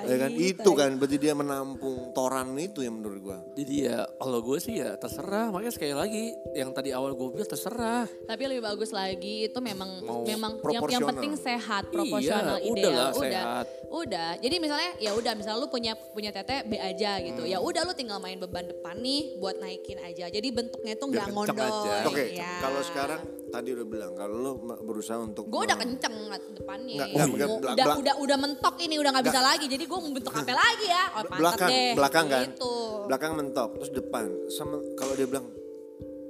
Ya 0.00 0.16
kan 0.16 0.32
itu 0.32 0.70
kan 0.72 0.90
berarti 0.96 1.16
dia 1.20 1.36
menampung 1.36 2.16
toran 2.16 2.56
itu 2.56 2.80
yang 2.80 3.00
menurut 3.00 3.20
gua. 3.20 3.38
Jadi 3.52 3.84
ya 3.84 4.08
kalau 4.16 4.40
gue 4.40 4.56
sih 4.56 4.80
ya 4.80 4.96
terserah. 4.96 5.52
Makanya 5.52 5.72
sekali 5.76 5.92
lagi 5.92 6.32
yang 6.56 6.72
tadi 6.72 6.94
awal 6.96 7.12
gue 7.12 7.28
bilang 7.36 7.48
terserah. 7.48 8.08
Tapi 8.08 8.42
lebih 8.48 8.64
bagus 8.64 8.96
lagi 8.96 9.52
itu 9.52 9.58
memang 9.60 10.00
Mau 10.00 10.24
memang 10.24 10.56
yang, 10.72 10.84
yang 10.88 11.04
penting 11.04 11.36
sehat, 11.36 11.88
Iya, 11.90 11.92
proporsional 11.92 12.56
udah 12.56 12.70
ideal, 12.72 12.92
lah, 12.96 13.10
udah. 13.12 13.20
sehat. 13.20 13.66
Udah. 13.90 14.30
Jadi 14.40 14.56
misalnya 14.56 14.90
ya 15.02 15.10
udah 15.12 15.32
misalnya 15.36 15.58
lu 15.60 15.68
punya 15.68 15.92
punya 16.16 16.30
tete 16.32 16.64
B 16.64 16.80
aja 16.80 17.20
gitu. 17.20 17.42
Hmm. 17.44 17.52
Ya 17.52 17.58
udah 17.60 17.82
lu 17.84 17.92
tinggal 17.92 18.22
main 18.22 18.40
beban 18.40 18.72
depan 18.72 18.96
nih 19.04 19.36
buat 19.36 19.60
naikin 19.60 20.00
aja. 20.00 20.32
Jadi 20.32 20.48
bentuknya 20.48 20.96
tuh 20.96 21.12
nggak 21.12 21.28
ngondol. 21.28 22.08
Oke, 22.08 22.40
ya. 22.40 22.56
kalau 22.62 22.80
sekarang 22.80 23.20
tadi 23.50 23.74
udah 23.74 23.86
bilang 23.86 24.12
kalau 24.14 24.34
lu 24.38 24.52
berusaha 24.86 25.18
untuk 25.18 25.50
Gue 25.50 25.66
udah 25.66 25.76
kenceng 25.76 26.14
depannya. 26.54 26.96
Nggak, 27.02 27.08
nggak, 27.10 27.48
Mau- 27.50 27.60
nggak, 27.60 27.79
udah, 27.80 27.86
belak- 27.86 27.98
udah 27.98 28.14
udah 28.20 28.36
mentok 28.38 28.74
ini 28.78 28.94
udah 28.96 29.10
nggak 29.10 29.26
bisa 29.26 29.40
lagi. 29.40 29.66
Jadi 29.66 29.82
gue 29.82 29.98
mau 29.98 30.10
bentuk 30.10 30.32
apa 30.32 30.52
lagi 30.52 30.86
ya? 30.86 31.04
Oh, 31.10 31.22
belakang 31.32 31.68
deh. 31.68 31.90
belakang 31.92 32.26
kan 32.26 32.46
Gitu. 32.46 32.74
belakang 33.06 33.32
mentok 33.34 33.70
terus 33.74 33.90
depan 33.90 34.24
sama 34.48 34.76
kalau 34.94 35.12
dia 35.12 35.24
bilang 35.24 35.46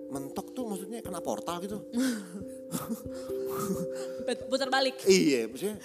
mentok 0.09 0.51
tuh 0.51 0.64
maksudnya 0.64 0.98
kena 0.98 1.20
portal 1.20 1.59
gitu 1.61 1.78
Bet- 4.22 4.46
Putar 4.51 4.68
balik. 4.68 4.98
iya 5.05 5.46
maksudnya 5.46 5.78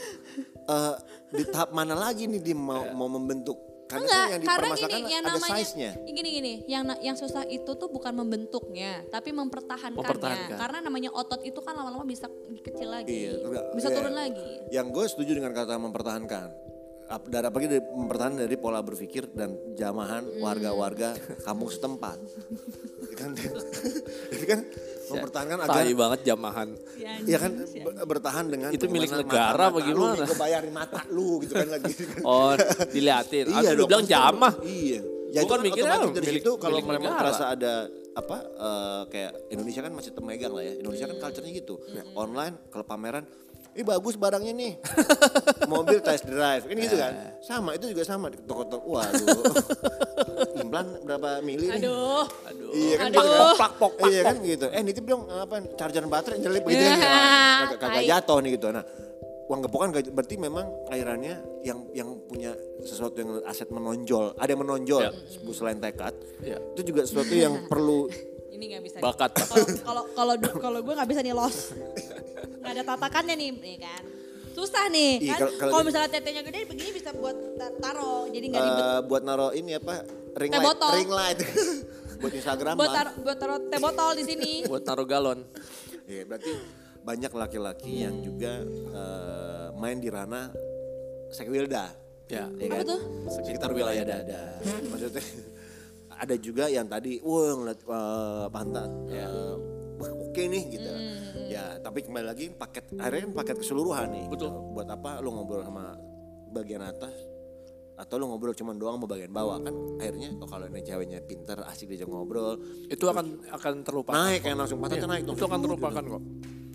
eh, 0.65 0.95
di 1.31 1.43
tahap 1.45 1.69
mana 1.71 1.93
lagi 1.93 2.25
nih 2.25 2.41
dia 2.41 2.55
mau 2.55 2.89
mau 2.91 3.05
membentuk 3.07 3.57
karena 3.85 4.09
Enggak, 4.09 4.25
yang 4.25 4.41
karena 4.41 4.67
gini 4.73 5.01
yang 5.13 5.23
ada 5.23 5.31
namanya 5.37 5.61
size-nya 5.61 5.91
gini 6.09 6.29
gini, 6.41 6.53
yang 6.65 6.83
yang 7.05 7.13
susah 7.13 7.45
itu 7.45 7.69
tuh 7.77 7.85
bukan 7.85 8.17
membentuknya, 8.17 9.05
tapi 9.13 9.29
mempertahankannya. 9.29 10.01
Mempertahankan. 10.01 10.57
Karena 10.57 10.77
namanya 10.81 11.13
otot 11.13 11.45
itu 11.45 11.61
kan 11.61 11.77
lama-lama 11.77 12.01
bisa 12.01 12.25
kecil 12.65 12.89
lagi, 12.89 13.29
Iya, 13.29 13.45
bisa 13.77 13.93
iya. 13.93 13.95
turun 13.95 14.15
lagi. 14.17 14.49
yang 14.73 14.89
gue 14.89 15.05
setuju 15.05 15.37
dengan 15.37 15.53
kata 15.53 15.77
mempertahankan 15.77 16.74
Dari 17.05 17.45
apalagi 17.45 17.67
dari 17.69 17.83
mempertahankan 17.85 18.39
dari 18.39 18.55
pola 18.55 18.81
berpikir 18.81 19.29
dan 19.29 19.53
jamahan 19.71 20.25
Hmm. 20.25 20.41
warga-warga 20.41 21.13
kampung 21.39 21.69
setempat 21.69 22.17
Itu 22.99 23.13
kan 23.13 23.29
itu 24.33 24.45
kan 24.45 24.59
mempertahankan 25.05 25.57
agar 25.61 25.75
Tai 25.77 25.93
banget 25.93 26.19
jamahan. 26.25 26.69
Ya 27.23 27.37
kan 27.37 27.51
ber- 27.53 28.09
bertahan 28.09 28.45
dengan 28.47 28.69
Itu 28.69 28.89
milik 28.89 29.13
negara 29.13 29.69
gimana? 29.71 30.17
Lu 30.19 30.33
bayarin 30.33 30.73
mata 30.73 31.05
lu 31.07 31.37
gitu 31.39 31.53
kan 31.53 31.69
lagi. 31.69 31.93
Oh 32.25 32.57
diliatin. 32.89 33.45
iya 33.47 33.61
Iya 33.61 33.71
lu 33.71 33.85
bilang 33.85 34.01
jamah. 34.03 34.57
Iya. 34.59 35.05
Ya 35.29 35.39
Gua 35.39 35.45
itu 35.45 35.45
kan 35.45 35.53
kan 35.53 35.59
mikirnya 35.61 35.93
otomatis 35.95 36.15
dari 36.15 36.25
milik- 36.25 36.41
situ 36.41 36.51
kalau 36.57 36.77
memang 36.81 37.13
terasa 37.15 37.43
ada 37.49 37.73
apa 38.13 38.37
eh, 38.41 39.01
kayak 39.07 39.31
Indonesia 39.51 39.81
kan 39.83 39.93
masih 39.93 40.11
termegang 40.11 40.51
lah 40.51 40.63
ya. 40.63 40.73
Indonesia 40.75 41.05
Hmm. 41.05 41.13
kan 41.13 41.29
culture-nya 41.29 41.53
gitu. 41.53 41.75
Online 42.15 42.55
kalau 42.67 42.83
pameran 42.83 43.23
Ih 43.75 43.83
bagus 43.83 44.15
barangnya 44.15 44.55
nih. 44.55 44.73
Mobil 45.71 45.99
test 45.99 46.23
drive. 46.23 46.63
Kan 46.63 46.75
gitu 46.75 46.95
kan. 46.95 47.11
Eh. 47.11 47.31
Sama 47.39 47.75
itu 47.75 47.91
juga 47.91 48.01
sama 48.01 48.31
di 48.31 48.39
toko-toko. 48.39 48.95
Waduh. 48.95 49.43
Implan 50.63 51.03
berapa 51.03 51.43
mili 51.43 51.67
nih? 51.67 51.83
Aduh. 51.83 52.23
Aduh. 52.23 52.69
Iya 52.71 52.95
kan 52.95 53.05
Aduh. 53.05 53.19
gitu 53.19 53.35
kan. 53.35 53.55
Plak, 53.55 53.73
pok, 53.75 53.91
plak, 53.95 54.07
Iya 54.07 54.21
pok. 54.21 54.27
kan 54.27 54.35
gitu. 54.41 54.65
Eh 54.71 54.81
nitip 54.81 55.03
dong 55.03 55.23
apa 55.27 55.55
charger 55.75 56.03
baterai 56.07 56.39
nyelip 56.39 56.63
begitu 56.63 56.83
kan. 56.87 56.99
Ya, 56.99 57.65
Kagak- 57.83 58.07
jatuh 58.07 58.37
nih 58.39 58.51
gitu. 58.55 58.67
Nah, 58.71 58.83
uang 59.45 59.59
gepokan 59.61 59.87
berarti 59.91 60.35
memang 60.39 60.65
airannya 60.87 61.35
yang 61.61 61.85
yang 61.91 62.09
punya 62.25 62.55
sesuatu 62.79 63.19
yang 63.19 63.43
aset 63.43 63.67
menonjol. 63.69 64.39
Ada 64.39 64.55
yang 64.55 64.61
menonjol 64.63 65.01
Ya. 65.03 65.11
selain 65.51 65.77
tekad. 65.77 66.15
Ya. 66.41 66.57
Itu 66.73 66.81
juga 66.87 67.03
sesuatu 67.03 67.35
yang 67.35 67.67
perlu 67.67 68.07
Ini 68.55 68.63
nggak 68.65 68.83
bisa. 68.83 68.97
Bakat. 68.99 69.31
Kalau 69.81 70.03
kalau 70.09 70.33
kalau 70.55 70.79
gue 70.79 70.93
nggak 70.93 71.09
bisa 71.09 71.19
nih 71.19 71.31
los. 71.31 71.75
Nggak 72.57 72.71
ada 72.71 72.83
tatakannya 72.85 73.35
nih, 73.35 73.49
nih 73.53 73.77
kan. 73.77 74.01
Susah 74.51 74.87
nih 74.87 75.19
Iya, 75.19 75.35
kan. 75.35 75.51
kalau- 75.59 75.83
misalnya 75.83 76.09
tetenya 76.09 76.39
gede 76.39 76.63
begini 76.63 76.95
bisa 76.95 77.11
buat 77.11 77.35
ta- 77.59 77.75
taro, 77.75 78.31
jadi 78.31 78.45
nggak 78.47 78.63
ribet. 78.63 78.83
eh, 78.87 78.99
buat 79.03 79.21
naro 79.21 79.47
ini 79.51 79.75
apa 79.75 80.07
ring 80.33 80.47
Teh 80.47 80.57
light, 80.57 80.67
botol. 80.71 80.91
ring 80.95 81.11
light. 81.11 81.39
buat 82.23 82.31
Instagram 82.33 82.73
buat 82.73 82.87
lah. 82.87 82.95
taruh 82.95 83.13
buat 83.19 83.37
taruh 83.37 83.59
teh 83.67 83.79
botol 83.83 84.09
di 84.15 84.23
sini. 84.23 84.51
Buat 84.71 84.83
naruh 84.85 85.03
galon. 85.03 85.39
Iya, 86.05 86.23
berarti 86.23 86.51
banyak 87.03 87.31
laki-laki 87.33 87.93
yang 88.01 88.23
juga 88.23 88.63
eh, 88.95 89.67
main 89.75 89.99
di 89.99 90.07
ranah 90.07 90.55
sekwilda. 91.29 91.91
Ya. 92.25 92.47
Ya 92.49 92.65
Apa 92.65 92.75
kan? 92.79 92.85
tuh? 92.87 93.01
Sekitar 93.29 93.69
wilayah 93.69 94.01
dada. 94.01 94.55
Maksudnya 94.63 95.19
ada 96.15 96.35
juga 96.35 96.65
yang 96.65 96.85
tadi, 96.85 97.19
wah 97.19 97.53
ngeliat 97.53 97.79
eh, 97.81 98.45
pantat, 98.49 98.89
Ya. 99.07 99.27
wah 99.95 100.11
oke 100.11 100.41
nih 100.41 100.63
gitu. 100.69 100.91
Ya, 101.45 101.77
tapi 101.77 102.01
kembali 102.01 102.25
lagi 102.25 102.45
paket, 102.49 102.95
akhirnya 102.95 103.21
kan 103.25 103.33
paket 103.35 103.55
keseluruhan 103.59 104.07
nih. 104.09 104.25
Betul. 104.27 104.49
Gitu. 104.49 104.59
Buat 104.73 104.87
apa 104.89 105.19
lu 105.19 105.29
ngobrol 105.31 105.61
sama 105.61 105.95
bagian 106.49 106.81
atas 106.81 107.11
atau 107.95 108.15
lu 108.15 108.27
ngobrol 108.27 108.51
cuma 108.51 108.71
doang 108.71 108.99
sama 108.99 109.07
bagian 109.07 109.31
bawah 109.31 109.55
kan 109.57 109.71
akhirnya 109.95 110.35
oh 110.35 110.47
kalau 110.47 110.67
ini 110.67 110.83
ceweknya 110.83 111.23
pinter 111.23 111.55
asik 111.63 111.87
diajak 111.87 112.11
ngobrol 112.11 112.59
Itu 112.87 113.07
akan 113.07 113.47
akan 113.47 113.73
terlupakan. 113.87 114.11
naik 114.11 114.43
kan 114.43 114.59
langsung 114.59 114.83
pantatnya 114.83 114.99
Iya, 114.99 115.11
naik 115.15 115.23
dong 115.23 115.35
Itu 115.35 115.45
akan 115.47 115.59
terlupakan 115.63 116.03
kok. 116.05 116.21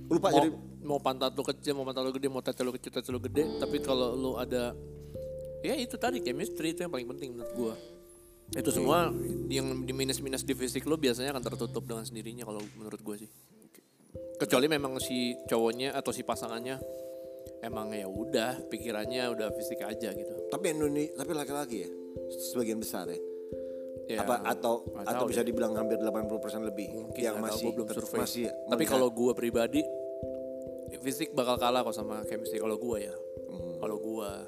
lupa 0.08 0.26
mau, 0.26 0.36
jadi 0.40 0.48
mau 0.80 0.98
pantat 0.98 1.32
lu 1.36 1.44
kecil, 1.44 1.72
mau 1.76 1.84
pantat 1.84 2.02
lu 2.02 2.10
gede, 2.10 2.26
mau 2.26 2.40
tete 2.40 2.60
lu 2.60 2.72
kecil, 2.72 2.90
tete 2.90 3.08
lu 3.12 3.20
gede. 3.20 3.44
Tapi 3.60 3.76
kalau 3.78 4.16
lu 4.16 4.34
ada, 4.34 4.72
ya 5.60 5.76
itu 5.76 5.94
tadi 5.94 6.18
chemistry 6.18 6.72
itu 6.72 6.82
yang 6.82 6.90
paling 6.90 7.06
penting 7.06 7.30
menurut 7.30 7.52
gua. 7.54 7.74
Itu 8.50 8.70
semua 8.74 9.14
yang 9.46 9.86
di 9.86 9.92
minus-minus 9.94 10.42
di 10.42 10.54
fisik 10.58 10.86
lu 10.86 10.98
biasanya 10.98 11.30
akan 11.30 11.42
tertutup 11.42 11.86
dengan 11.86 12.02
sendirinya 12.02 12.42
kalau 12.42 12.62
menurut 12.74 13.00
gua 13.02 13.16
sih. 13.18 13.30
Kecuali 14.40 14.66
memang 14.66 14.98
si 14.98 15.36
cowoknya 15.46 15.94
atau 15.94 16.10
si 16.10 16.24
pasangannya 16.24 16.80
emang 17.60 17.92
ya 17.92 18.08
udah 18.08 18.66
pikirannya 18.66 19.28
udah 19.30 19.52
fisik 19.54 19.84
aja 19.84 20.10
gitu. 20.16 20.34
Tapi 20.48 20.72
Indonesia, 20.72 21.12
tapi 21.14 21.32
laki-laki 21.36 21.76
ya, 21.86 21.90
sebagian 22.50 22.80
besar 22.80 23.06
ya. 23.06 23.20
Ya, 24.10 24.26
apa 24.26 24.42
atau 24.42 24.82
atau 25.06 25.22
bisa 25.30 25.46
deh. 25.46 25.54
dibilang 25.54 25.70
hampir 25.78 26.02
80% 26.02 26.66
lebih 26.66 26.90
Mungkin 26.90 27.22
yang 27.22 27.38
masih 27.38 27.70
belum 27.70 27.86
survei. 27.94 28.18
masih 28.18 28.50
Tapi 28.66 28.82
kalau 28.82 29.06
gua 29.14 29.38
pribadi 29.38 29.86
fisik 30.98 31.30
bakal 31.30 31.54
kalah 31.54 31.86
kok 31.86 31.94
sama 31.94 32.26
chemistry 32.26 32.58
kalau 32.58 32.74
gua 32.74 32.98
ya. 32.98 33.14
Hmm. 33.14 33.78
Kalau 33.78 33.96
gua 34.02 34.42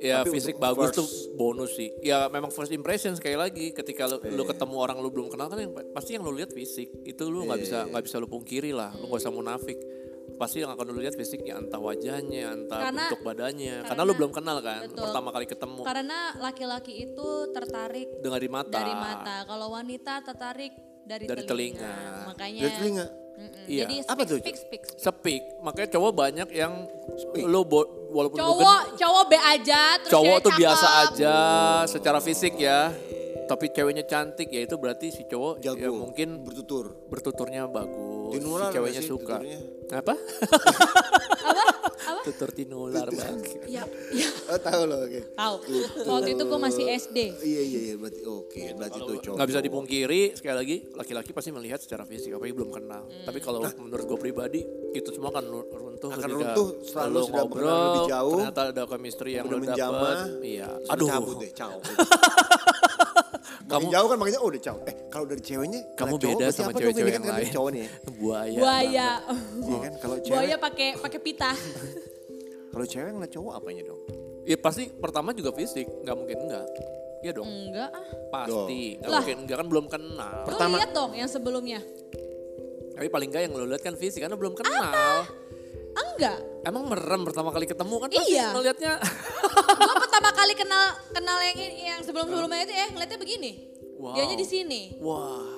ya 0.00 0.24
Tapi 0.24 0.32
fisik 0.32 0.56
bagus 0.56 0.90
first- 0.90 0.96
tuh 0.96 1.06
bonus 1.34 1.70
sih. 1.72 1.92
Ya 2.00 2.26
memang 2.26 2.48
first 2.48 2.72
impression 2.72 3.12
sekali 3.12 3.36
lagi 3.36 3.70
ketika 3.70 4.08
lu, 4.08 4.16
lu 4.24 4.42
Iya. 4.42 4.50
ketemu 4.50 4.76
orang 4.76 4.96
lu 4.96 5.08
belum 5.08 5.28
kenal 5.28 5.46
kan 5.46 5.60
yang 5.60 5.72
pasti 5.92 6.16
yang 6.16 6.24
lu 6.24 6.32
lihat 6.32 6.50
fisik. 6.50 6.88
Itu 7.04 7.28
lu 7.28 7.44
nggak 7.44 7.58
Iya, 7.58 7.64
bisa 7.64 7.78
nggak 7.86 8.04
bisa 8.04 8.16
lu 8.16 8.26
pungkiri 8.26 8.72
lah. 8.72 8.90
Lu 8.92 9.06
nggak 9.06 9.20
usah 9.20 9.30
munafik. 9.30 9.76
Pasti 10.32 10.64
yang 10.64 10.72
akan 10.72 10.88
lu 10.88 10.98
lihat 10.98 11.12
fisiknya 11.14 11.60
entah 11.60 11.76
wajahnya, 11.76 12.56
entah 12.56 12.80
Karena- 12.80 13.12
bentuk 13.12 13.20
badannya. 13.20 13.74
Karena, 13.78 13.88
karena- 13.92 14.08
lu 14.08 14.12
belum 14.16 14.32
kenal 14.32 14.56
kan 14.58 14.80
Betul. 14.88 15.04
pertama 15.04 15.28
kali 15.30 15.44
ketemu 15.44 15.80
Karena 15.84 16.18
laki-laki 16.34 16.92
itu 17.04 17.28
tertarik 17.52 18.08
dengan 18.18 18.40
di 18.40 18.48
mata. 18.48 18.72
dari 18.72 18.94
mata. 18.94 19.36
Kalau 19.44 19.68
wanita 19.68 20.24
tertarik 20.24 20.72
dari, 21.04 21.28
Dari 21.28 21.44
telinga. 21.44 21.76
telinga. 21.76 21.92
Makanya 22.32 22.60
dari 22.62 22.74
telinga 22.74 23.06
Mm-mm. 23.40 23.64
Iya. 23.64 23.84
Jadi 23.86 23.96
Apa 24.02 24.22
speak, 24.22 24.28
tuh? 24.28 24.38
speak, 24.38 24.56
speak, 24.58 24.82
speak. 24.84 25.00
Speak, 25.00 25.42
makanya 25.60 25.88
cowok 25.90 26.12
banyak 26.12 26.48
yang 26.52 26.72
lu 27.40 27.64
bo- 27.64 27.88
walaupun 28.10 28.36
Cowok, 28.36 28.80
cowok 28.94 29.24
B 29.24 29.32
aja 29.34 29.80
terus 29.96 30.12
cowok 30.12 30.36
cewek 30.36 30.44
tuh 30.44 30.52
biasa 30.54 30.86
cakep. 30.86 31.00
aja 31.08 31.34
secara 31.86 32.18
fisik 32.20 32.54
ya. 32.54 32.92
Tapi 33.42 33.66
ceweknya 33.66 34.04
cantik 34.04 34.46
ya 34.46 34.62
itu 34.62 34.76
berarti 34.76 35.10
si 35.10 35.26
cowok 35.26 35.58
jago 35.58 35.80
ya 35.80 35.90
mungkin 35.90 36.38
bertutur 36.40 36.94
bertuturnya 37.08 37.66
bagus. 37.66 38.36
Si 38.36 38.46
ceweknya 38.46 39.02
suka. 39.02 39.42
tuturnya? 39.42 39.58
Apa? 39.90 40.14
Apa? 41.50 41.64
Apa? 41.80 42.20
Tutur 42.26 42.50
tinular 42.52 43.08
bang. 43.08 43.38
Ya, 43.66 43.84
ya. 44.10 44.28
oh 44.50 44.58
tahu 44.60 44.82
loh 44.84 44.98
oke 45.04 45.20
Tahu. 45.32 45.54
Waktu 46.06 46.30
itu 46.34 46.42
gue 46.44 46.60
masih 46.60 46.84
SD. 46.90 47.18
iya 47.44 47.62
iya 47.62 47.80
iya 47.90 47.94
berarti 47.96 48.20
oke 48.22 48.62
berarti 48.76 48.98
itu 48.98 49.12
cowok 49.24 49.36
Nggak 49.36 49.48
bisa 49.48 49.60
dipungkiri 49.60 50.20
sekali 50.36 50.56
lagi 50.56 50.76
laki-laki 50.92 51.30
pasti 51.32 51.50
melihat 51.50 51.78
secara 51.80 52.02
fisik 52.04 52.34
apalagi 52.34 52.54
belum 52.54 52.70
kenal. 52.70 53.02
Tapi 53.06 53.38
kalau 53.38 53.62
menurut 53.78 54.04
gue 54.06 54.18
pribadi 54.18 54.60
itu 54.90 55.08
semua 55.14 55.30
akan 55.30 55.44
runtuh 55.70 56.10
Akan 56.10 56.20
ketika 56.26 56.34
runtuh 56.34 56.68
setelah 56.82 57.06
lu 57.06 57.14
lu 57.14 57.20
sudah 57.28 57.44
ngobrol, 57.46 57.70
lebih 57.70 58.02
jauh, 58.10 58.38
ternyata 58.40 58.62
ada 58.74 58.82
chemistry 58.88 59.30
yang 59.38 59.46
udah 59.46 59.76
dapet. 59.76 60.16
Iya. 60.42 60.68
Aduh. 60.90 61.08
cabut 61.08 61.36
deh 61.38 61.52
caw 61.54 61.76
Kamu- 63.70 63.88
jauh 63.88 64.08
kan 64.08 64.16
makanya 64.16 64.40
oh 64.40 64.48
udah 64.48 64.60
caw 64.60 64.76
eh 64.82 64.94
kalau 65.06 65.24
dari 65.24 65.40
ceweknya 65.40 65.80
Kamu 65.94 66.14
cowok 66.14 66.22
beda 66.36 66.46
sama 66.50 66.68
apa 66.68 66.78
cewek-cewek 66.78 67.12
yang 67.12 67.22
kan 67.22 67.32
lain. 67.32 67.50
cowok 67.50 67.70
nih 67.70 67.80
ya. 67.80 67.90
Buaya. 68.18 68.58
Buaya. 68.58 69.08
Iya 69.60 69.78
kan 69.80 69.92
kalau 69.96 70.16
cewek 70.18 70.34
Buaya 70.34 70.56
pakai 70.58 70.88
pakai 70.98 71.20
pita. 71.20 71.50
kalau 72.72 72.84
cewek 72.84 73.10
ngeliat 73.10 73.32
cowok 73.32 73.52
apanya 73.54 73.82
dong 73.84 74.00
Ya 74.40 74.56
pasti 74.56 74.88
pertama 74.90 75.30
juga 75.30 75.52
fisik, 75.52 75.86
nggak 76.02 76.16
mungkin 76.16 76.36
enggak. 76.40 76.66
Iya 77.20 77.32
dong, 77.32 77.44
Enggak 77.46 77.90
ah. 77.92 78.02
pasti. 78.32 78.96
Nggak 78.96 79.06
Lah. 79.06 79.20
mungkin 79.20 79.36
enggak 79.38 79.56
kan 79.56 79.66
belum 79.68 79.86
kenal. 79.86 80.34
Lu 80.34 80.46
Pertama- 80.48 80.76
lihat 80.80 80.90
dong 80.90 81.12
yang 81.12 81.28
sebelumnya. 81.28 81.80
Tapi 82.90 83.06
paling 83.06 83.28
enggak 83.28 83.42
yang 83.44 83.52
lo 83.52 83.64
lihat 83.64 83.80
kan 83.80 83.94
fisik 83.94 84.18
karena 84.18 84.34
belum 84.34 84.56
kenal. 84.56 85.28
Enggak. 86.20 86.38
Emang 86.62 86.84
merem 86.86 87.20
pertama 87.22 87.48
kali 87.48 87.64
ketemu 87.64 87.94
kan 87.96 88.08
pasti 88.10 88.30
Iya. 88.30 88.46
ngelihatnya. 88.52 88.92
gue 89.80 89.96
pertama 89.98 90.28
kali 90.38 90.52
kenal 90.52 90.84
kenal 91.10 91.38
yang 91.40 91.56
ini- 91.58 91.80
yang 91.86 92.00
sebelum 92.00 92.26
sebelumnya 92.26 92.60
itu 92.62 92.74
ya 92.74 92.86
ngeliatnya 92.88 93.16
begini. 93.16 93.50
Wow. 93.96 94.12
Dianya 94.12 94.36
di 94.36 94.46
sini. 94.46 94.82
Wah. 94.98 95.56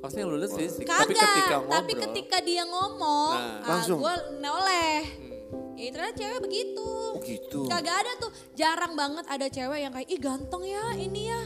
Harusnya 0.00 0.24
lu 0.24 0.36
lihat 0.36 0.52
fisik. 0.52 0.84
Kagak, 0.84 1.00
Tapi 1.02 1.12
ketika 1.14 1.56
ngobrol. 1.58 1.72
tapi 1.74 1.92
ketika 1.94 2.36
dia 2.40 2.64
ngomong, 2.64 3.32
Nah. 3.34 3.60
ah, 3.60 3.68
Langsung. 3.70 3.98
gue 3.98 4.14
noleh. 4.38 5.00
Ya 5.74 5.88
ternyata 5.90 6.14
cewek 6.14 6.40
begitu. 6.40 6.88
Oh 7.10 7.20
gitu. 7.20 7.64
Kagak 7.64 7.96
ada 7.98 8.12
tuh, 8.18 8.28
jarang 8.52 8.92
banget 8.94 9.24
ada 9.26 9.46
cewek 9.46 9.78
yang 9.78 9.90
kayak, 9.90 10.08
ih 10.08 10.16
ganteng 10.18 10.62
ya 10.62 10.84
ini 10.94 11.22
ya. 11.26 11.40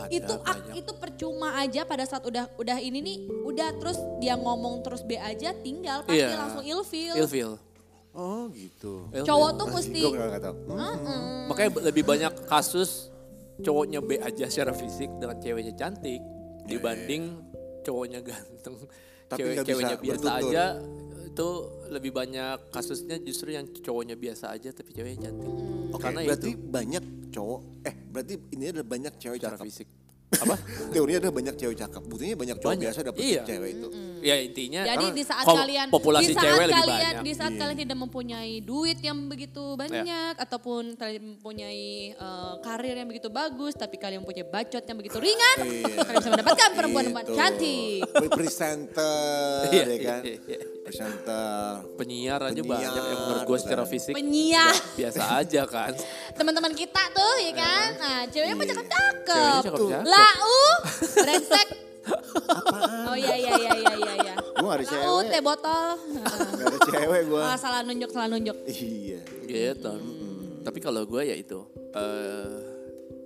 Ada 0.00 0.12
itu 0.12 0.34
ak- 0.36 0.44
banyak. 0.44 0.74
itu 0.76 0.92
percuma 0.94 1.48
aja 1.56 1.82
pada 1.82 2.04
saat 2.04 2.22
udah 2.22 2.46
udah 2.54 2.78
ini 2.78 2.98
nih, 2.98 3.16
udah 3.42 3.68
terus 3.76 3.98
dia 4.16 4.34
ngomong 4.34 4.80
terus 4.80 5.02
B 5.02 5.14
aja 5.14 5.50
tinggal 5.56 6.02
pasti 6.02 6.20
Iya. 6.20 6.36
langsung 6.36 6.62
ilfil. 6.62 7.14
ilfil. 7.16 7.50
Oh 8.10 8.46
gitu. 8.48 9.06
Cowok 9.12 9.50
tuh 9.54 9.66
mesti 9.68 10.00
Gue 10.00 10.14
gak 10.16 10.40
tau. 10.40 10.54
Hmm. 10.66 11.46
Makanya 11.46 11.70
lebih 11.84 12.02
banyak 12.02 12.32
kasus 12.44 13.10
cowoknya 13.58 13.98
B 13.98 14.16
aja 14.16 14.46
secara 14.46 14.70
fisik 14.70 15.10
dengan 15.16 15.36
ceweknya 15.36 15.74
cantik 15.74 16.22
dibanding 16.64 17.38
cowoknya 17.80 18.20
ganteng. 18.20 18.74
Tapi 19.26 19.38
Cewek 19.44 19.56
ceweknya 19.62 19.96
biasa 19.96 20.18
bertutur. 20.24 20.50
aja 20.50 20.64
itu 21.28 21.48
lebih 21.88 22.10
banyak 22.10 22.58
kasusnya 22.68 23.16
justru 23.18 23.48
yang 23.50 23.68
cowoknya 23.68 24.14
biasa 24.14 24.50
aja 24.50 24.70
tapi 24.70 24.90
ceweknya 24.90 25.28
cantik. 25.28 25.52
Oke, 25.88 26.00
Karena 26.00 26.20
berarti 26.22 26.50
itu 26.50 26.58
banyak 26.64 27.04
cowok, 27.30 27.60
eh 27.82 27.94
berarti 28.18 28.34
ini 28.50 28.64
adalah 28.68 28.88
banyak 28.88 29.12
cewek 29.16 29.38
secara 29.38 29.54
cakep. 29.54 29.66
fisik. 29.70 29.88
Apa? 30.44 30.60
Teorinya 30.92 31.18
adalah 31.24 31.34
banyak 31.34 31.54
cewek 31.56 31.76
cakep. 31.78 32.02
Buktinya 32.04 32.36
banyak 32.36 32.56
cowok 32.58 32.68
Banyak. 32.70 32.84
biasa 32.84 32.98
dapet 33.00 33.22
Iya. 33.24 33.42
cewek 33.46 33.70
itu. 33.72 33.88
ya 34.18 34.34
intinya 34.36 34.80
Jadi 34.82 34.98
karena 34.98 35.14
di 35.14 35.24
saat 35.24 35.44
kalian 35.46 35.86
populasi 35.88 36.26
di 36.26 36.34
saat 36.34 36.42
cewek 36.42 36.58
lebih 36.60 36.74
kalian 36.74 36.98
banyak. 37.08 37.22
di 37.22 37.32
saat 37.32 37.48
Iya. 37.48 37.60
kalian 37.62 37.78
tidak 37.78 37.98
mempunyai 37.98 38.54
duit 38.60 38.98
yang 38.98 39.18
begitu 39.24 39.64
banyak 39.74 40.34
ataupun 40.36 40.82
kalian 40.94 41.22
mempunyai 41.32 41.86
eh, 42.12 42.54
karir 42.60 42.94
yang 42.94 43.08
begitu 43.08 43.30
bagus 43.30 43.72
tapi 43.72 43.96
kalian 43.96 44.20
mempunyai 44.20 44.44
bacot 44.44 44.82
yang 44.82 44.98
begitu 44.98 45.16
ringan, 45.16 45.56
kalian 45.88 46.14
bisa 46.18 46.28
mendapatkan 46.28 46.70
perempuan-perempuan 46.74 47.24
Gitu. 47.24 47.38
cantik. 47.38 48.00
Pre- 48.04 48.30
Presenter, 48.34 49.62
Iya, 49.72 49.84
ya 49.86 49.98
kan? 50.02 50.20
Iya, 50.88 51.04
iya. 51.04 51.06
Presenter. 51.06 51.72
penyiar 51.94 52.40
aja 52.42 52.54
Penyiar, 52.54 52.72
banyak 52.72 52.92
yang 53.04 53.20
menurut 53.22 53.42
gue 53.44 53.58
secara 53.58 53.82
kan. 53.82 53.90
fisik 53.90 54.14
Penyiar. 54.14 54.74
biasa 54.94 55.22
aja 55.36 55.62
kan. 55.64 55.92
Teman-teman 56.32 56.72
kita 56.72 57.02
tuh 57.10 57.34
ya 57.38 57.52
kan. 57.54 57.88
Nah, 57.94 58.20
ceweknya 58.26 58.54
mah 58.54 58.64
Iya. 58.64 58.74
Ceweknya 59.28 59.60
cakep-cakep. 59.62 60.04
Lau, 60.04 60.56
brengsek. 61.18 61.68
Oh 63.04 63.12
iya 63.14 63.34
iya 63.36 63.52
iya 63.54 63.72
iya 63.74 63.94
iya 63.94 64.14
iya. 64.18 64.34
Gue 64.54 64.64
gak 64.64 64.78
ada 64.80 64.86
Lau, 64.98 65.20
cewek. 65.20 65.28
teh 65.28 65.42
botol. 65.42 65.86
Gak 66.56 66.66
ada 66.66 66.78
cewek 66.82 67.22
gue. 67.26 67.42
Ah, 67.42 67.56
salah 67.56 67.80
nunjuk, 67.82 68.08
salah 68.08 68.28
nunjuk. 68.28 68.56
Iya. 68.64 69.20
Gitu. 69.44 69.92
Tapi 70.58 70.78
kalau 70.78 71.04
gue 71.04 71.22
ya 71.22 71.34
itu 71.34 71.60
eh 71.90 72.56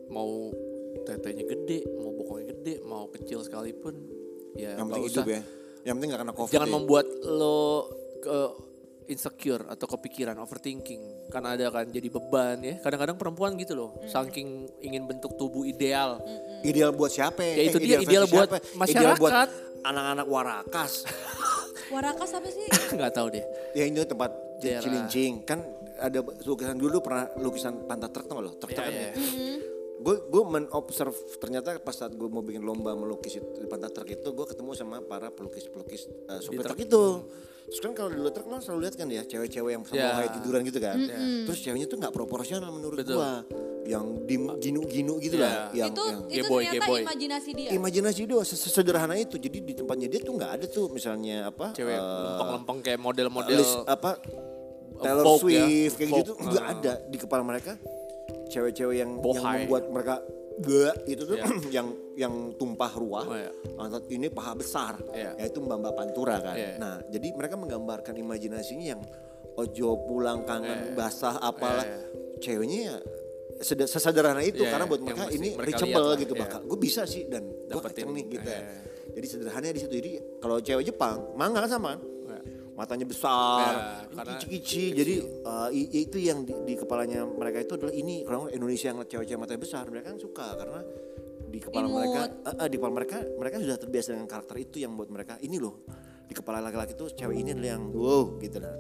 mau 0.08 0.50
tetenya 1.00 1.42
gede, 1.42 1.78
mau 1.92 2.10
bokongnya 2.12 2.46
gede, 2.52 2.74
mau 2.82 3.06
kecil 3.08 3.40
sekalipun 3.40 3.94
ya 4.54 4.74
Yang 4.74 4.78
nggak 4.78 4.86
penting 4.88 5.02
usah. 5.02 5.14
hidup 5.16 5.26
ya. 5.28 5.42
Yang 5.82 5.94
penting 5.96 6.08
gak 6.08 6.20
kena 6.20 6.32
covid 6.32 6.52
Jangan 6.52 6.68
ya. 6.68 6.74
membuat 6.74 7.06
lo 7.24 7.90
ke 8.18 8.38
insecure 9.04 9.66
atau 9.66 9.86
kepikiran 9.88 10.38
overthinking 10.38 11.02
karena 11.28 11.52
ada 11.52 11.66
kan 11.68 11.84
jadi 11.84 12.06
beban 12.06 12.56
ya 12.60 12.78
kadang-kadang 12.78 13.18
perempuan 13.18 13.58
gitu 13.58 13.74
loh 13.74 13.90
saking 14.04 14.46
ingin 14.78 15.04
bentuk 15.04 15.34
tubuh 15.34 15.62
ideal 15.62 16.22
Ideal 16.62 16.94
buat 16.94 17.10
siapa? 17.10 17.42
Ya, 17.42 17.66
itu 17.66 17.76
Eh, 17.76 17.82
dia, 17.82 17.98
ideal 17.98 18.24
buat 18.24 18.46
siapa? 18.46 18.62
masyarakat. 18.72 19.02
Ideal 19.02 19.14
buat 19.18 19.32
anak-anak 19.82 20.26
warakas. 20.26 20.92
Warakas 21.92 22.30
apa 22.32 22.48
sih? 22.48 22.64
nggak 22.96 23.12
tahu 23.12 23.26
deh 23.28 23.44
ya 23.74 23.84
ini 23.84 24.00
tempat 24.00 24.30
Daerah. 24.62 24.80
cilincing. 24.80 25.42
Kan 25.42 25.60
ada 25.98 26.22
lukisan 26.40 26.78
dulu 26.78 27.02
pernah 27.02 27.26
lukisan 27.36 27.84
pantat 27.84 28.10
truk 28.10 28.24
tau 28.24 28.38
gak 28.38 28.44
lo? 28.46 28.52
Truk 28.54 28.70
Iya, 28.70 28.78
kan 28.78 28.86
iya. 28.88 29.02
ya. 29.02 29.12
Gue 30.02 30.16
gue 30.26 30.42
menobserve 30.42 31.14
ternyata 31.38 31.78
pas 31.78 31.94
saat 31.94 32.12
gue 32.12 32.26
mau 32.26 32.42
bikin 32.42 32.60
lomba 32.60 32.92
melukis 32.92 33.38
itu, 33.38 33.46
di 33.62 33.70
pantat 33.70 33.94
truk 33.94 34.10
itu 34.10 34.28
gue 34.34 34.46
ketemu 34.50 34.70
sama 34.74 34.98
para 34.98 35.30
pelukis-pelukis 35.30 36.10
uh, 36.26 36.42
sopir 36.42 36.66
truk 36.66 36.82
itu. 36.82 37.04
Terus 37.62 37.80
kan 37.80 37.92
kalau 37.94 38.10
di 38.10 38.18
luar 38.18 38.34
truk 38.34 38.50
lo 38.50 38.58
selalu 38.58 38.90
lihat 38.90 38.94
kan 38.98 39.06
ya 39.06 39.22
cewek-cewek 39.22 39.70
yang 39.70 39.82
sama 39.86 40.02
Ya. 40.02 40.10
kayak 40.18 40.32
tiduran 40.42 40.60
gitu 40.66 40.78
kan. 40.82 40.98
Terus 41.46 41.58
ceweknya 41.62 41.86
tuh 41.86 41.96
nggak 42.02 42.12
proporsional 42.12 42.68
menurut 42.74 42.98
Betul. 42.98 43.16
gue. 43.22 43.32
Yang 43.82 44.04
dim, 44.30 44.42
ginu-ginu 44.62 45.14
gitu 45.18 45.38
Ya. 45.38 45.42
lah. 45.42 45.54
Yang, 45.74 45.90
itu 45.90 46.04
yang 46.06 46.20
itu 46.30 46.50
boy, 46.50 46.62
ternyata 46.62 46.86
boy. 46.86 47.00
imajinasi 47.02 47.50
dia. 47.54 47.70
imajinasi 47.74 48.20
doang 48.26 48.46
ses- 48.46 48.62
sesederhana 48.62 49.14
itu. 49.18 49.38
Jadi 49.38 49.58
di 49.62 49.72
tempatnya 49.78 50.06
dia 50.10 50.20
tuh 50.22 50.34
nggak 50.38 50.50
ada 50.54 50.66
tuh 50.66 50.86
misalnya 50.90 51.50
apa? 51.50 51.74
cewek 51.74 51.94
eh, 51.94 52.02
lempeng-lempeng 52.02 52.78
kayak 52.82 52.98
model-model 52.98 53.54
list 53.58 53.78
apa 53.86 54.18
Taylor 55.02 55.24
Vogue 55.26 55.50
ya, 55.50 55.66
Swift 55.66 55.96
kayak 55.98 56.10
Vogue, 56.14 56.20
gitu 56.22 56.32
nggak 56.38 56.66
uh. 56.66 56.72
ada 56.78 56.92
di 57.10 57.16
kepala 57.18 57.42
mereka 57.42 57.74
cewek-cewek 58.52 58.96
yang 58.98 59.10
yang 59.10 59.24
Bohai. 59.24 59.64
membuat 59.64 59.84
mereka 59.88 60.14
gak 60.54 60.94
itu 61.06 61.22
tuh 61.24 61.34
Iya. 61.34 61.46
yang 61.80 61.88
yang 62.14 62.34
tumpah 62.54 62.92
ruah 62.92 63.24
Oh, 63.24 63.32
iya. 63.34 63.50
Lantas 63.72 64.04
ini 64.06 64.28
paha 64.28 64.52
besar 64.52 65.00
Iya. 65.10 65.32
yaitu 65.38 65.58
mbak 65.58 65.80
mbak 65.80 65.94
pantura 65.94 66.36
kan 66.38 66.54
Iya. 66.54 66.76
nah 66.76 67.00
jadi 67.06 67.32
mereka 67.32 67.56
menggambarkan 67.56 68.12
imajinasinya 68.14 68.86
yang 68.86 69.00
ojo 69.54 69.88
pulang 70.04 70.44
kangen 70.44 70.92
basah 70.92 71.40
apalah 71.40 71.82
Iya, 71.82 71.98
ceweknya 72.38 72.80
ya 72.86 72.96
seder- 73.58 73.86
sesederhana 73.86 74.40
itu 74.40 74.60
Iya, 74.60 74.70
karena 74.70 74.84
buat 74.84 75.00
yang 75.00 75.08
mereka 75.08 75.24
ini 75.30 75.48
mereka 75.54 75.80
reachable 75.80 76.04
lah, 76.04 76.16
gitu 76.18 76.34
iya. 76.34 76.42
bakal 76.42 76.60
gue 76.62 76.78
bisa 76.78 77.02
sih 77.04 77.22
dan 77.26 77.42
gue 77.48 77.80
kenceng 77.80 78.10
nih 78.10 78.24
gitu 78.30 78.44
ya. 78.44 78.58
iya. 78.58 78.80
jadi 79.12 79.26
sederhananya 79.28 79.72
di 79.72 79.80
situ 79.80 79.94
jadi 79.94 80.10
kalau 80.36 80.56
cewek 80.58 80.84
Jepang 80.86 81.32
mangga 81.32 81.60
kan 81.60 81.70
sama 81.70 81.92
Iya. 81.94 82.11
Matanya 82.72 83.04
besar, 83.04 83.72
Ya, 83.72 84.16
karena 84.16 84.32
kici-kici. 84.40 84.84
Jadi 84.96 85.14
uh, 85.44 85.68
itu 85.72 86.16
yang 86.16 86.48
di, 86.48 86.56
di 86.64 86.74
kepalanya 86.76 87.28
mereka 87.28 87.60
itu 87.60 87.76
adalah 87.76 87.92
ini 87.92 88.24
kalau 88.24 88.48
Indonesia 88.48 88.88
yang 88.88 88.98
cewek-cewek 89.04 89.40
matanya 89.40 89.60
besar, 89.60 89.84
mereka 89.92 90.16
kan 90.16 90.18
suka 90.20 90.46
karena 90.56 90.80
di 91.52 91.58
kepala 91.60 91.84
Imut. 91.84 91.96
mereka, 92.00 92.22
uh, 92.48 92.50
uh, 92.64 92.68
di 92.68 92.76
kepala 92.80 92.92
mereka, 92.96 93.16
mereka 93.36 93.56
sudah 93.60 93.76
terbiasa 93.76 94.08
dengan 94.16 94.28
karakter 94.28 94.56
itu 94.56 94.76
yang 94.80 94.96
buat 94.96 95.12
mereka 95.12 95.36
ini 95.44 95.60
loh 95.60 95.84
di 96.24 96.32
kepala 96.32 96.64
laki-laki 96.64 96.96
itu 96.96 97.12
cewek 97.12 97.36
ini 97.44 97.52
adalah 97.52 97.70
yang 97.76 97.84
wow 97.92 98.40
gitu 98.40 98.56
lah. 98.56 98.72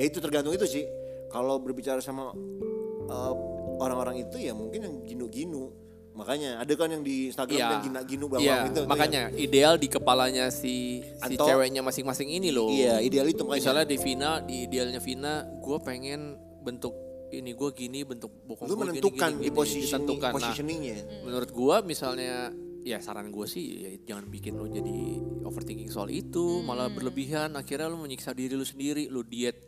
Ya 0.00 0.04
itu 0.08 0.16
tergantung 0.16 0.56
itu 0.56 0.64
sih. 0.64 0.84
Kalau 1.28 1.60
berbicara 1.60 2.00
sama 2.00 2.32
uh, 2.32 3.32
orang-orang 3.76 4.24
itu 4.24 4.40
ya 4.40 4.56
mungkin 4.56 4.80
yang 4.80 4.94
ginu-ginu. 5.04 5.85
Makanya 6.16 6.50
ada 6.58 6.72
kan 6.72 6.88
yang 6.88 7.04
di 7.04 7.28
Instagram 7.28 7.54
Iya. 7.54 7.68
yang 7.70 7.82
gina-ginu 7.84 8.24
bawang 8.26 8.42
Iya, 8.42 8.56
itu. 8.64 8.72
tuh 8.72 8.84
makanya 8.86 9.22
ideal 9.30 9.74
di 9.76 9.86
kepalanya 9.86 10.48
si 10.48 11.04
si 11.04 11.34
Atau- 11.36 11.44
ceweknya 11.44 11.80
masing-masing 11.80 12.32
ini 12.32 12.48
loh. 12.48 12.72
Iya, 12.72 12.98
ideal 12.98 13.28
itu 13.28 13.44
makanya. 13.44 13.60
Misalnya 13.60 13.84
di 13.84 13.96
Vina, 13.96 14.30
di 14.40 14.56
idealnya 14.64 14.98
Vina, 14.98 15.32
gue 15.44 15.76
pengen 15.78 16.34
bentuk 16.60 16.96
ini 17.28 17.52
gue 17.52 17.70
gini, 17.70 18.00
bentuk 18.02 18.32
bokong 18.42 18.64
lu 18.64 18.72
gue 18.72 18.78
gini, 18.78 18.88
menentukan 18.96 19.30
gini, 19.34 19.42
di 19.42 19.50
positioning, 19.50 19.84
ditentukan. 19.84 20.30
Nah, 20.30 20.36
positioningnya. 20.36 20.96
menurut 21.22 21.50
gue 21.50 21.76
misalnya 21.84 22.34
ya 22.80 22.98
saran 22.98 23.28
gue 23.28 23.46
sih 23.46 23.64
ya 23.76 23.90
jangan 24.06 24.30
bikin 24.30 24.54
lo 24.54 24.64
jadi 24.64 24.98
overthinking 25.42 25.90
soal 25.90 26.06
itu 26.06 26.62
malah 26.62 26.86
berlebihan 26.86 27.50
akhirnya 27.52 27.90
lo 27.90 27.98
menyiksa 27.98 28.30
diri 28.30 28.54
lo 28.54 28.62
sendiri 28.62 29.10
lo 29.10 29.20
diet 29.20 29.58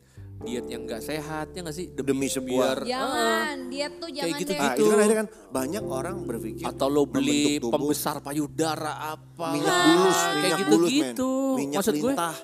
diet 0.41 0.67
yang 0.67 0.83
gak 0.85 1.01
sehat 1.01 1.51
ya 1.51 1.61
gak 1.61 1.73
sih 1.73 1.91
Demi 1.91 2.27
sebuah- 2.27 2.79
biar- 2.79 2.87
Jangan, 2.87 3.57
dia 3.69 3.87
tuh 3.91 4.09
jangan 4.09 4.39
gitu- 4.39 4.49
deh. 4.49 4.57
Nah, 4.57 4.69
gitu. 4.69 4.79
itu 4.79 4.87
kan 4.87 4.97
akhirnya 4.97 5.19
kan 5.19 5.29
banyak 5.51 5.85
orang 5.85 6.17
berpikir 6.23 6.65
atau 6.65 6.87
lo 6.87 7.03
beli 7.05 7.59
tubuh, 7.59 7.73
pembesar 7.73 8.17
payudara 8.21 8.93
apa 9.11 9.49
minyak 9.51 9.75
bulus, 9.85 10.19
kayak 10.19 10.35
minyak 10.39 10.59
gitu 10.59 10.71
bulus, 10.73 10.91
gitu 10.91 11.31
minyak 11.55 11.79
maksud 11.79 11.95
gue 11.95 12.03
lintah. 12.09 12.37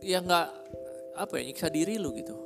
ya 0.00 0.18
nggak 0.20 0.46
apa 1.16 1.32
ya 1.32 1.42
nyiksa 1.44 1.68
diri 1.68 1.96
lo 1.96 2.12
gitu 2.12 2.36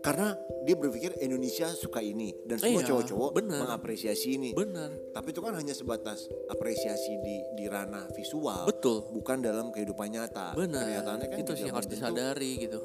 Karena 0.00 0.34
dia 0.60 0.74
berpikir 0.74 1.14
Indonesia 1.16 1.70
suka 1.70 2.02
ini 2.02 2.34
dan 2.42 2.58
semua 2.58 2.82
Iya, 2.82 2.90
cowok-cowok 2.90 3.30
mengapresiasi 3.38 4.34
ini. 4.34 4.50
bener 4.50 4.90
Tapi 5.10 5.30
itu 5.30 5.38
kan 5.38 5.54
hanya 5.54 5.70
sebatas 5.70 6.18
apresiasi 6.48 7.22
di 7.22 7.36
di 7.54 7.64
ranah 7.66 8.10
visual, 8.10 8.66
Betul. 8.66 9.06
bukan 9.12 9.38
dalam 9.38 9.70
kehidupan 9.70 10.10
nyata. 10.10 10.58
bener 10.58 10.82
Kenyataannya 10.82 11.26
kan 11.28 11.38
itu 11.38 11.52
sih 11.54 11.64
yang 11.64 11.76
harus 11.76 11.86
disadari 11.86 12.50
gitu 12.58 12.82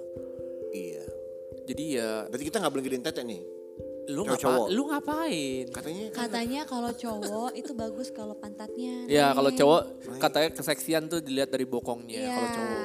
Iya. 0.70 1.07
Jadi 1.68 1.84
ya 1.94 2.12
Berarti 2.26 2.46
kita 2.46 2.58
nggak 2.58 2.72
boleh 2.72 2.84
gedein 2.84 3.04
tete 3.04 3.22
nih. 3.22 3.42
lu 4.08 4.24
Cowok-cowok. 4.24 4.56
ngapa 4.64 4.72
lu 4.72 4.84
ngapain 4.88 5.66
Katanya 5.70 6.04
kan 6.08 6.20
Katanya 6.24 6.62
kalau 6.64 6.92
cowok 6.94 7.52
itu 7.54 7.72
bagus 7.74 8.08
kalau 8.10 8.34
pantatnya. 8.34 9.04
ya 9.06 9.30
kalau 9.30 9.50
naik. 9.50 9.60
cowok 9.60 9.82
katanya 10.18 10.50
keseksian 10.52 11.04
tuh 11.06 11.20
dilihat 11.20 11.50
dari 11.50 11.66
bokongnya 11.66 12.16
Iya. 12.18 12.32
kalau 12.32 12.50
cowok 12.54 12.82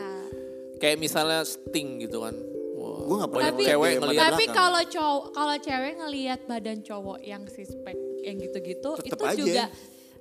kayak 0.76 0.96
misalnya 0.98 1.40
sting 1.42 2.02
gitu 2.02 2.18
kan 2.20 2.34
Wah, 2.74 2.98
Gua 3.00 3.16
nggak 3.16 3.30
pernah 3.30 3.46
Tapi, 3.48 3.62
cewek 3.64 3.86
Iya, 3.88 3.98
ngeliat 4.02 4.22
tapi 4.28 4.44
kalau 4.50 4.82
cowok 4.84 5.24
kalau 5.30 5.54
cewek 5.56 5.92
ngelihat 5.96 6.40
badan 6.42 6.78
cowok 6.80 7.18
yang 7.22 7.42
sispek 7.46 7.94
yang 8.20 8.36
gitu-gitu 8.36 8.90
Tetep 8.96 9.14
itu 9.14 9.22
aja. 9.22 9.38
juga 9.38 9.64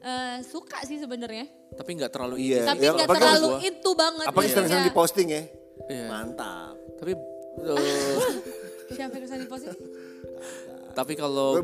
eh, 0.02 0.38
suka 0.44 0.78
sih 0.84 0.98
sebenarnya. 0.98 1.46
tapi 1.72 1.90
nggak 1.96 2.12
terlalu 2.12 2.36
Iya. 2.44 2.62
Tapi 2.68 2.78
ya, 2.80 2.92
nggak 2.92 3.08
apalagi 3.08 3.26
terlalu 3.26 3.50
itu 3.64 3.90
banget. 3.96 4.26
Apalagi 4.28 4.46
gitu 4.46 4.56
sering-sering 4.56 4.84
ya. 4.84 4.88
di 4.88 4.94
posting 4.94 5.28
ya. 5.28 5.44
Iya. 5.88 6.06
Mantap. 6.08 6.74
tapi 6.94 7.12
Siapa 8.92 9.14
yang 9.16 9.24
ke 9.24 9.28
sana 9.28 9.42
di 9.42 9.50
posisi? 9.50 9.84
tapi 10.92 11.16
kalau 11.16 11.64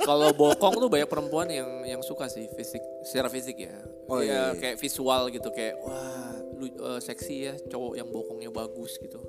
kalau 0.00 0.32
bokong 0.32 0.80
tuh 0.80 0.88
banyak 0.88 1.04
perempuan 1.04 1.52
yang 1.52 1.84
yang 1.84 2.00
suka 2.00 2.32
sih 2.32 2.48
fisik 2.56 2.80
secara 3.04 3.28
fisik 3.28 3.60
ya 3.60 3.76
Oh, 4.08 4.24
Ya, 4.24 4.24
iya, 4.24 4.40
iya. 4.56 4.56
kayak 4.56 4.76
visual 4.80 5.28
gitu 5.28 5.52
kayak 5.52 5.76
wah 5.84 6.32
lu 6.56 6.64
eh, 6.64 6.96
seksi 6.96 7.34
ya 7.44 7.52
cowok 7.68 8.00
yang 8.00 8.08
bokongnya 8.08 8.48
bagus 8.48 8.96
gitu 8.96 9.20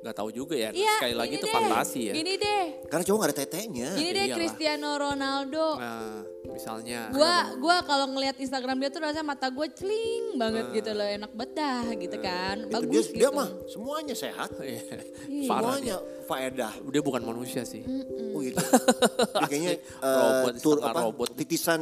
nggak 0.00 0.16
tahu 0.16 0.28
juga 0.32 0.54
ya. 0.56 0.70
Iya, 0.72 0.94
Sekali 0.96 1.14
lagi 1.16 1.34
itu 1.36 1.46
deh, 1.46 1.52
fantasi 1.52 2.00
ya. 2.08 2.14
Gini 2.16 2.32
deh, 2.40 2.64
Karena 2.88 3.04
cowok 3.04 3.18
gak 3.20 3.28
ada 3.28 3.36
tetenya. 3.36 3.88
gini 3.94 4.10
deh 4.10 4.24
iyalah. 4.24 4.36
Cristiano 4.40 4.90
Ronaldo. 4.96 5.66
Nah, 5.76 6.18
misalnya. 6.48 7.00
Gua 7.12 7.34
gua 7.60 7.76
kalau 7.84 8.06
ngelihat 8.16 8.36
Instagram 8.40 8.76
dia 8.80 8.88
tuh 8.88 9.00
rasanya 9.04 9.26
mata 9.26 9.46
gue 9.52 9.66
celing 9.76 10.40
banget 10.40 10.64
gitu 10.72 10.90
loh, 10.96 11.04
enak 11.04 11.32
banget 11.36 11.52
dah 11.52 11.84
gitu 11.94 12.16
kan. 12.16 12.56
Itu 12.64 12.74
Bagus 12.80 12.88
dia, 12.88 13.00
gitu. 13.12 13.18
dia 13.20 13.28
mah 13.30 13.48
semuanya 13.68 14.14
sehat. 14.16 14.50
Iya. 14.60 14.82
Iya. 15.28 15.48
Semuanya 15.48 15.96
faedah. 16.24 16.72
dia. 16.80 17.02
Bukan 17.04 17.22
manusia 17.24 17.62
sih. 17.68 17.84
Oh 18.32 18.40
gitu. 18.40 18.56
Dia 19.40 19.46
kayaknya 19.48 19.72
eh, 19.82 20.16
Robot, 20.20 20.52
tur 20.62 20.76
setengah 20.78 20.92
apa? 20.94 21.00
robot. 21.04 21.28
Titisan 21.34 21.80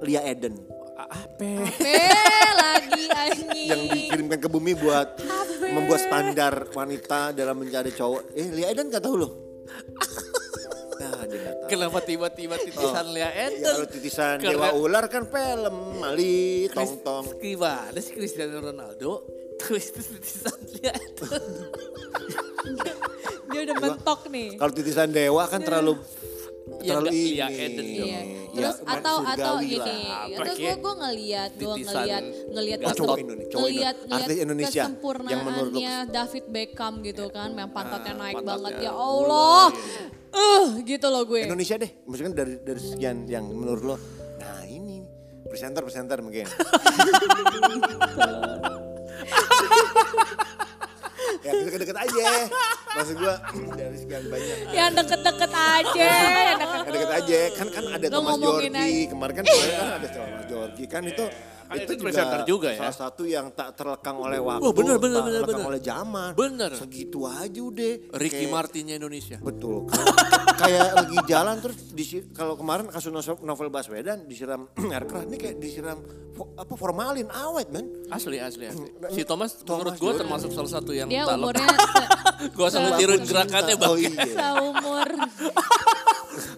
Lia 0.00 0.20
Eden 0.22 0.54
Apa? 0.94 1.44
Eh, 1.80 2.10
lagi 2.54 3.04
anjing. 3.08 3.66
yang 3.66 3.82
dikirimkan 3.88 4.38
ke 4.38 4.46
bumi 4.46 4.72
buat 4.74 5.18
membuat 5.66 6.00
standar 6.00 6.54
wanita 6.70 7.30
dalam 7.30 7.56
mencari 7.56 7.90
cowok. 7.90 8.30
Eh 8.32 8.46
Lia 8.48 8.70
Eden 8.70 8.88
gak 8.88 9.00
tahu 9.00 9.16
loh. 9.16 9.32
Nah, 10.94 11.26
dia 11.26 11.36
gak 11.42 11.54
tahu. 11.58 11.68
Kenapa 11.68 11.98
tiba-tiba 12.00 12.54
titisan 12.56 13.06
Lia 13.10 13.26
Ya, 13.26 13.50
Eden? 13.50 13.66
kalau 13.66 13.88
titisan 13.90 14.36
Karena- 14.38 14.70
Dewa 14.70 14.78
Ular 14.78 15.04
kan 15.06 15.26
film, 15.26 15.74
Mali, 15.98 16.70
Tong 16.70 17.02
Tong. 17.02 17.24
Gimana 17.36 17.98
sih 17.98 18.14
Cristiano 18.14 18.62
Ronaldo? 18.62 19.26
Terus 19.56 19.90
titisan 19.90 20.54
Lia 20.72 20.94
Eden. 20.94 21.42
Dia 23.44 23.60
udah 23.62 23.76
mentok 23.76 24.20
nih. 24.28 24.56
Kalau 24.56 24.72
titisan 24.72 25.10
Dewa 25.10 25.44
kan 25.44 25.60
terlalu 25.60 25.94
Ya, 25.94 26.02
terlalu 26.64 27.04
nggak 27.04 27.14
ini. 27.14 27.28
Lia 27.28 27.46
Eden 27.50 27.86
dong. 27.86 28.08
Iya. 28.08 28.20
Ya, 28.54 28.70
Terus 28.70 28.76
atau 28.86 29.16
atau 29.20 29.54
ini, 29.58 29.76
lah. 29.76 29.86
Apa 30.24 30.38
terus 30.38 30.56
gue 30.56 30.74
gue 30.76 30.94
ngeliat 30.94 31.50
gue 31.52 31.66
Titisan 31.74 31.94
ngeliat 31.94 32.22
ngeliat 32.48 32.78
Gatot. 32.80 32.96
Cowok 32.96 33.18
Indonesia, 33.18 33.50
cowok 33.50 33.62
ngeliat 33.64 33.96
Indo- 33.98 34.14
artis 34.16 34.36
Indonesia 34.38 34.84
yang 35.26 35.40
menurut 35.42 35.72
David 36.08 36.44
Beckham 36.48 36.94
gitu 37.02 37.24
kan, 37.28 37.50
yang 37.52 37.68
pantatnya 37.68 38.12
Ah, 38.12 38.20
naik 38.20 38.34
pantatnya. 38.36 38.54
banget 38.54 38.74
ya 38.80 38.92
Allah, 38.94 39.64
eh 40.30 40.66
gitu 40.82 41.06
loh 41.08 41.22
gue. 41.24 41.40
Indonesia 41.42 41.76
deh, 41.76 41.90
maksudnya 42.04 42.32
dari 42.36 42.54
dari 42.58 42.80
sekian 42.80 43.16
yang 43.26 43.44
menurut 43.44 43.82
lo, 43.84 43.96
nah 44.38 44.62
ini 44.62 45.02
presenter 45.44 45.82
presenter 45.82 46.18
mungkin. 46.20 46.46
ya 51.44 51.52
deket-deket 51.52 51.98
aja, 52.08 52.24
maksud 52.96 53.16
gua 53.20 53.34
dari 53.76 53.96
sekian 54.00 54.24
banyak. 54.32 54.56
Yang 54.72 54.90
deket-deket 54.96 55.52
aja, 55.52 56.08
yang 56.48 56.58
deket 56.58 56.78
Yang 56.80 56.92
deket 56.96 57.12
aja, 57.12 57.38
kan 57.52 57.66
kan 57.68 57.84
ada 57.92 58.06
Thomas 58.08 58.34
Jordi, 58.40 58.68
aja. 58.72 59.10
kemarin 59.12 59.34
kan 59.36 59.44
kemarin 59.44 59.74
kan 59.76 59.88
ada 60.00 60.08
Thomas 60.08 60.44
Jordi 60.48 60.84
kan 60.88 61.02
itu 61.04 61.24
Kan 61.64 61.76
itu 61.76 61.92
itu 61.92 62.02
presenter 62.02 62.40
juga 62.44 62.68
ya. 62.68 62.78
salah 62.80 62.96
satu 62.98 63.22
yang 63.24 63.50
tak 63.50 63.74
terlekang 63.74 64.16
oleh 64.16 64.36
waktu, 64.36 64.60
Wah, 64.60 64.72
bener, 64.72 64.96
bener, 64.96 65.16
tak 65.16 65.24
bener, 65.24 65.40
terlekang 65.40 65.58
bener. 65.58 65.70
oleh 65.70 65.80
zaman. 65.82 66.30
Bener. 66.32 66.70
Segitu 66.72 67.18
aja 67.24 67.60
udah. 67.60 67.92
Ricky 68.14 68.36
Kayak- 68.40 68.52
Martinnya 68.52 68.94
Indonesia. 68.96 69.36
Betul. 69.38 69.88
kayak 70.54 70.88
lagi 70.94 71.16
jalan 71.24 71.56
terus 71.58 71.76
disi- 71.90 72.26
kalau 72.30 72.54
kemarin 72.54 72.86
kasus 72.86 73.10
novel, 73.40 73.68
Baswedan 73.68 74.24
disiram 74.24 74.70
air 74.92 75.04
keras 75.04 75.24
ini 75.24 75.36
kayak 75.36 75.56
disiram 75.56 75.98
apa 76.54 76.74
formalin 76.74 77.26
awet 77.28 77.68
men. 77.68 78.06
Asli, 78.08 78.38
asli, 78.38 78.66
asli. 78.66 78.88
Si 79.08 79.22
Thomas, 79.22 79.58
Thomas 79.58 79.82
menurut 79.82 79.96
gue 79.96 80.12
termasuk 80.16 80.50
salah 80.50 80.70
satu 80.72 80.90
yang 80.90 81.06
dia 81.06 81.22
tak 81.22 81.36
umurnya 81.36 81.66
Gue 82.56 82.66
selalu 82.66 82.90
tiruin 82.96 83.20
Cinta. 83.20 83.30
gerakannya 83.46 83.74
bang. 83.74 83.88
Oh 83.88 83.96
iya. 83.96 84.10
seumur 84.28 85.08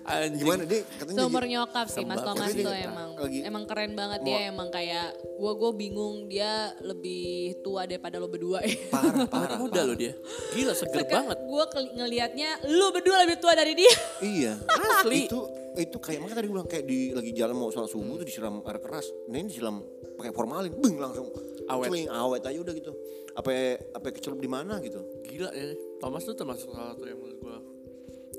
Anjing. 0.06 0.38
Gimana 0.38 0.62
dia 0.62 0.80
katanya 0.86 1.18
seumur 1.18 1.42
jadi- 1.42 1.52
nyokap 1.58 1.86
sih 1.86 2.04
Mas. 2.04 2.22
Thomas 2.22 2.48
tuh 2.48 2.62
dia 2.62 2.86
emang 2.86 3.08
lagi- 3.18 3.42
emang 3.42 3.64
keren 3.66 3.92
banget 3.92 4.20
dia 4.22 4.38
emang 4.46 4.68
kayak 4.70 5.06
gue 5.18 5.52
gue 5.52 5.70
bingung 5.74 6.16
dia 6.26 6.50
lebih 6.80 7.26
tua 7.60 7.84
daripada 7.84 8.16
lo 8.16 8.26
berdua 8.26 8.62
ya. 8.62 8.70
parah 8.88 9.26
Parah 9.26 9.58
muda 9.58 9.82
loh 9.82 9.94
dia. 9.94 10.14
Gila 10.54 10.72
seger 10.72 11.02
banget. 11.04 11.36
Gue 11.42 11.64
ngelihatnya 11.92 12.50
lu 12.66 12.86
berdua 12.88 13.26
lebih 13.26 13.36
tua 13.36 13.52
dari 13.52 13.74
dia. 13.74 13.94
Iya. 14.22 14.52
Asli. 14.64 15.26
Itu 15.26 15.42
itu 15.76 15.98
kayak 15.98 16.18
makanya 16.18 16.38
tadi 16.38 16.46
gue 16.46 16.56
bilang 16.56 16.70
kayak 16.70 16.84
di 16.84 17.12
lagi 17.12 17.30
jalan 17.32 17.52
mau 17.52 17.68
sholat 17.68 17.86
subuh 17.86 18.16
tuh 18.16 18.24
disiram 18.24 18.62
air 18.62 18.78
keras. 18.78 19.10
Nah 19.26 19.36
ini 19.36 19.50
disiram 19.50 19.82
pakai 20.16 20.32
formalin, 20.32 20.72
beng 20.72 20.96
langsung 20.96 21.28
Awet. 21.66 21.90
celing, 21.90 22.06
awet 22.08 22.42
aja 22.42 22.56
udah 22.56 22.72
gitu. 22.72 22.92
Apa 23.34 23.50
apa 23.92 24.06
kecelup 24.08 24.38
di 24.38 24.46
mana 24.46 24.78
gitu. 24.80 25.02
Gila 25.22 25.50
ya. 25.50 25.74
Thomas 25.98 26.22
tuh 26.22 26.32
termasuk 26.32 26.70
salah 26.70 26.94
satu 26.94 27.04
yang 27.04 27.18
menurut 27.18 27.36
gue 27.36 27.56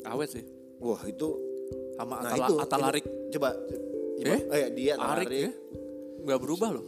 awet 0.07 0.29
sih. 0.31 0.43
Wah 0.77 1.01
itu 1.03 1.27
Sama 1.97 2.15
nah 2.15 2.29
Atala, 2.29 2.45
itu 2.45 2.53
Atalarik. 2.59 3.05
Coba, 3.27 3.49
coba 4.15 4.27
Eh? 4.27 4.39
eh, 4.47 4.67
dia 4.71 4.93
Arik 4.93 5.27
Atalarik. 5.27 5.29
ya. 5.31 5.51
Gak 6.23 6.39
berubah 6.39 6.69
loh. 6.71 6.85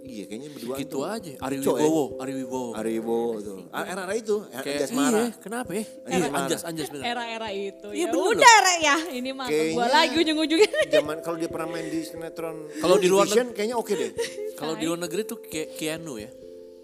Iya 0.00 0.24
kayaknya 0.24 0.48
berdua 0.50 0.74
Gitu 0.74 0.98
aja. 1.04 1.32
Ari 1.38 1.56
Cok, 1.60 1.76
ya? 1.76 1.84
Wibowo. 1.84 2.04
Ari 2.16 2.32
Wibowo. 2.34 2.70
Aribo 2.72 3.18
itu. 3.36 3.52
Ah, 3.68 3.84
Era-era 3.84 4.14
itu, 4.16 4.36
Kayak 4.48 4.64
Anjas 4.80 4.90
Mara. 4.90 5.12
iya, 5.12 5.26
kenapa 5.36 5.70
ya? 5.70 5.84
Iya, 5.84 6.16
Iya, 6.16 6.26
anjas, 6.32 6.62
anjas 6.64 6.88
bener. 6.88 7.04
Era-era 7.04 7.48
itu. 7.52 7.88
Iya, 7.92 8.08
ya 8.08 8.16
udah 8.16 8.56
Re 8.60 8.74
ya. 8.80 8.96
Ini 9.12 9.30
mah 9.30 9.46
Kayaknya- 9.46 9.92
lagi 9.92 10.14
ujung-ujungnya. 10.16 10.70
Zaman 10.90 11.16
kalau 11.20 11.36
dia 11.36 11.48
pernah 11.48 11.68
main 11.68 11.86
di 11.86 12.00
sinetron 12.00 12.56
Kalau 12.80 12.96
di 12.96 13.06
luar 13.06 13.28
Division, 13.28 13.46
kayaknya 13.52 13.76
oke 13.76 13.92
deh. 13.92 14.10
Kalau 14.56 14.74
di 14.74 14.84
luar 14.84 14.98
negeri 15.00 15.22
tuh 15.22 15.38
kayak 15.38 15.68
Keanu 15.76 16.16
ya. 16.16 16.30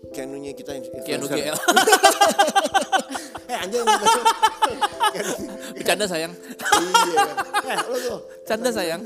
Keanu-nya 0.07 0.53
kita 0.53 0.71
Keanu 1.03 1.25
influencer. 1.25 1.51
GL. 1.51 1.57
Eh 3.47 3.57
anjing. 3.57 3.83
Bercanda 5.77 6.05
sayang. 6.05 6.33
iya. 6.35 7.25
Eh 7.65 7.77
lo 7.85 7.97
tuh. 8.01 8.19
Canda 8.45 8.71
sayang. 8.71 9.03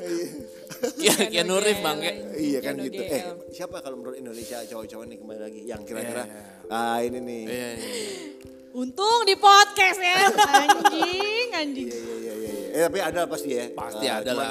Iya, 0.97 1.15
Keanu 1.29 1.59
Reeves 1.59 1.81
bang. 1.81 1.99
kayak- 1.99 2.19
Iya 2.35 2.59
kan 2.61 2.75
gitu. 2.79 2.97
GL. 2.97 3.11
Eh 3.11 3.23
siapa 3.51 3.77
kalau 3.79 3.97
menurut 3.97 4.17
Indonesia 4.17 4.65
cowok-cowok 4.65 5.05
nih 5.07 5.17
kembali 5.19 5.41
lagi 5.41 5.61
yang 5.63 5.81
kira-kira 5.83 6.25
Iya. 6.25 6.43
ah 6.71 6.99
ini 7.01 7.19
nih. 7.21 7.43
Iya, 7.45 7.69
iya. 7.75 7.89
Untung 8.73 9.21
di 9.23 9.35
podcast 9.35 10.01
ya. 10.01 10.17
Anjing, 10.57 11.49
anjing. 11.53 11.87
Iya 11.87 12.01
iya 12.17 12.33
iya 12.35 12.51
iya. 12.57 12.69
Eh 12.71 12.83
tapi 12.83 12.99
ada 12.99 13.21
pasti 13.27 13.49
ya. 13.51 13.65
Pasti 13.71 14.07
Ah, 14.07 14.19
ada 14.19 14.33
lah. 14.33 14.51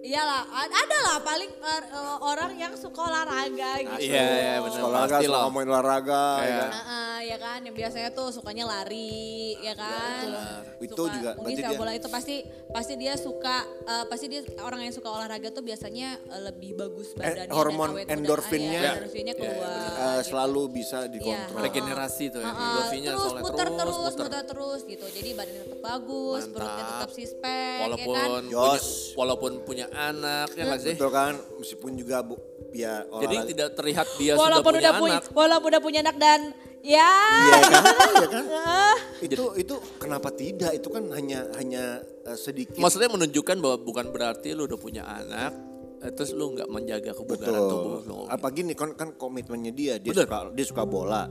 Iyalah, 0.00 0.42
ad- 0.46 0.70
ada 0.72 0.98
lah 1.02 1.16
paling 1.18 1.50
eh, 1.50 1.82
eh, 1.84 2.16
orang 2.22 2.54
yang 2.54 2.72
suka 2.72 3.00
olahraga 3.02 3.82
gitu. 3.82 4.06
Iya, 4.06 4.22
iya 4.22 4.54
benar. 4.56 4.70
Sekolah 4.72 4.98
olahraga, 5.02 5.16
suka 5.20 5.38
ngomongin 5.42 5.68
olahraga 5.68 6.22
ya 6.22 6.46
Iya. 6.46 6.56
kan. 6.56 6.70
Ya 7.26 7.36
kan 7.36 7.58
yang 7.60 7.74
biasanya 7.74 8.10
tuh 8.10 8.30
sukanya 8.30 8.64
lari 8.64 9.26
ya 9.58 9.74
kan 9.74 10.22
Itu 10.78 10.94
Suka- 10.96 11.10
juga, 11.10 11.30
mungkin 11.34 11.56
sepak 11.56 11.68
dia- 11.68 11.80
bola 11.80 11.92
itu 11.92 12.06
pasti 12.06 12.36
pasti 12.68 12.94
dia 12.94 13.14
suka 13.16 13.56
eh, 13.82 14.04
pasti 14.04 14.26
dia 14.26 14.40
orang 14.58 14.80
yang 14.80 14.92
suka 14.92 15.08
olahraga 15.08 15.50
tuh 15.50 15.60
biasanya 15.60 16.22
eh, 16.22 16.42
lebih 16.44 16.76
bagus 16.76 17.12
badannya 17.12 17.44
dan 17.44 17.48
hormon 17.50 17.90
awet 17.92 18.04
muda. 18.04 18.14
endorfinnya- 18.14 18.78
Ah, 18.78 18.86
ya, 18.86 18.92
endorfinnya 18.94 19.32
Iya, 19.32 19.40
keluar 19.42 19.66
Eh, 19.66 19.90
gitu. 20.14 20.26
selalu 20.26 20.62
bisa 20.70 20.98
dikontrol. 21.06 21.56
Iya. 21.56 21.64
Regenerasi 21.64 22.24
tuh 22.28 22.40
ya. 22.40 22.46
Heeh, 22.46 22.62
Endorfinnya 22.62 23.10
terus 23.10 23.22
soalnya 23.24 23.42
muter 23.42 23.56
terus 23.56 23.76
terus 23.76 23.96
muter. 23.98 24.24
muter 24.24 24.42
terus 24.46 24.80
gitu 24.84 25.06
jadi 25.08 25.30
badannya 25.32 25.62
tetap 25.64 25.80
bagus 25.82 26.40
Mantap. 26.40 26.54
perutnya 26.54 26.84
tetap 26.86 27.10
six 27.12 27.28
pack 27.34 27.78
Walaupun 27.82 28.06
ya 28.06 28.20
kan 28.20 28.28
punya, 28.30 28.50
Jos. 28.52 28.86
walaupun 29.14 29.52
punya 29.62 29.86
anak 29.90 30.48
ya 30.52 30.62
nggak 30.64 30.80
sih? 30.80 30.94
Betul 30.94 31.10
kan? 31.10 31.34
Meskipun 31.56 31.90
juga 31.94 32.16
bu, 32.20 32.36
ya 32.76 32.94
Jadi 33.02 33.34
olahraga. 33.34 33.48
tidak 33.48 33.68
terlihat 33.74 34.06
dia 34.16 34.32
walaupun 34.34 34.72
sudah 34.72 34.82
udah 34.82 34.92
punya 34.92 35.00
punya 35.00 35.18
anak. 35.18 35.32
walaupun 35.32 35.68
udah 35.68 35.82
punya 35.82 36.00
anak 36.00 36.16
dan 36.16 36.40
ya 36.80 37.10
Iya 37.42 37.58
kan? 37.66 37.82
Iya 38.14 38.28
kan? 38.28 38.44
Ah. 38.86 38.96
itu 39.18 39.44
itu 39.56 39.74
kenapa 39.96 40.28
tidak? 40.30 40.70
Itu 40.72 40.88
kan 40.88 41.08
hanya 41.10 41.48
hanya 41.56 41.84
eh, 42.22 42.36
sedikit. 42.36 42.76
Maksudnya 42.76 43.08
menunjukkan 43.08 43.56
bahwa 43.58 43.76
bukan 43.78 44.06
berarti 44.08 44.52
lu 44.52 44.64
udah 44.64 44.76
punya 44.76 45.02
anak, 45.02 45.50
eh, 45.98 46.12
terus 46.12 46.30
lu 46.30 46.52
nggak 46.52 46.68
menjaga 46.68 47.10
kebugaran 47.10 47.62
tubuh 47.64 47.92
Betul. 47.98 48.06
lu. 48.06 48.18
Apa 48.28 48.46
gini 48.50 48.72
kan 48.72 48.92
kan 48.92 49.10
komitmennya 49.12 49.72
dia, 49.72 49.94
dia 49.96 50.12
Bener. 50.12 50.28
suka 50.28 50.38
dia 50.52 50.64
suka 50.64 50.82
bola. 50.84 51.26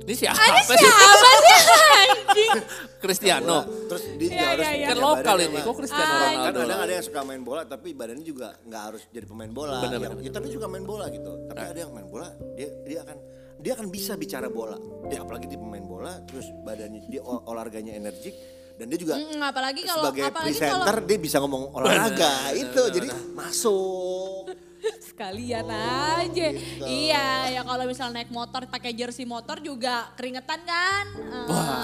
Ini 0.00 0.14
siapa 0.14 0.36
siapa 0.36 0.72
sih 0.72 0.88
anjing 2.34 2.50
Cristiano. 3.02 3.58
Terus 3.86 4.02
dia 4.12 4.26
juga 4.26 4.34
Iya, 4.34 4.48
harus 4.50 4.66
iya, 4.66 4.74
iya. 4.74 4.86
Kan 4.86 4.98
lokal 4.98 5.36
ini, 5.40 5.58
kok 5.60 5.74
Cristiano 5.74 6.04
Ah, 6.04 6.18
Ronaldo. 6.18 6.42
Kan 6.44 6.52
kadang 6.58 6.80
ada 6.80 6.92
yang 6.92 7.04
suka 7.04 7.20
main 7.22 7.42
bola 7.42 7.62
tapi 7.64 7.88
badannya 7.92 8.24
juga 8.24 8.48
nggak 8.60 8.82
harus 8.84 9.02
jadi 9.08 9.26
pemain 9.26 9.50
bola. 9.50 9.78
Bener, 9.80 9.98
Yang- 10.00 10.12
bener, 10.12 10.24
ya, 10.24 10.32
tapi 10.32 10.46
juga 10.48 10.66
main 10.66 10.84
bola 10.84 11.04
gitu. 11.08 11.32
Tapi 11.46 11.62
ada 11.64 11.78
yang 11.78 11.92
main 11.92 12.08
bola, 12.08 12.28
dia 12.52 12.68
dia 12.82 12.98
akan 13.00 13.16
dia 13.56 13.72
akan 13.72 13.86
bisa 13.88 14.12
bicara 14.14 14.48
bola. 14.48 14.76
Ya 15.06 15.20
apalagi 15.20 15.46
dia 15.46 15.56
pemain 15.56 15.82
bola, 15.82 16.18
terus 16.24 16.46
badannya 16.60 17.06
dia 17.06 17.22
ol- 17.22 17.44
olahraganya 17.44 17.94
energik 17.94 18.34
dan 18.74 18.90
dia 18.90 18.98
juga 18.98 19.14
Mm, 19.14 19.38
apalagi 19.40 19.86
kalau 19.86 20.02
sebagai 20.02 20.22
apalagi 20.26 20.58
kalau 20.58 20.82
presenter 20.82 20.96
dia 21.06 21.18
bisa 21.20 21.36
ngomong 21.38 21.70
olahraga 21.72 22.32
itu 22.52 22.82
jadi 22.90 23.06
masuk. 23.32 24.50
sekalian 25.08 25.64
aja. 25.64 26.46
Iya, 26.82 27.26
ya 27.50 27.60
kalau 27.62 27.84
misal 27.84 28.10
naik 28.10 28.28
motor 28.28 28.66
pakai 28.66 28.92
jersey 28.92 29.24
motor 29.24 29.56
juga 29.58 30.12
keringetan 30.12 30.60
kan. 30.60 31.04
Ah, 31.14 31.83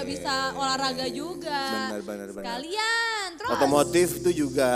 juga 0.00 0.08
bisa 0.08 0.34
olahraga 0.54 1.06
juga. 1.06 1.60
Benar, 1.62 2.02
benar, 2.02 2.28
benar. 2.30 2.40
Sekalian. 2.40 3.26
Terus 3.36 3.50
Otomotif 3.50 4.08
itu 4.16 4.30
juga 4.38 4.70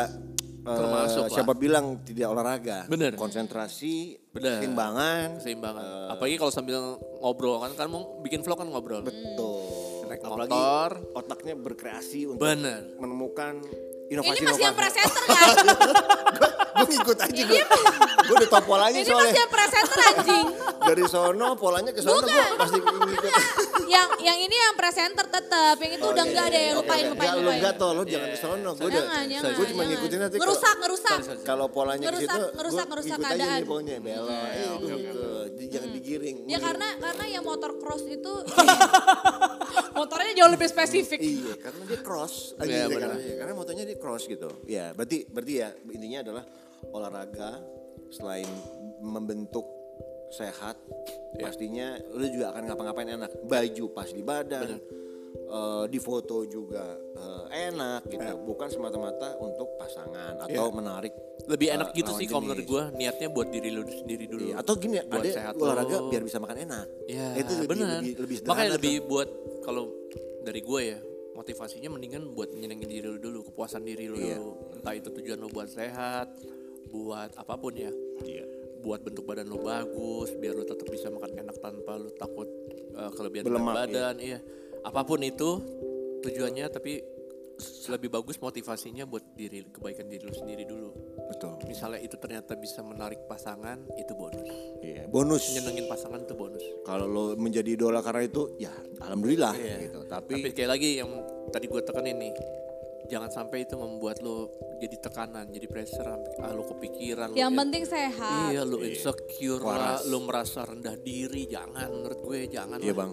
eh, 0.60 0.76
Termasuk 0.76 1.22
lah. 1.22 1.32
siapa 1.32 1.52
bilang 1.54 2.00
tidak 2.00 2.28
olahraga. 2.28 2.78
Bener. 2.86 3.12
Konsentrasi, 3.14 4.20
Bener. 4.30 4.60
keseimbangan. 4.60 5.40
Keseimbangan. 5.40 5.84
Apalagi 6.10 6.36
kalau 6.36 6.52
sambil 6.52 6.78
ngobrol 7.18 7.56
kan 7.58 7.72
kan 7.74 7.88
mau 7.88 8.20
bikin 8.20 8.40
vlog 8.40 8.56
kan 8.56 8.68
ngobrol. 8.68 9.00
Betul. 9.00 10.04
Naik 10.04 10.20
Apalagi 10.20 10.52
motor. 10.52 10.90
otaknya 11.14 11.54
berkreasi 11.54 12.20
untuk 12.26 12.44
Bener. 12.44 12.92
menemukan 12.96 13.64
inovasi 14.06 14.36
Ini 14.36 14.46
masih 14.46 14.62
yang 14.62 14.76
presenter 14.80 15.24
kan? 15.24 15.56
gue 16.74 16.86
ngikut 16.90 17.18
aja 17.20 17.42
gue. 17.44 17.62
gue 18.24 18.34
udah 18.34 18.50
tau 18.50 18.64
polanya 18.64 18.96
Ini 18.96 19.06
soalnya. 19.06 19.24
masih 19.26 19.38
yang 19.38 19.50
presenter 19.50 19.98
anjing. 20.04 20.46
Dari 20.84 21.04
sono 21.06 21.48
polanya 21.54 21.90
ke 21.90 22.00
sono 22.00 22.20
gue 22.20 22.44
pasti 22.56 22.78
ngikut. 22.78 23.32
yang 23.86 24.08
yang 24.18 24.38
ini 24.38 24.52
yang 24.52 24.74
presenter 24.74 25.26
tetap, 25.26 25.76
yang 25.76 25.92
itu 25.92 26.04
udah 26.04 26.24
enggak 26.24 26.46
deh, 26.48 26.66
lupain 26.72 27.04
lupain 27.04 27.28
Enggak, 27.28 27.34
lu 27.34 27.42
lupain. 27.42 27.58
enggak 27.58 27.74
toh, 27.76 27.90
lu 27.92 28.02
jangan 28.04 28.28
ke 28.28 28.38
sono. 28.38 28.70
Gue 28.74 28.88
udah, 28.88 29.04
gue 29.30 29.66
cuma 29.68 29.82
ngikutin 29.84 30.18
nanti. 30.20 30.34
kalau- 30.34 30.44
Ngerusak, 30.44 30.76
ngerusak. 30.76 31.18
Kalau 31.42 31.66
polanya 31.68 32.02
ke 32.02 32.08
Ngerusak, 32.10 32.32
situ, 32.32 32.42
ngerusak, 32.54 32.84
gue 32.84 32.90
ngerusak 32.90 33.18
aja 33.18 33.26
keadaan. 33.28 33.60
belok. 33.60 33.82
Iya, 33.84 34.70
gitu. 34.80 35.24
Jadi 35.54 35.64
jangan 35.70 35.90
digiring. 35.92 36.36
Ya 36.44 36.58
karena 36.58 36.88
karena 36.98 37.24
yang 37.30 37.44
motor 37.44 37.70
cross 37.76 38.02
itu 38.04 38.32
motornya 39.94 40.32
jauh 40.34 40.50
lebih 40.50 40.66
spesifik. 40.66 41.18
Iya, 41.18 41.54
karena 41.56 41.82
dia 41.84 42.00
cross. 42.00 42.54
aja 42.56 42.66
Iya, 42.66 42.76
ya, 42.76 42.84
benar. 42.86 43.00
karena, 43.00 43.16
iya, 43.20 43.34
karena 43.38 43.52
motonya 43.54 43.84
dia 43.84 43.96
cross 43.96 44.24
gitu. 44.26 44.48
Ya, 44.64 44.90
berarti 44.92 45.24
berarti 45.26 45.52
ya 45.54 45.68
intinya 45.86 46.18
adalah 46.22 46.44
olahraga 46.90 47.62
selain 48.10 48.46
membentuk 49.00 49.64
sehat, 50.30 50.74
Iya. 51.34 51.42
pastinya 51.46 51.88
lu 52.10 52.26
juga 52.26 52.50
akan 52.50 52.62
ngapa-ngapain 52.66 53.10
enak. 53.12 53.30
Baju 53.46 53.84
pas 53.90 54.10
di 54.10 54.18
badan, 54.20 54.66
eh, 55.46 55.84
di 55.86 55.98
foto 55.98 56.42
juga 56.44 56.98
eh, 57.14 57.70
enak 57.70 58.02
gitu. 58.10 58.18
Iya. 58.22 58.34
Bukan 58.36 58.66
semata-mata 58.66 59.38
untuk 59.38 59.78
pasangan 59.78 60.42
atau 60.42 60.74
menarik. 60.74 61.14
Lebih 61.46 61.68
eh, 61.70 61.74
enak 61.78 61.88
gitu 61.94 62.10
sih 62.18 62.26
kalau 62.26 62.50
menurut 62.50 62.66
gue 62.66 62.82
niatnya 62.98 63.28
buat 63.30 63.46
diri 63.50 63.70
lu 63.70 63.86
sendiri 63.86 64.26
dulu. 64.26 64.42
Iya, 64.50 64.54
atau 64.58 64.74
gini 64.74 64.98
Buat 65.02 65.22
ada 65.22 65.30
sehat 65.30 65.54
olahraga 65.54 65.96
lo. 66.02 66.10
biar 66.10 66.22
bisa 66.26 66.38
makan 66.42 66.58
enak. 66.66 66.86
Ya 67.06 67.28
itu 67.38 67.52
lebih, 67.54 67.68
benar. 67.70 68.00
lebih, 68.02 68.14
lebih 68.18 68.36
Makanya 68.42 68.70
lebih 68.74 68.94
tuh. 68.98 69.06
buat 69.06 69.28
kalau 69.62 69.84
dari 70.42 70.60
gue 70.60 70.80
ya 70.82 70.98
motivasinya 71.34 71.90
mendingan 71.90 72.30
buat 72.30 72.50
nyenengin 72.50 72.86
diri 72.86 73.06
lu 73.06 73.18
dulu, 73.18 73.42
kepuasan 73.50 73.82
diri 73.82 74.06
lu 74.06 74.14
dulu. 74.16 74.50
Entah 74.78 74.94
itu 74.94 75.10
tujuan 75.10 75.38
lu 75.38 75.50
buat 75.50 75.66
sehat, 75.66 76.30
buat 76.88 77.36
apa 77.36 77.54
pun 77.56 77.72
ya. 77.74 77.92
Iya. 78.24 78.44
Buat 78.84 79.00
bentuk 79.00 79.24
badan 79.24 79.48
lu 79.48 79.64
bagus, 79.64 80.36
biar 80.36 80.52
lu 80.52 80.64
tetap 80.68 80.84
bisa 80.88 81.08
makan 81.08 81.40
enak 81.40 81.56
tanpa 81.56 81.96
lu 81.96 82.12
takut 82.14 82.48
uh, 82.94 83.08
kelebihan 83.16 83.48
berat 83.48 83.56
Berlemak, 83.56 83.74
badan, 83.80 84.14
iya. 84.20 84.38
Apa 84.84 85.00
pun 85.08 85.24
itu 85.24 85.50
tujuannya 86.20 86.68
tapi 86.68 87.00
lebih 87.88 88.10
bagus 88.10 88.36
motivasinya 88.42 89.06
buat 89.06 89.22
diri 89.38 89.62
kebaikan 89.70 90.10
diri 90.10 90.26
lu 90.26 90.34
sendiri 90.34 90.66
dulu. 90.66 90.90
Betul. 91.30 91.54
Misalnya 91.70 92.02
itu 92.02 92.18
ternyata 92.18 92.58
bisa 92.58 92.82
menarik 92.82 93.24
pasangan, 93.30 93.78
itu 93.94 94.12
bonus. 94.12 94.48
Iya, 94.82 95.06
bonus. 95.08 95.54
Nyenengin 95.54 95.86
pasangan 95.86 96.20
itu 96.20 96.34
bonus. 96.34 96.64
Kalau 96.84 97.06
lo 97.06 97.24
menjadi 97.38 97.78
idola 97.78 98.02
karena 98.02 98.26
itu, 98.26 98.58
ya 98.58 98.74
alhamdulillah 99.00 99.54
Iya. 99.54 99.76
gitu. 99.88 100.00
Tapi 100.04 100.34
Tapi, 100.42 100.50
kayak 100.52 100.70
lagi 100.76 100.88
yang 101.00 101.10
tadi 101.54 101.64
gue 101.70 101.80
tekanin 101.80 102.16
nih, 102.18 102.32
jangan 103.04 103.28
sampai 103.28 103.62
itu 103.62 103.74
membuat 103.74 104.20
lo 104.20 104.48
jadi 104.78 104.96
tekanan, 104.98 105.48
jadi 105.48 105.64
pressure, 105.64 106.04
sampai 106.04 106.30
ah, 106.40 106.50
lo 106.50 106.62
kepikiran. 106.66 107.30
lo 107.30 107.36
Yang 107.36 107.52
in- 107.52 107.58
penting 107.60 107.82
sehat. 107.84 108.48
Iya, 108.50 108.62
lo 108.64 108.76
insecure 108.80 109.60
lah, 109.60 110.00
Waras. 110.00 110.06
lo 110.06 110.18
merasa 110.20 110.60
rendah 110.64 110.96
diri, 110.96 111.46
jangan 111.46 111.88
menurut 111.90 112.18
gue 112.20 112.38
jangan. 112.48 112.78
iya 112.78 112.90
lah. 112.90 112.96
bang. 112.98 113.10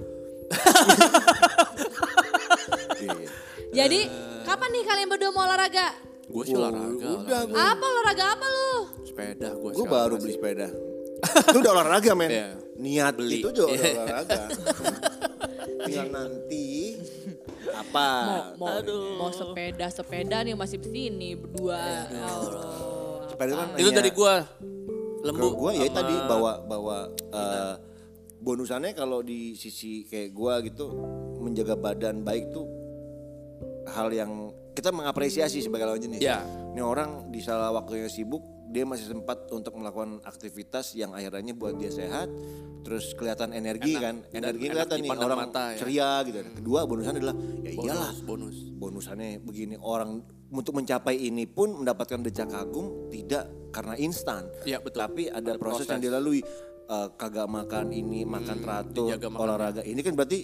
iya. 3.02 3.28
Jadi 3.72 4.00
kapan 4.44 4.68
nih 4.70 4.84
kalian 4.84 5.08
berdua 5.08 5.30
mau 5.32 5.44
olahraga? 5.46 5.88
Gue 6.28 6.44
sih 6.44 6.56
olahraga. 6.56 7.08
Udah, 7.08 7.40
olahraga. 7.46 7.72
Apa 7.72 7.86
olahraga 7.86 8.26
apa 8.32 8.46
lu? 8.48 8.72
sepeda 9.04 9.50
gue. 9.54 9.72
gue 9.72 9.86
baru 9.86 10.14
beli 10.16 10.34
sepeda. 10.34 10.68
Lu 11.54 11.58
udah 11.62 11.72
olahraga 11.76 12.12
men. 12.16 12.32
Iya. 12.32 12.48
Niat 12.82 13.14
Beli. 13.14 13.40
itu 13.44 13.50
juga 13.54 13.70
Iya. 13.78 13.92
olahraga. 13.94 14.42
Tinggal 15.86 16.08
nanti 16.10 16.66
apa? 17.70 18.08
Mau 18.58 18.78
mau 19.18 19.30
sepeda 19.30 19.88
sepeda 19.88 20.42
nih 20.42 20.54
masih 20.54 20.78
di 20.78 20.90
sini 20.90 21.30
berdua. 21.36 22.08
Ya 22.10 22.26
Allah. 22.26 23.28
Sepeda 23.28 23.52
kan 23.56 23.68
Itu 23.78 23.90
dari 23.90 24.12
gue. 24.12 24.36
Ke 25.22 25.28
Lembu. 25.30 25.48
gue 25.56 25.72
ya 25.78 25.86
sama- 25.86 25.98
tadi 26.02 26.16
bawa 26.26 26.54
bawa 26.66 26.98
eh, 27.14 27.74
bonusannya 28.42 28.92
kalau 28.92 29.22
di 29.22 29.54
sisi 29.54 30.02
kayak 30.04 30.34
gue 30.34 30.54
gitu 30.68 30.86
menjaga 31.38 31.78
badan 31.78 32.26
baik 32.26 32.50
tuh 32.50 32.66
hal 33.86 34.10
yang 34.10 34.50
kita 34.74 34.90
mengapresiasi 34.90 35.62
sebagai 35.62 35.86
lawan 35.86 36.02
jenis. 36.02 36.22
Ya. 36.22 36.42
Ini 36.74 36.82
orang 36.82 37.30
di 37.30 37.38
salah 37.38 37.70
waktunya 37.70 38.08
sibuk 38.08 38.42
dia 38.72 38.84
masih 38.84 39.06
sempat 39.06 39.46
untuk 39.50 39.76
melakukan 39.76 40.24
aktivitas 40.24 40.96
yang 40.96 41.12
akhirnya 41.12 41.52
buat 41.52 41.76
dia 41.76 41.88
sehat, 41.88 42.32
terus 42.82 43.12
kelihatan 43.14 43.52
energi 43.52 43.94
Enak. 43.94 44.02
kan, 44.02 44.16
energi 44.32 44.66
enak 44.66 44.74
kelihatan 44.90 44.98
nih 44.98 45.10
orang 45.12 45.40
mata 45.44 45.64
ya. 45.72 45.78
ceria 45.78 46.12
gitu. 46.24 46.38
Kedua 46.56 46.80
bonusannya 46.84 47.20
adalah 47.20 47.38
ya 47.62 47.72
iyalah 47.72 48.12
Bonus, 48.18 48.56
bonus. 48.56 48.58
bonusannya 48.74 49.30
begini 49.40 49.76
orang 49.78 50.24
untuk 50.50 50.74
mencapai 50.74 51.16
ini 51.16 51.46
pun 51.46 51.76
mendapatkan 51.78 52.20
decak 52.22 52.50
kagum 52.50 53.08
tidak 53.08 53.46
karena 53.70 53.96
instan 53.96 54.48
Iya, 54.64 54.80
betul. 54.80 55.00
tapi 55.00 55.24
ada, 55.28 55.54
Ada 55.54 55.60
proses, 55.60 55.84
proses. 55.84 55.92
yang 55.92 56.02
dilalui 56.02 56.42
Eh, 56.84 57.08
kagak 57.16 57.48
makan 57.48 57.96
ini 57.96 58.28
makan 58.28 58.60
teratur 58.60 59.16
dijaga 59.16 59.32
makannya. 59.32 59.44
olahraga 59.48 59.82
ini 59.88 60.04
kan 60.04 60.12
berarti 60.12 60.44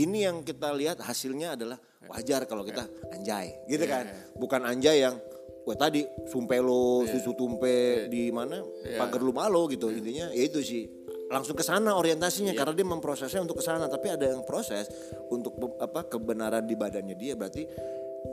ini 0.00 0.24
yang 0.24 0.40
kita 0.40 0.72
lihat 0.72 1.04
hasilnya 1.04 1.52
adalah 1.52 1.76
wajar 2.08 2.48
kalau 2.48 2.64
kita 2.64 2.88
anjay 3.12 3.52
gitu 3.68 3.84
kan 3.84 4.08
bukan 4.32 4.64
anjay 4.64 5.04
yang 5.04 5.20
Wah 5.62 5.78
tadi 5.78 6.02
sumpe 6.26 6.58
lo, 6.58 7.06
susu 7.06 7.38
tumpe 7.38 8.10
di 8.10 8.34
mana? 8.34 8.58
Pagar 8.98 9.22
lu 9.22 9.30
malo 9.30 9.70
gitu 9.70 9.94
intinya. 9.94 10.30
Ya 10.34 10.42
itu 10.42 10.58
sih. 10.58 10.90
Langsung 11.30 11.56
ke 11.56 11.64
sana 11.64 11.96
orientasinya 11.96 12.52
karena 12.52 12.76
dia 12.76 12.84
memprosesnya 12.84 13.40
untuk 13.40 13.62
ke 13.62 13.64
sana. 13.64 13.86
Tapi 13.86 14.10
ada 14.10 14.26
yang 14.26 14.42
proses 14.42 14.90
untuk 15.30 15.54
apa 15.78 16.04
kebenaran 16.10 16.66
di 16.66 16.74
badannya 16.74 17.14
dia. 17.14 17.38
Berarti 17.38 17.62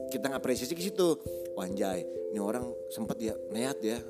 kita 0.10 0.34
ngapresiasi 0.34 0.74
ke 0.74 0.82
situ. 0.82 1.16
Wanjay 1.54 2.34
ini 2.34 2.40
orang 2.42 2.66
sempet 2.90 3.18
ya 3.22 3.36
niat 3.54 3.78
ya 3.86 4.02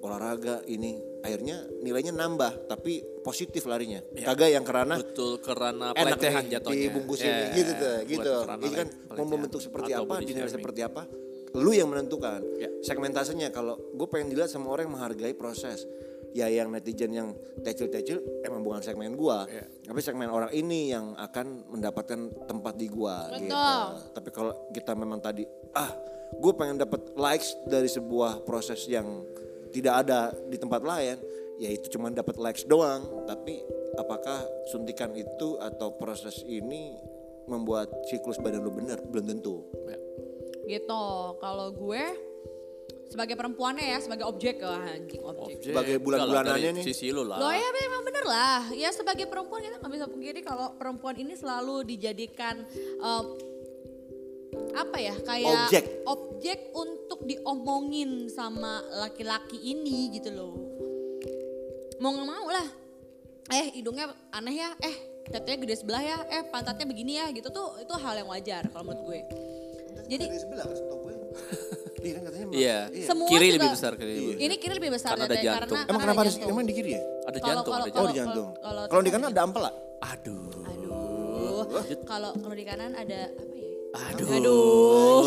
olahraga 0.00 0.62
ini. 0.70 1.02
Akhirnya 1.18 1.66
nilainya 1.82 2.14
nambah 2.14 2.70
tapi 2.70 3.02
positif 3.26 3.66
larinya. 3.66 3.98
Kagak 4.22 4.54
yang 4.54 4.62
kerana 4.62 5.02
Betul 5.02 5.42
karena 5.42 5.90
enak 5.98 6.46
jatuhnya. 6.46 6.88
dibungkusin 6.88 7.26
Ya, 7.26 7.34
nih, 7.34 7.48
gitu 7.58 7.72
tuh 7.74 7.90
buat 7.90 8.06
gitu. 8.06 8.32
kerana 8.46 8.62
ini 8.62 8.70
kan 8.70 8.88
mau 9.18 9.26
membentuk 9.26 9.60
seperti 9.60 9.90
apa 9.98 10.14
dinilai 10.22 10.46
seperti 10.46 10.80
apa 10.86 11.02
lu 11.56 11.72
yang 11.72 11.88
menentukan. 11.88 12.40
Ya. 12.60 12.68
segmentasenya 12.84 13.48
kalau 13.54 13.76
gue 13.76 14.06
pengen 14.10 14.32
dilihat 14.32 14.52
sama 14.52 14.68
orang 14.72 14.88
yang 14.88 14.94
menghargai 14.98 15.34
proses. 15.36 15.86
Ya 16.36 16.44
yang 16.52 16.68
netizen 16.68 17.16
yang 17.16 17.32
tecil-tecil 17.64 18.44
emang 18.44 18.60
bukan 18.60 18.84
segmen 18.84 19.16
gua. 19.16 19.48
Ya. 19.48 19.64
tapi 19.64 20.04
segmen 20.04 20.28
orang 20.28 20.52
ini 20.52 20.92
yang 20.92 21.16
akan 21.16 21.72
mendapatkan 21.72 22.44
tempat 22.44 22.76
di 22.76 22.86
gua 22.92 23.32
gitu. 23.32 23.56
Tapi 24.12 24.28
kalau 24.28 24.52
kita 24.68 24.92
memang 24.92 25.24
tadi 25.24 25.48
ah 25.72 25.88
gue 26.36 26.52
pengen 26.52 26.76
dapat 26.76 27.16
likes 27.16 27.56
dari 27.64 27.88
sebuah 27.88 28.44
proses 28.44 28.84
yang 28.84 29.24
tidak 29.72 30.04
ada 30.04 30.36
di 30.52 30.60
tempat 30.60 30.84
lain 30.84 31.16
ya 31.58 31.68
itu 31.72 31.96
cuma 31.96 32.12
dapat 32.12 32.36
likes 32.36 32.68
doang. 32.68 33.24
Tapi 33.24 33.64
apakah 33.98 34.44
suntikan 34.70 35.16
itu 35.16 35.58
atau 35.58 35.96
proses 35.96 36.44
ini 36.46 36.94
membuat 37.48 37.88
siklus 38.06 38.38
badan 38.38 38.62
lu 38.62 38.70
benar 38.70 39.00
belum 39.02 39.26
tentu. 39.26 39.64
Ya. 39.88 39.98
Gitu. 40.68 41.04
Kalau 41.40 41.72
gue 41.72 42.02
sebagai 43.08 43.40
perempuannya 43.40 43.88
ya, 43.88 43.98
sebagai 44.04 44.28
objek 44.28 44.60
lah 44.60 44.84
anjing 44.84 45.24
objek. 45.24 45.64
Objek. 45.64 45.72
Sebagai 45.72 45.96
bulan-bulanannya 46.04 46.70
nih. 46.76 46.84
Sisi 46.84 47.08
lu 47.08 47.24
lah. 47.24 47.40
Loh 47.40 47.52
ya 47.52 47.68
memang 47.72 48.00
bener 48.04 48.24
lah. 48.28 48.60
Ya 48.76 48.92
sebagai 48.92 49.24
perempuan 49.24 49.64
kita 49.64 49.80
nggak 49.80 49.92
bisa 49.96 50.06
pungkiri 50.06 50.40
kalau 50.44 50.76
perempuan 50.76 51.16
ini 51.16 51.32
selalu 51.32 51.88
dijadikan 51.88 52.68
em, 53.00 53.24
apa 54.76 54.96
ya 55.00 55.16
kayak 55.24 55.72
Objek. 55.72 55.84
objek 56.04 56.58
untuk 56.76 57.24
diomongin 57.24 58.28
sama 58.28 58.84
laki-laki 59.08 59.56
ini 59.56 60.12
gitu 60.12 60.28
loh. 60.36 60.54
Mau 62.04 62.12
nggak 62.12 62.28
mau 62.28 62.46
lah. 62.52 62.68
Eh 63.48 63.72
hidungnya 63.72 64.12
aneh 64.36 64.60
ya. 64.60 64.76
Eh 64.84 65.24
tetenya 65.32 65.64
gede 65.64 65.74
sebelah 65.80 66.04
ya. 66.04 66.18
Eh 66.28 66.44
pantatnya 66.52 66.84
begini 66.84 67.16
ya 67.16 67.32
gitu 67.32 67.48
tuh 67.48 67.80
itu 67.80 67.92
hal 67.96 68.20
yang 68.20 68.28
wajar 68.28 68.68
kalau 68.68 68.92
menurut 68.92 69.16
gue. 69.16 69.20
Jadi 70.06 70.24
sebelah 70.34 70.64
kan 70.64 70.76
gue 70.78 71.14
iya 72.06 72.12
kan 72.14 72.22
katanya 72.24 72.46
Iya. 72.50 72.78
Semua 73.04 73.28
kiri 73.28 73.46
juga- 73.46 73.56
lebih 73.58 73.70
besar 73.72 73.92
kiri. 73.94 74.14
Iya. 74.14 74.34
ini 74.40 74.54
kiri 74.56 74.74
lebih 74.74 74.90
besar 74.90 75.10
Karena 75.12 75.26
ada 75.26 75.36
jantung. 75.36 75.58
karena, 75.58 75.66
emang 75.68 75.84
karena 75.84 75.98
kenapa 76.04 76.20
ada 76.20 76.30
harus 76.30 76.36
emang 76.44 76.64
di 76.64 76.74
kiri 76.74 76.90
ya 76.90 77.00
Ada 77.00 77.04
Kalau- 77.04 77.48
jantung, 77.48 77.64
kalau- 77.68 77.84
ada 77.84 77.90
oh 77.90 77.92
jantung. 77.92 78.08
di 78.08 78.18
jantung 78.18 78.48
kalau- 78.88 79.02
di 79.02 79.10
kanan 79.10 79.28
ada 79.28 79.42
ampel 79.42 79.62
lah 79.62 79.74
Aduh. 80.00 80.46
Aduh, 80.62 81.66
kalau 82.06 82.30
kalau 82.34 82.54
di 82.54 82.62
kanan 82.62 82.94
ada 82.94 83.18
apa 83.28 83.52
ya? 83.52 83.57
Aduh. 83.94 84.28
Aduh. 84.28 85.24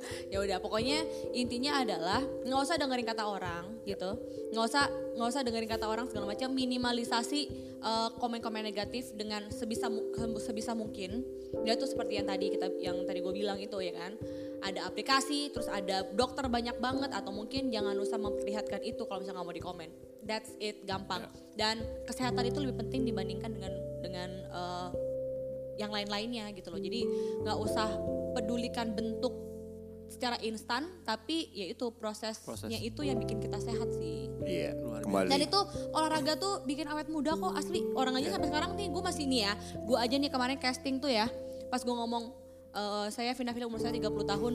ya 0.32 0.38
udah, 0.38 0.58
pokoknya 0.62 1.02
intinya 1.34 1.82
adalah 1.82 2.22
nggak 2.22 2.60
usah 2.62 2.78
dengerin 2.78 3.06
kata 3.06 3.26
orang 3.26 3.82
gitu, 3.82 4.14
nggak 4.54 4.64
usah 4.64 4.86
nggak 5.18 5.28
usah 5.28 5.42
dengerin 5.42 5.70
kata 5.70 5.86
orang 5.90 6.06
segala 6.06 6.30
macam, 6.30 6.54
minimalisasi 6.54 7.40
eh, 7.82 8.08
komen-komen 8.22 8.62
negatif 8.62 9.10
dengan 9.18 9.50
sebisa 9.50 9.90
sebisa 10.38 10.72
mungkin. 10.78 11.26
Dia 11.66 11.74
tuh 11.74 11.90
seperti 11.90 12.22
yang 12.22 12.30
tadi 12.30 12.46
kita 12.54 12.70
yang 12.78 13.02
tadi 13.02 13.18
gue 13.18 13.34
bilang 13.34 13.58
itu 13.58 13.74
ya 13.82 13.90
kan, 13.90 14.14
ada 14.62 14.86
aplikasi, 14.86 15.50
terus 15.50 15.66
ada 15.66 16.06
dokter 16.14 16.46
banyak 16.46 16.78
banget 16.78 17.10
atau 17.10 17.34
mungkin 17.34 17.74
jangan 17.74 17.98
usah 17.98 18.22
memperlihatkan 18.22 18.86
itu 18.86 19.02
kalau 19.10 19.24
misalnya 19.24 19.42
nggak 19.42 19.48
mau 19.50 19.56
di 19.56 19.64
komen. 19.64 19.88
That's 20.22 20.52
it, 20.62 20.86
gampang. 20.86 21.26
Dan 21.58 21.82
kesehatan 22.06 22.46
itu 22.46 22.62
lebih 22.62 22.86
penting 22.86 23.02
dibandingkan 23.08 23.56
yang 25.80 25.88
lain-lainnya 25.88 26.52
gitu 26.52 26.68
loh. 26.68 26.76
Jadi 26.76 27.08
nggak 27.40 27.56
usah 27.56 27.88
pedulikan 28.32 28.92
bentuk 28.92 29.32
secara 30.10 30.34
instan 30.40 30.90
tapi 31.00 31.48
ya 31.50 31.70
itu 31.70 31.94
prosesnya 31.94 32.42
Proses. 32.44 32.66
itu 32.68 33.00
yang 33.00 33.16
bikin 33.16 33.38
kita 33.38 33.56
sehat 33.56 33.88
sih. 33.90 34.26
Iya, 34.42 34.74
Luar 34.76 35.00
kembali. 35.00 35.26
Dan 35.26 35.40
itu 35.40 35.60
olahraga 35.90 36.34
tuh 36.34 36.60
bikin 36.62 36.84
awet 36.84 37.06
muda 37.06 37.32
kok 37.32 37.54
asli. 37.54 37.80
Orang 37.94 38.12
aja 38.14 38.28
sampai 38.28 38.50
sekarang 38.50 38.74
nih 38.74 38.90
gue 38.90 39.00
masih 39.00 39.24
nih 39.24 39.40
ya. 39.40 39.52
Gue 39.80 39.96
aja 39.96 40.12
nih 40.12 40.28
kemarin 40.28 40.58
casting 40.58 40.98
tuh 40.98 41.08
ya. 41.08 41.30
Pas 41.68 41.80
gue 41.80 41.94
ngomong 41.94 42.34
eh, 42.70 43.06
saya 43.08 43.32
Vina 43.32 43.50
Vina 43.50 43.64
umur 43.64 43.78
saya 43.78 43.94
30 43.94 44.10
tahun. 44.26 44.54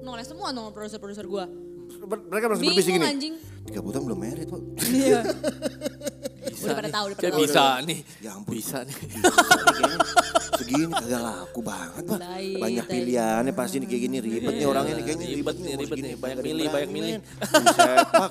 Noleh 0.00 0.22
semua 0.22 0.54
nomor 0.54 0.70
produser-produser 0.70 1.26
gue. 1.26 1.44
Mereka 2.00 2.46
langsung 2.46 2.62
berbisik 2.64 2.88
Bingung 2.88 3.02
gini. 3.02 3.12
anjing. 3.12 3.34
Tiga 3.64 3.80
bulan 3.80 4.00
belum 4.02 4.18
merit, 4.18 4.46
Pak. 4.46 4.62
Iya. 4.86 5.20
Bisa 6.46 6.62
Udah 6.64 6.76
pada 6.78 6.86
nih. 6.86 6.94
tahu, 6.94 7.04
udah 7.04 7.16
pada 7.16 7.26
tahu. 7.28 7.42
bisa 7.42 7.64
nih. 7.82 7.98
Ya 8.18 8.30
ampun. 8.32 8.52
Bisa 8.54 8.78
nih. 8.82 8.96
Segini 10.56 10.92
kagak 10.92 11.22
laku 11.22 11.60
banget, 11.60 12.04
Pak. 12.08 12.20
Banyak 12.60 12.86
pilihannya 12.88 13.52
pasti 13.52 13.76
nih 13.82 13.88
kayak 13.88 14.02
gini 14.08 14.16
ribet 14.24 14.54
nih 14.56 14.66
orangnya 14.66 14.94
nih 14.96 15.04
kayaknya 15.04 15.26
Ribet 15.26 15.36
ribet 15.36 15.56
nih, 15.56 15.72
ribet 15.78 15.98
nih. 16.00 16.14
Banyak 16.16 16.38
milih, 16.42 16.66
banyak 16.72 16.90
milih. 16.90 17.12
men. 17.16 17.22
Buset, 17.44 18.06
Pak. 18.10 18.30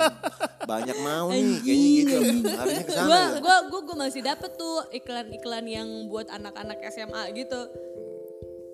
Banyak 0.65 0.97
mau 1.05 1.27
nih 1.29 1.57
kayaknya 1.61 1.89
gitu. 1.93 2.17
Larinya 2.49 2.83
ke 2.83 2.91
sana. 2.91 3.07
Gue 3.07 3.21
gua, 3.41 3.57
gua, 3.69 3.81
gua 3.85 3.97
masih 4.07 4.21
dapet 4.25 4.51
tuh 4.57 4.77
iklan-iklan 4.91 5.65
yang 5.69 5.87
buat 6.09 6.27
anak-anak 6.33 6.77
SMA 6.89 7.23
gitu. 7.37 7.61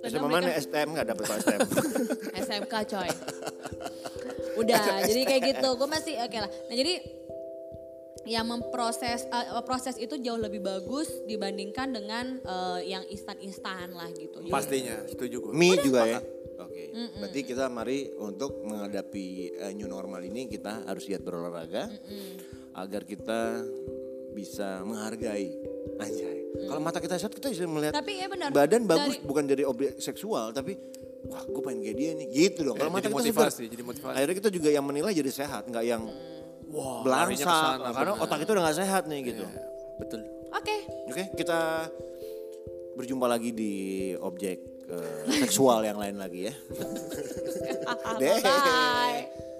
SMA 0.02 0.28
mana 0.28 0.50
STM 0.58 0.98
enggak 0.98 1.08
dapat 1.14 1.24
Pak 1.30 1.38
STM. 1.46 1.60
SMK 2.42 2.74
coy. 2.96 3.10
Udah, 4.58 4.84
jadi 5.06 5.22
kayak 5.24 5.42
gitu. 5.56 5.70
Gue 5.78 5.88
masih 5.90 6.14
oke 6.18 6.38
lah. 6.42 6.50
Nah 6.50 6.76
jadi 6.76 6.94
yang 8.24 8.46
memproses 8.46 9.26
eh, 9.26 9.64
proses 9.64 9.96
itu 9.96 10.18
jauh 10.18 10.38
lebih 10.38 10.60
bagus 10.60 11.10
dibandingkan 11.24 11.90
dengan 11.90 12.26
eh, 12.38 12.80
yang 12.88 13.04
instan-instan 13.06 13.92
lah 13.92 14.10
gitu. 14.12 14.42
Pastinya, 14.48 15.06
setuju 15.06 15.38
gue. 15.42 15.52
Mi 15.54 15.74
juga 15.78 16.06
ya. 16.06 16.20
Oke. 16.62 16.94
Berarti 17.18 17.40
kita 17.42 17.66
mari 17.68 18.14
untuk 18.14 18.62
menghadapi 18.62 19.26
eh, 19.58 19.72
new 19.74 19.86
normal 19.86 20.22
ini 20.22 20.46
kita 20.46 20.86
harus 20.86 21.04
giat 21.04 21.22
berolahraga 21.22 21.90
agar 22.74 23.02
kita 23.04 23.66
bisa 24.32 24.80
menghargai 24.82 25.52
anjay. 25.98 26.40
Kalau 26.62 26.80
mata 26.80 26.98
kita 26.98 27.18
sehat 27.18 27.34
kita 27.34 27.52
bisa 27.52 27.66
melihat 27.66 27.92
Tapi 27.92 28.12
ya 28.16 28.28
benar. 28.28 28.48
badan 28.50 28.86
bagus 28.86 29.18
dari- 29.18 29.26
bukan 29.26 29.44
dari 29.44 29.64
objek 29.64 30.00
seksual 30.00 30.52
tapi 30.52 30.78
wah 31.24 31.44
gue 31.44 31.60
pengen 31.60 31.82
kayak 31.82 31.98
dia 31.98 32.12
nih 32.14 32.28
gitu 32.30 32.60
dong. 32.64 32.80
Kalau 32.80 32.88
Ya, 32.88 32.94
mata 32.94 33.02
jadi 33.02 33.12
kita 33.12 33.20
motivasi, 33.20 33.52
segar, 33.58 33.72
jadi 33.72 33.84
motivasi. 33.84 34.14
Akhirnya 34.16 34.36
kita 34.40 34.50
juga 34.50 34.70
yang 34.70 34.86
menilai 34.86 35.12
jadi 35.12 35.32
sehat 35.34 35.64
nggak 35.68 35.84
yang 35.84 36.04
Wah, 36.72 37.04
larinya 37.04 37.46
belangsak 37.46 37.76
karena 37.96 38.14
bener. 38.16 38.24
otak 38.24 38.40
itu 38.42 38.52
udah 38.52 38.64
nggak 38.64 38.78
sehat 38.80 39.04
nih 39.12 39.20
gitu. 39.28 39.46
Iya, 39.46 39.64
Betul. 40.00 40.20
Oke. 40.52 40.76
Oke, 41.12 41.24
kita 41.36 41.60
berjumpa 42.96 43.26
lagi 43.28 43.50
di 43.52 43.74
objek 44.16 44.58
eh, 44.88 45.24
seksual 45.44 45.84
yang 45.84 46.00
lain 46.00 46.16
lagi 46.16 46.48
ya. 46.48 46.54
Bye. 48.22 49.51